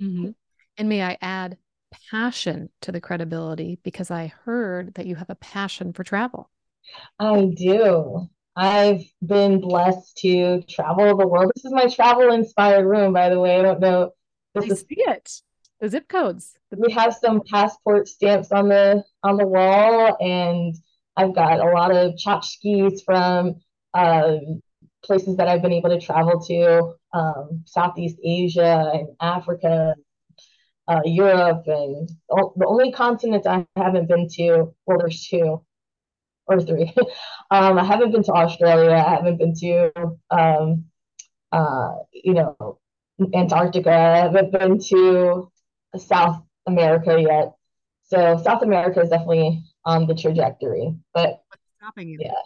Mm-hmm. 0.00 0.30
And 0.76 0.88
may 0.88 1.02
I 1.02 1.16
add 1.22 1.56
passion 2.10 2.70
to 2.82 2.92
the 2.92 3.00
credibility 3.00 3.78
because 3.82 4.10
I 4.10 4.32
heard 4.44 4.94
that 4.94 5.06
you 5.06 5.16
have 5.16 5.30
a 5.30 5.34
passion 5.34 5.92
for 5.92 6.04
travel. 6.04 6.50
I 7.18 7.52
do. 7.56 8.28
I've 8.56 9.02
been 9.24 9.60
blessed 9.60 10.16
to 10.18 10.62
travel 10.62 11.16
the 11.16 11.26
world. 11.26 11.50
This 11.54 11.64
is 11.64 11.72
my 11.72 11.86
travel 11.86 12.32
inspired 12.32 12.86
room, 12.86 13.12
by 13.12 13.28
the 13.28 13.40
way. 13.40 13.58
I 13.58 13.62
don't 13.62 13.80
know. 13.80 14.12
This 14.54 14.64
I 14.64 14.68
is, 14.68 14.80
see 14.80 14.96
it 14.98 15.42
the 15.84 15.90
zip 15.90 16.08
codes. 16.08 16.54
We 16.70 16.92
have 16.92 17.14
some 17.14 17.42
passport 17.50 18.08
stamps 18.08 18.50
on 18.52 18.68
the 18.68 19.04
on 19.22 19.36
the 19.36 19.46
wall, 19.46 20.16
and 20.20 20.74
I've 21.16 21.34
got 21.34 21.60
a 21.60 21.70
lot 21.70 21.94
of 21.94 22.14
tchotchkes 22.14 23.04
from 23.04 23.56
um, 23.92 24.62
places 25.04 25.36
that 25.36 25.46
I've 25.46 25.62
been 25.62 25.72
able 25.72 25.90
to 25.90 26.00
travel 26.00 26.40
to, 26.40 26.94
um, 27.12 27.62
Southeast 27.66 28.16
Asia 28.24 28.90
and 28.94 29.08
Africa, 29.20 29.94
uh, 30.88 31.00
Europe, 31.04 31.64
and 31.66 32.08
the 32.28 32.66
only 32.66 32.92
continent 32.92 33.46
I 33.46 33.66
haven't 33.76 34.08
been 34.08 34.28
to. 34.36 34.74
Well, 34.86 34.98
there's 34.98 35.26
two. 35.26 35.64
or 36.46 36.60
three. 36.60 36.92
um, 37.50 37.78
I 37.78 37.84
haven't 37.84 38.12
been 38.12 38.22
to 38.24 38.32
Australia. 38.32 38.92
I 38.92 39.10
haven't 39.16 39.38
been 39.38 39.54
to, 39.56 39.92
um, 40.30 40.84
uh, 41.52 41.94
you 42.12 42.34
know, 42.34 42.78
Antarctica. 43.34 43.90
I 43.90 44.18
haven't 44.18 44.52
been 44.52 44.78
to 44.90 45.50
South 45.96 46.42
America 46.66 47.20
yet. 47.20 47.54
So 48.04 48.40
South 48.42 48.62
America 48.62 49.00
is 49.00 49.08
definitely 49.10 49.64
on 49.84 50.06
the 50.06 50.14
trajectory. 50.14 50.94
But 51.14 51.42
what's 51.48 51.62
stopping 51.80 52.08
you? 52.08 52.18
Yeah. 52.20 52.42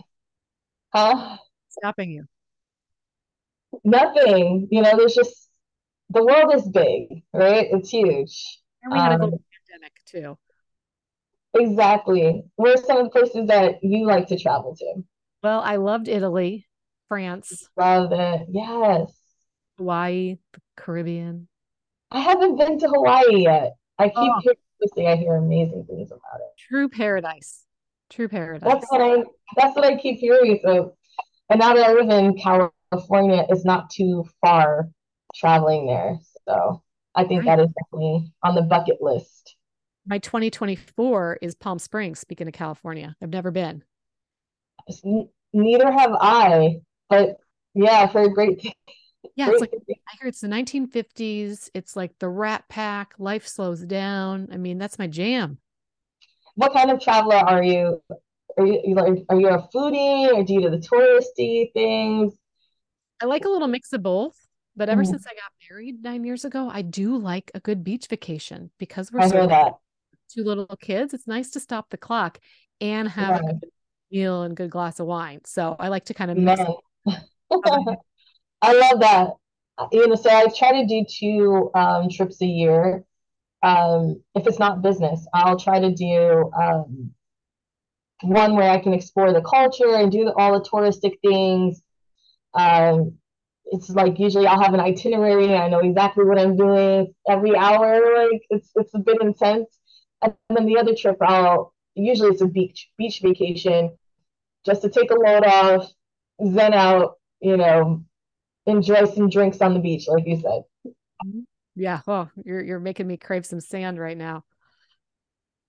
Huh? 0.95 1.39
Stopping 1.69 2.11
you? 2.11 2.25
Nothing. 3.85 4.69
You 4.71 4.83
know, 4.83 4.97
there's 4.97 5.15
just 5.15 5.48
the 6.11 6.25
world 6.25 6.55
is 6.55 6.69
big, 6.69 7.23
right? 7.33 7.67
It's 7.71 7.91
huge. 7.91 8.61
And 8.83 8.93
we 8.93 8.99
had 8.99 9.13
a 9.13 9.19
global 9.19 9.35
um, 9.35 9.45
pandemic 9.69 9.93
too. 10.07 10.39
Exactly. 11.55 12.43
Where 12.57 12.75
are 12.75 12.77
some 12.77 12.99
of 12.99 13.05
the 13.05 13.11
places 13.11 13.49
that 13.49 13.83
you 13.83 14.07
like 14.07 14.29
to 14.29 14.39
travel 14.39 14.77
to? 14.77 15.05
Well, 15.43 15.61
I 15.61 15.77
loved 15.77 16.09
Italy, 16.09 16.67
France. 17.09 17.69
Love 17.77 18.13
it. 18.13 18.47
Yes. 18.51 19.13
Hawaii, 19.77 20.39
the 20.53 20.61
Caribbean. 20.77 21.49
I 22.11 22.21
haven't 22.21 22.57
been 22.57 22.79
to 22.79 22.89
Hawaii 22.89 23.43
yet. 23.45 23.75
I 23.99 24.09
keep 24.09 24.17
oh. 24.17 24.41
hearing 24.43 24.57
I 25.09 25.17
hear 25.17 25.35
amazing 25.35 25.85
things 25.89 26.11
about 26.11 26.41
it. 26.41 26.59
True 26.69 26.89
paradise. 26.89 27.65
True 28.11 28.29
paradise. 28.29 28.63
That's 28.63 28.87
what 28.91 29.01
I 29.01 29.25
that's 29.57 29.75
what 29.75 29.85
I 29.85 29.97
keep 29.97 30.19
hearing. 30.19 30.61
So 30.65 30.97
and 31.51 31.59
now 31.59 31.75
that 31.75 31.85
I 31.85 31.93
live 31.93 32.09
in 32.11 32.39
California, 32.39 33.45
it's 33.49 33.65
not 33.65 33.91
too 33.91 34.25
far 34.41 34.89
traveling 35.39 35.87
there. 35.87 36.19
So 36.49 36.83
I 37.15 37.25
think 37.25 37.45
right. 37.45 37.57
that 37.57 37.65
is 37.65 37.71
definitely 37.83 38.33
on 38.43 38.55
the 38.55 38.63
bucket 38.63 39.01
list. 39.01 39.57
My 40.07 40.19
2024 40.19 41.39
is 41.43 41.55
Palm 41.55 41.79
Springs, 41.79 42.19
speaking 42.19 42.49
of 42.49 42.55
California. 42.55 43.15
I've 43.23 43.31
never 43.31 43.51
been. 43.51 43.83
Neither 45.53 45.93
have 45.93 46.13
I, 46.19 46.77
but 47.11 47.37
yeah, 47.75 47.99
I've 47.99 48.13
heard 48.13 48.35
great. 48.35 48.75
Yeah, 49.35 49.51
it's 49.51 49.61
like 49.61 49.73
I 49.73 50.17
hear 50.19 50.29
it's 50.29 50.41
the 50.41 50.49
1950s. 50.49 51.71
It's 51.75 51.95
like 51.95 52.19
the 52.19 52.29
Rat 52.29 52.65
Pack. 52.69 53.15
Life 53.19 53.47
slows 53.47 53.83
down. 53.83 54.49
I 54.51 54.57
mean, 54.57 54.79
that's 54.79 54.99
my 54.99 55.07
jam. 55.07 55.59
What 56.55 56.73
kind 56.73 56.91
of 56.91 57.01
traveler 57.01 57.37
are 57.37 57.63
you? 57.63 58.03
Are 58.57 58.67
you 58.67 59.25
are 59.29 59.41
you 59.41 59.49
a 59.49 59.69
foodie 59.75 60.33
or 60.33 60.43
do 60.43 60.55
you 60.55 60.63
do 60.63 60.71
the 60.71 60.79
touristy 60.79 61.73
things? 61.73 62.33
I 63.23 63.27
like 63.27 63.45
a 63.45 63.49
little 63.49 63.69
mix 63.69 63.93
of 63.93 64.03
both. 64.03 64.48
But 64.79 64.89
ever 64.89 65.03
mm. 65.03 65.07
since 65.09 65.27
I 65.27 65.31
got 65.31 65.53
married 65.69 66.05
nine 66.05 66.25
years 66.25 66.45
ago, 66.45 66.71
I 66.73 66.83
do 66.83 67.17
like 67.19 67.51
a 67.53 67.61
good 67.61 67.83
beach 67.83 68.07
vacation 68.09 68.71
because 68.79 69.11
we're 69.11 69.29
so 69.29 69.79
two 70.33 70.45
little 70.45 70.67
kids. 70.81 71.13
It's 71.13 71.27
nice 71.27 71.51
to 71.51 71.61
stop 71.61 71.91
the 71.91 71.97
clock 71.97 72.39
and 72.81 73.09
have 73.09 73.43
yeah. 73.43 73.51
a 73.51 73.53
good 73.55 73.71
meal 74.13 74.43
and 74.43 74.57
good 74.57 74.71
glass 74.71 75.01
of 75.01 75.07
wine. 75.07 75.41
So 75.45 75.75
I 75.81 75.89
like 75.89 76.05
to 76.07 76.15
kind 76.15 76.31
of 76.31 76.37
mix. 76.37 76.61
I 77.07 78.73
love 78.73 79.01
that. 79.01 79.31
You 79.93 80.07
know, 80.07 80.15
so 80.15 80.31
I 80.31 80.47
try 80.57 80.81
to 80.81 80.87
do 80.87 81.05
two 81.09 81.71
um, 81.75 82.09
trips 82.09 82.41
a 82.41 82.47
year. 82.47 83.05
Um, 83.65 84.23
if 84.37 84.47
it's 84.47 84.61
not 84.61 84.81
business, 84.81 85.27
I'll 85.35 85.59
try 85.59 85.81
to 85.81 85.93
do 85.93 86.51
um, 86.57 87.11
one 88.23 88.55
where 88.55 88.71
I 88.71 88.79
can 88.79 88.93
explore 88.93 89.33
the 89.33 89.43
culture 89.43 89.97
and 89.97 90.13
do 90.13 90.33
all 90.37 90.53
the 90.53 90.69
touristic 90.69 91.15
things. 91.21 91.83
Um, 92.55 93.18
it's 93.71 93.91
like 93.91 94.19
usually 94.19 94.47
I'll 94.47 94.63
have 94.63 94.75
an 94.75 94.81
itinerary. 94.81 95.47
And 95.47 95.63
I 95.63 95.69
know 95.69 95.81
exactly 95.81 96.25
what 96.25 96.39
I'm 96.39 96.57
doing 96.57 97.15
every 97.29 97.57
hour. 97.57 98.01
Like 98.17 98.43
it's 98.51 98.71
it's 98.75 98.95
a 98.95 98.99
bit 98.99 99.21
intense. 99.21 99.69
And 100.23 100.35
then 100.51 100.67
the 100.67 100.79
other 100.79 100.95
trip, 100.95 101.17
I'll 101.21 101.75
usually 101.95 102.31
it's 102.31 102.43
a 102.43 102.47
beach 102.47 102.91
beach 102.97 103.21
vacation, 103.23 103.97
just 104.65 104.83
to 104.83 104.89
take 104.89 105.11
a 105.11 105.15
load 105.15 105.45
off, 105.45 105.91
zen 106.45 106.75
out, 106.75 107.15
you 107.41 107.57
know, 107.57 108.05
enjoy 108.67 109.05
some 109.07 109.29
drinks 109.29 109.61
on 109.61 109.75
the 109.75 109.81
beach, 109.81 110.09
like 110.09 110.27
you 110.27 110.37
said. 110.37 110.63
Mm-hmm. 111.25 111.41
Yeah. 111.77 112.01
Oh, 112.07 112.29
you're 112.45 112.63
you're 112.63 112.81
making 112.81 113.07
me 113.07 113.17
crave 113.17 113.47
some 113.47 113.61
sand 113.61 113.99
right 113.99 114.17
now. 114.17 114.45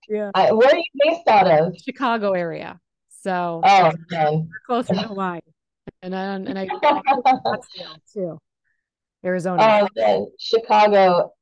Yeah. 0.08 0.30
I, 0.34 0.52
where 0.52 0.68
are 0.68 0.76
you 0.76 0.84
based 1.04 1.28
out 1.28 1.46
of? 1.46 1.76
Chicago 1.76 2.32
area. 2.32 2.80
So 3.22 3.60
oh, 3.62 3.92
man. 4.10 4.48
we're 4.48 4.60
closer 4.66 4.94
to 4.94 5.02
Hawaii. 5.02 5.40
And 6.02 6.14
I 6.14 6.34
and 6.34 6.58
I 6.58 6.66
too. 8.12 8.38
Arizona. 9.24 9.88
Oh, 9.98 10.32
Chicago. 10.38 11.32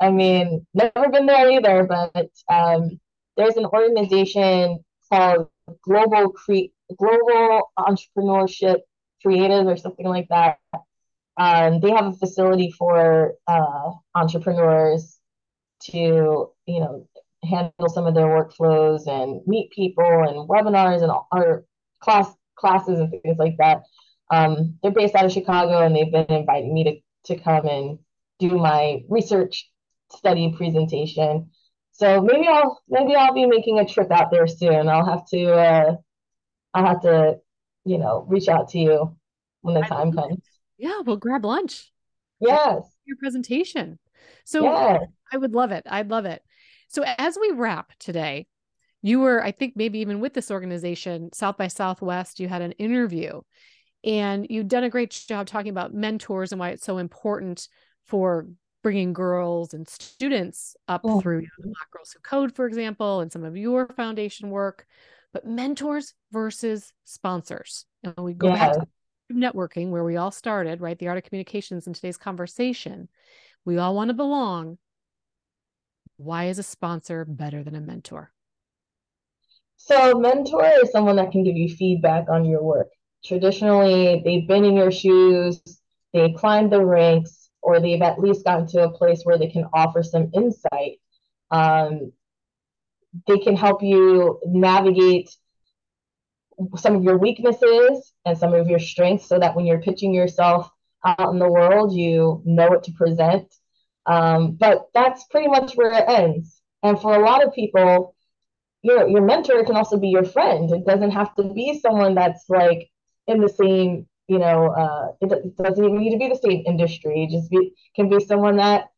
I 0.00 0.10
mean, 0.10 0.66
never 0.74 1.08
been 1.10 1.26
there 1.26 1.50
either, 1.50 1.84
but 1.84 2.30
um, 2.48 3.00
there's 3.36 3.56
an 3.56 3.66
organization 3.66 4.84
called 5.12 5.48
Global 5.82 6.30
Cre- 6.30 6.72
Global 6.96 7.70
Entrepreneurship 7.78 8.80
Creative 9.22 9.66
or 9.66 9.76
something 9.76 10.06
like 10.06 10.28
that. 10.28 10.58
Um, 11.36 11.80
they 11.80 11.90
have 11.90 12.06
a 12.06 12.12
facility 12.12 12.70
for 12.70 13.34
uh, 13.48 13.90
entrepreneurs 14.14 15.18
to, 15.84 16.50
you 16.66 16.80
know, 16.80 17.08
handle 17.42 17.88
some 17.88 18.06
of 18.06 18.14
their 18.14 18.26
workflows 18.26 19.06
and 19.06 19.40
meet 19.46 19.70
people 19.70 20.04
and 20.04 20.48
webinars 20.48 21.02
and 21.02 21.12
our 21.32 21.64
class 22.00 22.32
classes 22.56 23.00
and 23.00 23.10
things 23.10 23.38
like 23.38 23.56
that. 23.58 23.82
Um, 24.30 24.78
they're 24.82 24.92
based 24.92 25.14
out 25.14 25.24
of 25.24 25.32
Chicago 25.32 25.84
and 25.84 25.94
they've 25.94 26.10
been 26.10 26.26
inviting 26.28 26.72
me 26.72 26.84
to, 26.84 27.34
to 27.34 27.40
come 27.40 27.66
and 27.66 27.98
do 28.38 28.56
my 28.56 29.02
research 29.08 29.70
study 30.12 30.54
presentation. 30.56 31.50
So 31.92 32.20
maybe 32.20 32.48
I'll 32.48 32.82
maybe 32.88 33.14
I'll 33.14 33.34
be 33.34 33.46
making 33.46 33.78
a 33.78 33.86
trip 33.86 34.10
out 34.10 34.30
there 34.30 34.46
soon. 34.46 34.88
I'll 34.88 35.06
have 35.06 35.26
to 35.26 35.52
uh, 35.52 35.96
I'll 36.72 36.86
have 36.86 37.02
to, 37.02 37.36
you 37.84 37.98
know, 37.98 38.24
reach 38.28 38.48
out 38.48 38.70
to 38.70 38.78
you 38.78 39.16
when 39.60 39.74
the 39.74 39.82
time 39.82 40.12
comes. 40.12 40.38
Yeah, 40.76 41.00
we'll 41.04 41.16
grab 41.16 41.44
lunch. 41.44 41.92
Yes. 42.40 42.82
Your 43.04 43.16
presentation. 43.16 43.98
So 44.44 44.64
yes. 44.64 45.04
I 45.32 45.36
would 45.36 45.52
love 45.52 45.70
it. 45.70 45.84
I'd 45.88 46.10
love 46.10 46.24
it. 46.24 46.42
So 46.88 47.04
as 47.06 47.38
we 47.40 47.52
wrap 47.52 47.92
today, 47.98 48.46
you 49.02 49.20
were, 49.20 49.42
I 49.42 49.52
think, 49.52 49.74
maybe 49.76 49.98
even 50.00 50.20
with 50.20 50.34
this 50.34 50.50
organization, 50.50 51.30
South 51.32 51.56
by 51.56 51.68
Southwest, 51.68 52.40
you 52.40 52.48
had 52.48 52.62
an 52.62 52.72
interview 52.72 53.40
and 54.04 54.46
you've 54.50 54.68
done 54.68 54.84
a 54.84 54.90
great 54.90 55.10
job 55.10 55.46
talking 55.46 55.70
about 55.70 55.94
mentors 55.94 56.52
and 56.52 56.60
why 56.60 56.70
it's 56.70 56.84
so 56.84 56.98
important 56.98 57.68
for 58.06 58.46
bringing 58.82 59.14
girls 59.14 59.72
and 59.72 59.88
students 59.88 60.76
up 60.88 61.00
oh. 61.04 61.20
through 61.20 61.40
you 61.40 61.48
know, 61.58 61.72
Black 61.72 61.90
Girls 61.90 62.12
Who 62.12 62.20
Code, 62.20 62.54
for 62.54 62.66
example, 62.66 63.20
and 63.20 63.32
some 63.32 63.44
of 63.44 63.56
your 63.56 63.88
foundation 63.88 64.50
work. 64.50 64.86
But 65.32 65.46
mentors 65.46 66.14
versus 66.30 66.92
sponsors. 67.04 67.86
And 68.04 68.14
we 68.18 68.34
go 68.34 68.48
yeah. 68.48 68.54
back 68.54 68.72
to 68.74 68.86
networking 69.32 69.88
where 69.88 70.04
we 70.04 70.16
all 70.16 70.30
started, 70.30 70.80
right? 70.80 70.98
The 70.98 71.08
art 71.08 71.18
of 71.18 71.24
communications 71.24 71.86
in 71.86 71.94
today's 71.94 72.18
conversation. 72.18 73.08
We 73.64 73.78
all 73.78 73.96
want 73.96 74.08
to 74.08 74.14
belong. 74.14 74.78
Why 76.18 76.44
is 76.44 76.58
a 76.58 76.62
sponsor 76.62 77.24
better 77.24 77.64
than 77.64 77.74
a 77.74 77.80
mentor? 77.80 78.30
So, 79.76 80.12
a 80.12 80.20
mentor 80.20 80.70
is 80.82 80.92
someone 80.92 81.16
that 81.16 81.32
can 81.32 81.42
give 81.42 81.56
you 81.56 81.74
feedback 81.74 82.28
on 82.28 82.44
your 82.44 82.62
work 82.62 82.88
traditionally 83.24 84.22
they've 84.24 84.46
been 84.46 84.64
in 84.64 84.76
your 84.76 84.90
shoes, 84.90 85.60
they 86.12 86.32
climbed 86.32 86.72
the 86.72 86.84
ranks, 86.84 87.50
or 87.62 87.80
they've 87.80 88.02
at 88.02 88.20
least 88.20 88.44
gotten 88.44 88.66
to 88.68 88.84
a 88.84 88.90
place 88.90 89.22
where 89.24 89.38
they 89.38 89.48
can 89.48 89.64
offer 89.72 90.02
some 90.02 90.30
insight. 90.34 91.00
Um, 91.50 92.12
they 93.26 93.38
can 93.38 93.56
help 93.56 93.82
you 93.82 94.40
navigate 94.44 95.30
some 96.76 96.96
of 96.96 97.02
your 97.02 97.18
weaknesses 97.18 98.12
and 98.24 98.36
some 98.36 98.54
of 98.54 98.68
your 98.68 98.78
strengths 98.78 99.26
so 99.26 99.38
that 99.38 99.56
when 99.56 99.66
you're 99.66 99.80
pitching 99.80 100.14
yourself 100.14 100.70
out 101.04 101.32
in 101.32 101.38
the 101.38 101.50
world, 101.50 101.92
you 101.92 102.42
know 102.44 102.68
what 102.68 102.84
to 102.84 102.92
present. 102.92 103.52
Um, 104.06 104.52
but 104.52 104.86
that's 104.94 105.24
pretty 105.24 105.48
much 105.48 105.72
where 105.74 105.92
it 105.92 106.04
ends. 106.08 106.60
And 106.82 107.00
for 107.00 107.14
a 107.14 107.24
lot 107.24 107.44
of 107.44 107.54
people, 107.54 108.14
your 108.82 109.08
your 109.08 109.22
mentor 109.22 109.64
can 109.64 109.76
also 109.76 109.98
be 109.98 110.08
your 110.08 110.24
friend. 110.24 110.70
It 110.70 110.84
doesn't 110.84 111.12
have 111.12 111.34
to 111.36 111.44
be 111.54 111.80
someone 111.80 112.14
that's 112.14 112.44
like 112.48 112.90
in 113.26 113.40
the 113.40 113.48
same, 113.48 114.06
you 114.28 114.38
know, 114.38 114.68
uh, 114.68 115.08
it 115.20 115.56
doesn't 115.56 115.84
even 115.84 115.98
need 115.98 116.12
to 116.12 116.18
be 116.18 116.28
the 116.28 116.40
same 116.42 116.62
industry. 116.66 117.28
Just 117.30 117.50
be 117.50 117.72
can 117.94 118.08
be 118.08 118.20
someone 118.24 118.56
that 118.56 118.90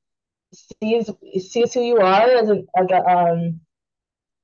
sees 0.53 1.11
sees 1.39 1.75
who 1.75 1.83
you 1.83 1.99
are 1.99 2.31
as 2.31 2.49
a 2.49 2.63
as 2.77 2.87
a 2.91 3.05
um 3.05 3.61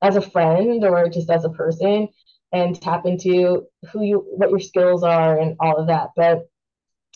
as 0.02 0.16
a 0.16 0.20
friend 0.20 0.84
or 0.84 1.08
just 1.08 1.30
as 1.30 1.44
a 1.44 1.50
person 1.50 2.08
and 2.52 2.80
tap 2.80 3.06
into 3.06 3.66
who 3.90 4.02
you 4.02 4.18
what 4.36 4.50
your 4.50 4.60
skills 4.60 5.02
are 5.02 5.38
and 5.38 5.56
all 5.60 5.76
of 5.76 5.86
that. 5.86 6.10
But 6.16 6.48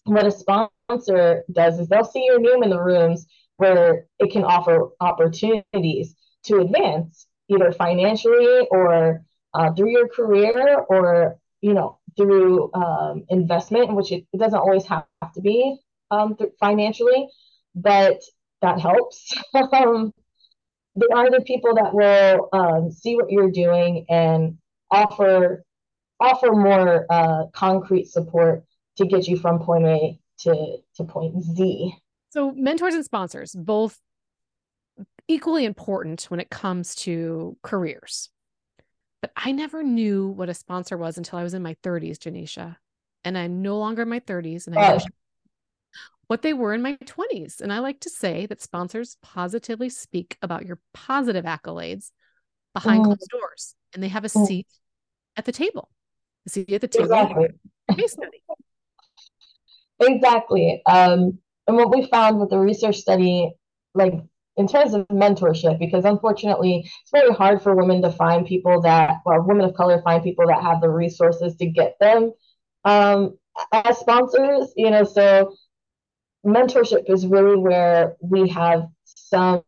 what 0.04 0.26
a 0.26 0.30
sponsor 0.30 1.44
does 1.52 1.78
is 1.78 1.88
they'll 1.88 2.04
see 2.04 2.24
your 2.24 2.40
name 2.40 2.62
in 2.62 2.70
the 2.70 2.80
rooms 2.80 3.26
where 3.56 4.06
it 4.18 4.30
can 4.32 4.44
offer 4.44 4.90
opportunities 5.00 6.14
to 6.44 6.58
advance 6.60 7.26
either 7.48 7.72
financially 7.72 8.66
or 8.70 9.24
uh, 9.54 9.72
through 9.72 9.90
your 9.90 10.08
career 10.08 10.78
or 10.88 11.38
you 11.60 11.74
know 11.74 11.98
through 12.16 12.72
um, 12.74 13.24
investment, 13.28 13.94
which 13.94 14.12
it, 14.12 14.26
it, 14.32 14.38
doesn't 14.38 14.58
always 14.58 14.86
have 14.86 15.04
to 15.34 15.40
be 15.40 15.78
um, 16.10 16.36
financially, 16.58 17.28
but 17.74 18.20
that 18.62 18.80
helps. 18.80 19.32
um, 19.54 20.12
there 20.94 21.08
are 21.14 21.30
the 21.30 21.42
people 21.42 21.74
that 21.74 21.92
will 21.92 22.48
um, 22.52 22.90
see 22.90 23.16
what 23.16 23.30
you're 23.30 23.50
doing 23.50 24.06
and 24.08 24.56
offer 24.90 25.62
offer 26.18 26.52
more 26.52 27.06
uh, 27.10 27.46
concrete 27.52 28.08
support 28.08 28.64
to 28.96 29.06
get 29.06 29.28
you 29.28 29.36
from 29.36 29.58
point 29.58 29.84
A 29.84 30.18
to, 30.38 30.76
to 30.94 31.04
point 31.04 31.42
Z. 31.42 31.94
So, 32.30 32.52
mentors 32.52 32.94
and 32.94 33.04
sponsors, 33.04 33.54
both 33.54 34.00
equally 35.28 35.64
important 35.64 36.24
when 36.24 36.40
it 36.40 36.50
comes 36.50 36.94
to 36.94 37.56
careers. 37.62 38.30
But 39.22 39.32
I 39.36 39.52
never 39.52 39.82
knew 39.82 40.28
what 40.28 40.48
a 40.48 40.54
sponsor 40.54 40.96
was 40.96 41.16
until 41.16 41.38
I 41.38 41.42
was 41.42 41.54
in 41.54 41.62
my 41.62 41.74
30s, 41.82 42.18
Janisha. 42.18 42.76
And 43.24 43.36
I'm 43.36 43.62
no 43.62 43.78
longer 43.78 44.02
in 44.02 44.08
my 44.08 44.20
30s. 44.20 44.66
And 44.66 44.78
I 44.78 45.00
what 46.28 46.42
they 46.42 46.52
were 46.52 46.74
in 46.74 46.82
my 46.82 46.96
20s. 47.04 47.60
And 47.60 47.72
I 47.72 47.78
like 47.78 48.00
to 48.00 48.10
say 48.10 48.46
that 48.46 48.60
sponsors 48.60 49.16
positively 49.22 49.88
speak 49.88 50.36
about 50.42 50.66
your 50.66 50.78
positive 50.92 51.44
accolades 51.44 52.10
behind 52.74 53.02
mm. 53.02 53.06
closed 53.06 53.28
doors, 53.30 53.74
and 53.94 54.02
they 54.02 54.08
have 54.08 54.24
a 54.24 54.28
mm. 54.28 54.46
seat 54.46 54.66
at 55.36 55.44
the 55.44 55.52
table. 55.52 55.88
A 56.46 56.50
seat 56.50 56.72
at 56.72 56.80
the 56.80 56.88
table. 56.88 57.06
Exactly. 57.06 57.48
Case 57.96 58.12
study. 58.12 58.42
exactly. 60.00 60.82
Um, 60.86 61.38
and 61.66 61.76
what 61.76 61.94
we 61.94 62.06
found 62.06 62.38
with 62.38 62.50
the 62.50 62.58
research 62.58 62.96
study, 62.96 63.52
like 63.94 64.14
in 64.56 64.66
terms 64.66 64.94
of 64.94 65.06
mentorship, 65.08 65.78
because 65.78 66.04
unfortunately 66.04 66.90
it's 67.02 67.10
very 67.10 67.32
hard 67.32 67.62
for 67.62 67.74
women 67.74 68.02
to 68.02 68.10
find 68.10 68.46
people 68.46 68.80
that, 68.82 69.18
well, 69.24 69.42
women 69.42 69.64
of 69.64 69.74
color 69.74 70.00
find 70.02 70.22
people 70.22 70.46
that 70.46 70.62
have 70.62 70.80
the 70.80 70.88
resources 70.88 71.56
to 71.56 71.66
get 71.66 71.96
them 72.00 72.32
um, 72.84 73.36
as 73.72 73.98
sponsors. 73.98 74.72
You 74.76 74.90
know, 74.90 75.04
so 75.04 75.54
mentorship 76.44 77.04
is 77.10 77.26
really 77.26 77.58
where 77.58 78.16
we 78.20 78.48
have 78.48 78.86
some 79.04 79.62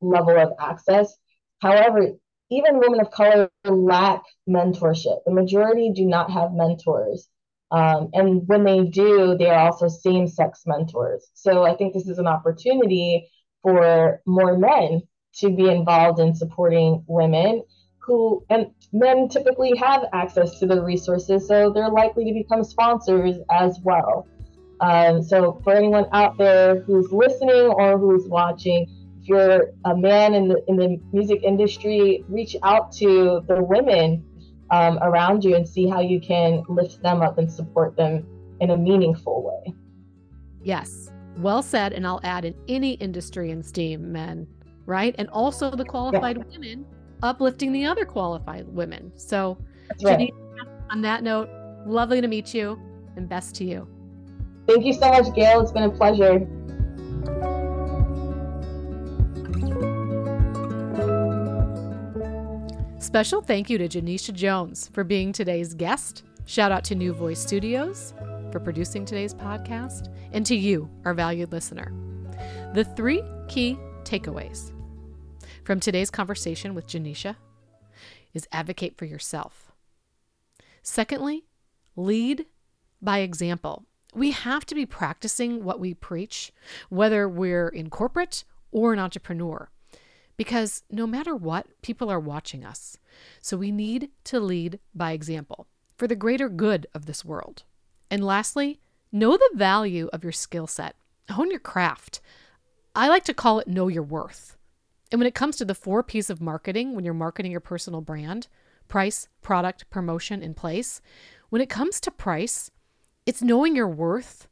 level 0.00 0.38
of 0.38 0.52
access. 0.58 1.16
However, 1.60 2.10
even 2.50 2.78
women 2.78 3.00
of 3.00 3.10
color 3.10 3.50
lack 3.64 4.22
mentorship. 4.48 5.18
The 5.24 5.32
majority 5.32 5.92
do 5.94 6.04
not 6.04 6.30
have 6.30 6.52
mentors. 6.52 7.28
Um, 7.70 8.10
and 8.12 8.46
when 8.46 8.64
they 8.64 8.84
do, 8.84 9.36
they 9.36 9.48
are 9.48 9.66
also 9.66 9.88
same 9.88 10.28
sex 10.28 10.62
mentors. 10.66 11.28
So 11.34 11.64
I 11.64 11.74
think 11.74 11.94
this 11.94 12.08
is 12.08 12.18
an 12.18 12.26
opportunity 12.26 13.30
for 13.64 14.20
more 14.26 14.58
men 14.58 15.02
to 15.36 15.48
be 15.48 15.68
involved 15.68 16.20
in 16.20 16.34
supporting 16.34 17.02
women 17.08 17.62
who, 17.98 18.44
and 18.50 18.70
men 18.92 19.28
typically 19.28 19.74
have 19.76 20.04
access 20.12 20.58
to 20.58 20.66
the 20.66 20.82
resources, 20.82 21.48
so 21.48 21.72
they're 21.72 21.88
likely 21.88 22.26
to 22.26 22.32
become 22.34 22.62
sponsors 22.62 23.36
as 23.50 23.80
well. 23.82 24.28
Um, 24.80 25.22
so 25.22 25.60
for 25.64 25.72
anyone 25.72 26.06
out 26.12 26.36
there 26.36 26.80
who's 26.82 27.10
listening 27.10 27.72
or 27.78 27.98
who's 27.98 28.28
watching, 28.28 28.86
if 29.22 29.28
you're 29.28 29.70
a 29.86 29.96
man 29.96 30.34
in 30.34 30.48
the 30.48 30.62
in 30.68 30.76
the 30.76 31.00
music 31.14 31.42
industry, 31.42 32.22
reach 32.28 32.56
out 32.62 32.92
to 32.92 33.42
the 33.48 33.62
women 33.62 34.22
um, 34.70 34.98
around 35.00 35.42
you 35.42 35.54
and 35.56 35.66
see 35.66 35.88
how 35.88 36.00
you 36.00 36.20
can 36.20 36.62
lift 36.68 37.02
them 37.02 37.22
up 37.22 37.38
and 37.38 37.50
support 37.50 37.96
them 37.96 38.26
in 38.60 38.70
a 38.70 38.76
meaningful 38.76 39.42
way. 39.42 39.74
Yes, 40.62 41.10
well 41.38 41.62
said. 41.62 41.92
And 41.92 42.06
I'll 42.06 42.20
add 42.22 42.44
in 42.44 42.54
any 42.68 42.92
industry 42.94 43.50
in 43.50 43.62
STEAM, 43.62 44.12
men, 44.12 44.46
right? 44.86 45.14
And 45.18 45.28
also 45.30 45.70
the 45.70 45.84
qualified 45.84 46.36
yeah. 46.36 46.44
women 46.50 46.86
uplifting 47.22 47.72
the 47.72 47.84
other 47.84 48.04
qualified 48.04 48.68
women. 48.68 49.12
So, 49.16 49.58
right. 50.02 50.32
on 50.90 51.00
that 51.02 51.22
note, 51.22 51.48
lovely 51.86 52.20
to 52.20 52.28
meet 52.28 52.54
you 52.54 52.78
and 53.16 53.28
best 53.28 53.54
to 53.56 53.64
you. 53.64 53.88
Thank 54.66 54.84
you 54.84 54.92
so 54.92 55.10
much, 55.10 55.34
Gail. 55.34 55.60
It's 55.60 55.72
been 55.72 55.84
a 55.84 55.90
pleasure. 55.90 56.46
Special 62.98 63.42
thank 63.42 63.70
you 63.70 63.78
to 63.78 63.88
Janisha 63.88 64.32
Jones 64.32 64.90
for 64.92 65.04
being 65.04 65.32
today's 65.32 65.74
guest. 65.74 66.24
Shout 66.46 66.72
out 66.72 66.84
to 66.84 66.94
New 66.94 67.12
Voice 67.12 67.40
Studios 67.40 68.12
for 68.54 68.60
producing 68.60 69.04
today's 69.04 69.34
podcast, 69.34 70.14
and 70.30 70.46
to 70.46 70.54
you, 70.54 70.88
our 71.04 71.12
valued 71.12 71.50
listener. 71.50 71.92
The 72.72 72.84
three 72.84 73.20
key 73.48 73.76
takeaways 74.04 74.70
from 75.64 75.80
today's 75.80 76.08
conversation 76.08 76.72
with 76.72 76.86
Janisha 76.86 77.34
is 78.32 78.46
advocate 78.52 78.96
for 78.96 79.06
yourself. 79.06 79.72
Secondly, 80.84 81.46
lead 81.96 82.46
by 83.02 83.18
example 83.18 83.86
we 84.14 84.30
have 84.30 84.64
to 84.66 84.76
be 84.76 84.86
practicing 84.86 85.64
what 85.64 85.80
we 85.80 85.92
preach, 85.92 86.52
whether 86.88 87.28
we're 87.28 87.66
in 87.66 87.90
corporate 87.90 88.44
or 88.70 88.92
an 88.92 89.00
entrepreneur, 89.00 89.68
because 90.36 90.84
no 90.92 91.08
matter 91.08 91.34
what, 91.34 91.66
people 91.82 92.08
are 92.08 92.20
watching 92.20 92.64
us. 92.64 92.98
So 93.40 93.56
we 93.56 93.72
need 93.72 94.10
to 94.24 94.38
lead 94.38 94.78
by 94.94 95.10
example 95.10 95.66
for 95.96 96.06
the 96.06 96.14
greater 96.14 96.48
good 96.48 96.86
of 96.94 97.06
this 97.06 97.24
world. 97.24 97.64
And 98.10 98.24
lastly, 98.24 98.80
know 99.12 99.36
the 99.36 99.50
value 99.54 100.08
of 100.12 100.22
your 100.22 100.32
skill 100.32 100.66
set, 100.66 100.96
hone 101.30 101.50
your 101.50 101.60
craft. 101.60 102.20
I 102.94 103.08
like 103.08 103.24
to 103.24 103.34
call 103.34 103.58
it 103.58 103.68
know 103.68 103.88
your 103.88 104.02
worth. 104.02 104.56
And 105.10 105.20
when 105.20 105.26
it 105.26 105.34
comes 105.34 105.56
to 105.56 105.64
the 105.64 105.74
four 105.74 106.02
P's 106.02 106.30
of 106.30 106.40
marketing, 106.40 106.94
when 106.94 107.04
you're 107.04 107.14
marketing 107.14 107.52
your 107.52 107.60
personal 107.60 108.00
brand 108.00 108.48
price, 108.86 109.28
product, 109.40 109.88
promotion, 109.88 110.42
and 110.42 110.54
place 110.54 111.00
when 111.48 111.62
it 111.62 111.68
comes 111.68 112.00
to 112.00 112.10
price, 112.10 112.70
it's 113.26 113.42
knowing 113.42 113.76
your 113.76 113.88
worth 113.88 114.48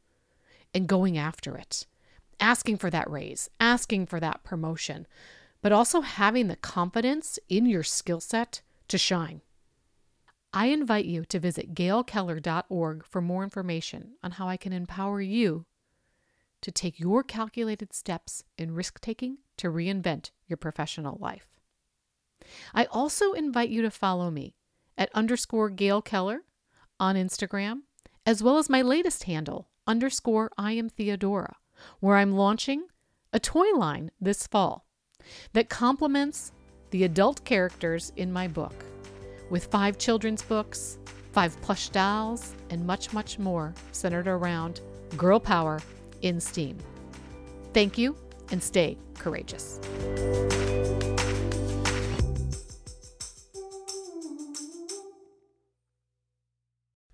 and 0.73 0.87
going 0.87 1.17
after 1.17 1.57
it, 1.57 1.85
asking 2.39 2.77
for 2.77 2.89
that 2.89 3.09
raise, 3.09 3.49
asking 3.59 4.05
for 4.05 4.19
that 4.19 4.43
promotion, 4.43 5.05
but 5.61 5.71
also 5.71 6.01
having 6.01 6.47
the 6.47 6.55
confidence 6.55 7.37
in 7.49 7.65
your 7.65 7.83
skill 7.83 8.19
set 8.19 8.61
to 8.87 8.97
shine. 8.97 9.41
I 10.53 10.67
invite 10.67 11.05
you 11.05 11.25
to 11.25 11.39
visit 11.39 11.73
gailkeller.org 11.73 13.05
for 13.05 13.21
more 13.21 13.43
information 13.43 14.13
on 14.21 14.31
how 14.31 14.47
I 14.47 14.55
can 14.55 14.71
empower 14.71 15.19
you 15.19 15.65
to 16.61 16.71
take 16.71 16.99
your 16.99 17.23
calculated 17.23 17.91
steps 17.91 18.43
in 18.55 18.75
risk 18.75 19.01
taking 19.01 19.39
to 19.57 19.69
reinvent 19.69 20.29
your 20.47 20.57
professional 20.57 21.17
life. 21.19 21.47
I 22.73 22.85
also 22.85 23.33
invite 23.33 23.69
you 23.69 23.81
to 23.81 23.89
follow 23.89 24.29
me 24.29 24.55
at 24.95 25.09
underscore 25.15 25.71
Gail 25.71 26.03
Keller 26.03 26.43
on 26.99 27.15
Instagram 27.15 27.81
as 28.25 28.43
well 28.43 28.59
as 28.59 28.69
my 28.69 28.81
latest 28.81 29.23
handle, 29.23 29.67
underscore 29.87 30.51
I 30.57 30.73
am 30.73 30.87
Theodora, 30.87 31.55
where 31.99 32.17
I'm 32.17 32.31
launching 32.31 32.85
a 33.33 33.39
toy 33.39 33.71
line 33.75 34.11
this 34.21 34.45
fall 34.45 34.85
that 35.53 35.67
complements 35.67 36.51
the 36.91 37.03
adult 37.03 37.43
characters 37.43 38.13
in 38.15 38.31
my 38.31 38.47
book 38.47 38.85
with 39.49 39.65
five 39.65 39.97
children's 39.97 40.41
books, 40.41 40.97
five 41.31 41.59
plush 41.61 41.89
dolls, 41.89 42.53
and 42.69 42.85
much, 42.85 43.13
much 43.13 43.39
more 43.39 43.73
centered 43.91 44.27
around 44.27 44.81
girl 45.17 45.39
power 45.39 45.81
in 46.21 46.39
STEAM. 46.39 46.77
Thank 47.73 47.97
you 47.97 48.15
and 48.51 48.61
stay 48.61 48.97
courageous. 49.17 49.79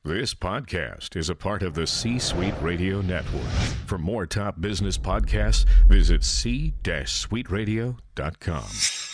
This 0.10 0.34
podcast 0.34 1.16
is 1.16 1.30
a 1.30 1.36
part 1.36 1.62
of 1.62 1.76
the 1.76 1.86
C 1.86 2.18
Suite 2.18 2.56
Radio 2.62 3.00
Network. 3.02 3.44
For 3.86 4.00
more 4.00 4.26
top 4.26 4.60
business 4.60 4.98
podcasts, 4.98 5.66
visit 5.88 6.24
c-suiteradio.com. 6.24 9.09